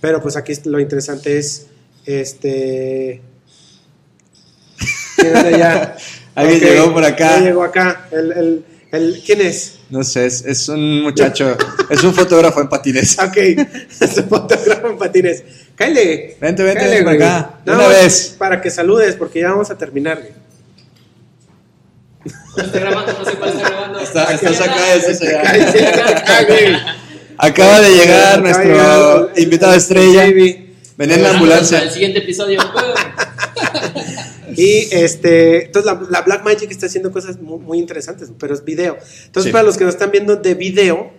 Pero 0.00 0.20
pues 0.20 0.36
aquí 0.36 0.52
lo 0.64 0.78
interesante 0.80 1.38
es 1.38 1.68
este. 2.04 3.22
¿Quién 5.16 5.36
es 5.36 5.42
de 5.44 5.54
allá? 5.54 5.96
Alguien 6.34 6.60
llegó 6.60 6.92
por 6.92 7.04
acá. 7.04 7.38
llegó 7.40 7.62
acá. 7.62 8.08
El, 8.10 8.32
el- 8.32 8.64
el- 8.90 9.22
¿Quién 9.24 9.40
es? 9.42 9.78
No 9.92 10.02
sé, 10.02 10.24
es, 10.24 10.42
es 10.46 10.70
un 10.70 11.02
muchacho, 11.02 11.54
es 11.90 12.02
un 12.02 12.14
fotógrafo 12.14 12.62
en 12.62 12.68
patines. 12.70 13.18
Ok, 13.22 13.36
es 13.36 14.16
un 14.16 14.26
fotógrafo 14.28 14.88
en 14.88 14.96
patines. 14.96 15.42
Cállate. 15.76 16.38
Vente, 16.40 16.62
vente, 16.62 17.02
por 17.02 17.14
güey. 17.14 17.16
acá. 17.16 17.50
Nada 17.66 17.78
una 17.78 17.88
vez. 17.88 18.34
Para 18.38 18.62
que 18.62 18.70
saludes, 18.70 19.16
porque 19.16 19.40
ya 19.40 19.50
vamos 19.50 19.70
a 19.70 19.76
terminar. 19.76 20.18
güey. 20.18 20.32
No 22.56 22.62
está 22.64 22.78
grabando, 22.80 23.12
no 23.18 23.24
sé 23.24 23.32
cuál 23.36 23.50
está 23.50 23.68
grabando. 23.68 24.00
Está- 24.00 24.32
estás 24.32 24.52
está. 24.52 24.64
acá. 24.64 25.42
Cállate, 25.42 25.86
acá, 25.86 26.44
güey. 26.48 26.76
Acaba 27.38 27.80
de 27.80 27.90
llegar 27.94 28.40
nuestro 28.40 29.30
el- 29.34 29.42
invitado 29.42 29.72
el- 29.72 29.78
estrella. 29.78 30.24
el. 30.24 30.74
Venía 30.96 31.16
en 31.16 31.22
la 31.22 31.30
ambulancia. 31.30 31.78
al 31.80 31.90
siguiente 31.90 32.20
episodio. 32.20 32.60
Y 34.56 34.88
este, 34.92 35.66
entonces 35.66 35.92
la, 35.92 36.00
la 36.10 36.22
Black 36.22 36.44
Magic 36.44 36.70
está 36.70 36.86
haciendo 36.86 37.10
cosas 37.12 37.40
muy, 37.40 37.58
muy 37.58 37.78
interesantes, 37.78 38.30
pero 38.38 38.54
es 38.54 38.64
video. 38.64 38.96
Entonces, 39.26 39.48
Sí. 39.48 39.52
para 39.52 39.64
los 39.64 39.76
que 39.76 39.84
nos 39.84 39.94
están 39.94 40.10
viendo 40.10 40.36
de 40.36 40.54
video, 40.54 41.10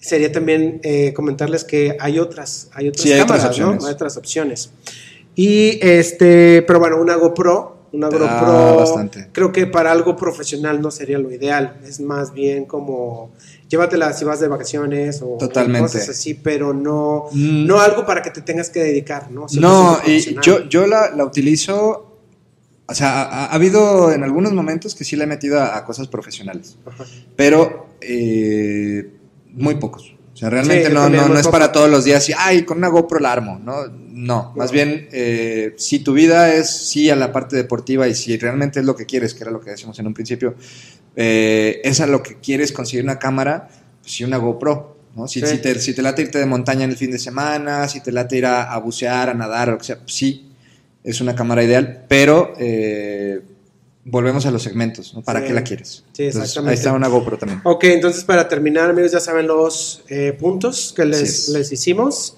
sería 0.00 0.30
también 0.30 0.80
eh, 0.84 1.12
comentarles 1.12 1.64
que 1.64 1.96
hay 1.98 2.18
otras, 2.18 2.68
hay 2.72 2.88
otras 2.88 3.02
Sí, 3.02 3.12
hay 3.12 3.20
otras 3.20 3.40
cámaras, 3.40 3.58
¿no? 3.80 3.86
Hay 3.86 3.92
otras 3.94 4.16
opciones. 4.16 4.70
Y 5.34 5.78
este, 5.82 6.62
pero 6.62 6.78
bueno, 6.80 7.00
una 7.00 7.14
GoPro, 7.16 7.76
una 7.92 8.08
da 8.10 8.18
GoPro, 8.18 9.10
creo 9.32 9.50
que 9.52 9.66
para 9.66 9.90
algo 9.92 10.14
profesional 10.16 10.80
no 10.82 10.90
sería 10.90 11.18
lo 11.18 11.30
ideal. 11.32 11.78
Es 11.86 12.00
más 12.00 12.32
bien 12.34 12.64
como 12.66 13.30
llévatela 13.68 14.12
si 14.12 14.24
vas 14.24 14.40
de 14.40 14.48
vacaciones 14.48 15.20
o 15.22 15.36
Totalmente. 15.38 15.82
cosas 15.92 16.08
así, 16.10 16.34
pero 16.34 16.72
no, 16.74 17.26
Mm. 17.32 17.66
no 17.66 17.80
algo 17.80 18.04
para 18.06 18.22
que 18.22 18.30
te 18.30 18.40
tengas 18.42 18.70
que 18.70 18.80
dedicar, 18.80 19.30
¿no? 19.30 19.46
100% 19.48 19.60
No, 19.60 19.98
y 20.06 20.36
yo, 20.42 20.68
yo 20.68 20.86
la, 20.86 21.10
la 21.14 21.24
utilizo, 21.24 22.07
o 22.88 22.94
sea, 22.94 23.22
ha, 23.22 23.44
ha 23.46 23.52
habido 23.52 24.10
en 24.12 24.24
algunos 24.24 24.52
momentos 24.52 24.94
que 24.94 25.04
sí 25.04 25.14
la 25.16 25.24
he 25.24 25.26
metido 25.26 25.60
a, 25.60 25.76
a 25.76 25.84
cosas 25.84 26.08
profesionales, 26.08 26.76
Ajá. 26.86 27.04
pero 27.36 27.88
eh, 28.00 29.10
muy 29.52 29.74
pocos. 29.76 30.14
O 30.32 30.36
sea, 30.38 30.50
realmente 30.50 30.86
Sí, 30.86 30.92
no, 30.94 31.08
no, 31.08 31.28
no 31.28 31.38
es 31.38 31.48
para 31.48 31.72
todos 31.72 31.90
los 31.90 32.04
días 32.04 32.28
y, 32.28 32.32
ay, 32.38 32.62
con 32.64 32.78
una 32.78 32.86
GoPro 32.88 33.18
la 33.18 33.32
armo, 33.32 33.58
¿no? 33.64 33.88
No, 33.88 34.52
más 34.56 34.70
bien, 34.70 35.08
eh, 35.10 35.74
si 35.78 35.98
tu 35.98 36.12
vida 36.12 36.54
es 36.54 36.70
sí 36.70 37.10
a 37.10 37.16
la 37.16 37.32
parte 37.32 37.56
deportiva 37.56 38.06
y 38.06 38.14
si 38.14 38.36
realmente 38.38 38.78
es 38.80 38.86
lo 38.86 38.94
que 38.94 39.04
quieres, 39.04 39.34
que 39.34 39.42
era 39.42 39.50
lo 39.50 39.60
que 39.60 39.70
decíamos 39.70 39.98
en 39.98 40.06
un 40.06 40.14
principio, 40.14 40.54
eh, 41.16 41.80
es 41.82 42.00
a 42.00 42.06
lo 42.06 42.22
que 42.22 42.36
quieres 42.38 42.70
conseguir 42.72 43.04
una 43.04 43.18
cámara, 43.18 43.68
pues 44.00 44.12
sí 44.12 44.22
una 44.24 44.36
GoPro, 44.36 44.96
¿no? 45.16 45.26
Si, 45.26 45.40
Sí. 45.40 45.46
si, 45.48 45.58
te, 45.58 45.78
si 45.80 45.92
te 45.94 46.02
late 46.02 46.22
irte 46.22 46.38
de 46.38 46.46
montaña 46.46 46.84
en 46.84 46.90
el 46.90 46.96
fin 46.96 47.10
de 47.10 47.18
semana, 47.18 47.88
si 47.88 48.00
te 48.00 48.12
late 48.12 48.36
ir 48.38 48.46
a, 48.46 48.72
a 48.72 48.78
bucear, 48.78 49.30
a 49.30 49.34
nadar, 49.34 49.68
o 49.70 49.72
lo 49.72 49.78
que 49.78 49.84
sea, 49.84 49.98
pues 49.98 50.14
sí, 50.14 50.47
es 51.10 51.20
una 51.20 51.34
cámara 51.34 51.62
ideal, 51.64 52.04
pero 52.08 52.52
eh, 52.58 53.40
volvemos 54.04 54.46
a 54.46 54.50
los 54.50 54.62
segmentos, 54.62 55.14
¿no? 55.14 55.22
¿Para 55.22 55.40
Sí. 55.40 55.46
qué 55.46 55.52
la 55.54 55.62
quieres? 55.62 56.04
Sí, 56.12 56.24
Entonces, 56.24 56.42
exactamente. 56.42 56.70
ahí 56.70 56.74
está 56.76 56.92
una 56.92 57.08
GoPro 57.08 57.38
también. 57.38 57.60
Ok, 57.64 57.84
entonces 57.84 58.24
para 58.24 58.48
terminar, 58.48 58.90
amigos, 58.90 59.12
ya 59.12 59.20
saben 59.20 59.46
los 59.46 60.02
eh, 60.08 60.34
puntos 60.38 60.92
que 60.96 61.04
les, 61.04 61.20
es. 61.22 61.48
les 61.50 61.72
hicimos. 61.72 62.36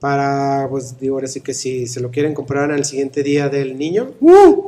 Para, 0.00 0.66
pues 0.70 0.98
digo, 0.98 1.16
ahora 1.16 1.28
sí 1.28 1.42
que 1.42 1.52
si 1.52 1.86
se 1.86 2.00
lo 2.00 2.10
quieren 2.10 2.32
comprar 2.32 2.72
al 2.72 2.86
siguiente 2.86 3.22
día 3.22 3.50
del 3.50 3.76
niño, 3.76 4.12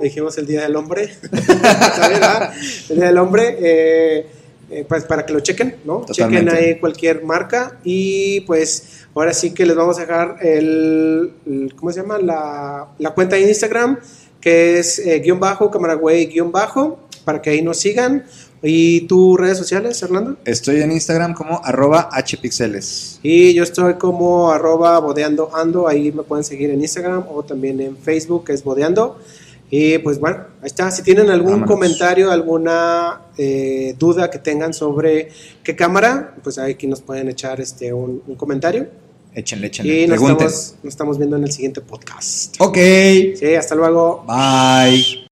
dijimos 0.03 0.37
el 0.37 0.45
día 0.47 0.61
del 0.61 0.77
hombre, 0.77 1.09
el 2.91 2.97
día 2.97 3.07
del 3.07 3.17
hombre, 3.17 3.57
eh, 3.59 4.27
eh, 4.73 4.85
pues 4.89 5.05
para 5.05 5.25
que 5.27 5.33
lo 5.33 5.41
chequen, 5.41 5.77
¿no? 5.85 6.01
Totalmente. 6.01 6.51
Chequen 6.51 6.65
ahí 6.65 6.81
cualquier 6.81 7.23
marca 7.25 7.79
y 7.85 8.41
pues 8.43 9.05
ahora 9.15 9.33
sí 9.35 9.53
que 9.53 9.67
les 9.67 9.77
vamos 9.77 9.99
a 9.99 10.01
dejar 10.03 10.37
el, 10.41 11.33
el- 11.47 11.75
¿cómo 11.77 11.93
se 11.93 12.01
llama? 12.01 12.19
La, 12.19 12.89
la 12.99 13.11
cuenta 13.15 13.37
de 13.37 13.43
Instagram, 13.49 13.99
que 14.41 14.79
es 14.79 14.99
eh, 14.99 15.21
guion 15.21 15.39
bajo, 15.39 15.71
camaragüey 15.71 16.27
guion 16.27 16.51
bajo, 16.51 16.99
para 17.25 17.41
que 17.43 17.51
ahí 17.51 17.63
nos 17.63 17.79
sigan. 17.79 18.25
¿Y 18.65 19.09
tus 19.09 19.41
redes 19.41 19.59
sociales, 19.59 20.01
Hernando? 20.05 20.37
Estoy 20.45 20.83
en 20.83 20.93
Instagram 20.93 21.35
como 21.35 21.61
arroba 21.65 22.09
hpixeles. 22.15 23.19
Y 23.23 23.55
yo 23.55 23.65
estoy 23.65 23.95
como 23.95 24.53
arroba 24.53 25.01
bodeando 25.01 25.51
ando, 25.55 25.89
ahí 25.89 26.13
me 26.13 26.23
pueden 26.23 26.45
seguir 26.45 26.71
en 26.71 26.81
Instagram 26.81 27.25
o 27.29 27.43
también 27.43 27.81
en 27.81 27.97
Facebook, 27.97 28.45
que 28.45 28.53
es 28.53 28.63
bodeando. 28.63 29.19
Y 29.75 29.97
pues 29.99 30.19
bueno, 30.21 30.37
ahí 30.61 30.67
está. 30.67 30.91
Si 30.91 31.03
tienen 31.03 31.31
algún 31.31 31.53
Vámonos. 31.53 31.71
comentario, 31.71 32.31
alguna 32.31 33.23
eh, 33.39 33.95
duda 33.99 34.29
que 34.31 34.39
tengan 34.39 34.75
sobre 34.75 35.31
qué 35.65 35.75
cámara, 35.75 36.35
pues 36.45 36.59
aquí 36.59 36.87
nos 36.87 37.01
pueden 37.01 37.31
echar 37.31 37.59
este 37.59 37.91
un, 37.91 38.23
un 38.27 38.35
comentario. 38.37 38.89
Échenle, 39.35 39.69
échenle. 39.69 40.03
Y 40.03 40.07
nos 40.07 40.19
Pregunten. 40.19 40.47
estamos, 40.47 40.75
nos 40.83 40.93
estamos 40.93 41.17
viendo 41.19 41.37
en 41.39 41.45
el 41.45 41.53
siguiente 41.53 41.81
podcast. 41.81 42.55
Ok. 42.61 42.77
Sí, 43.35 43.55
hasta 43.59 43.75
luego. 43.75 44.27
Bye. 44.29 45.22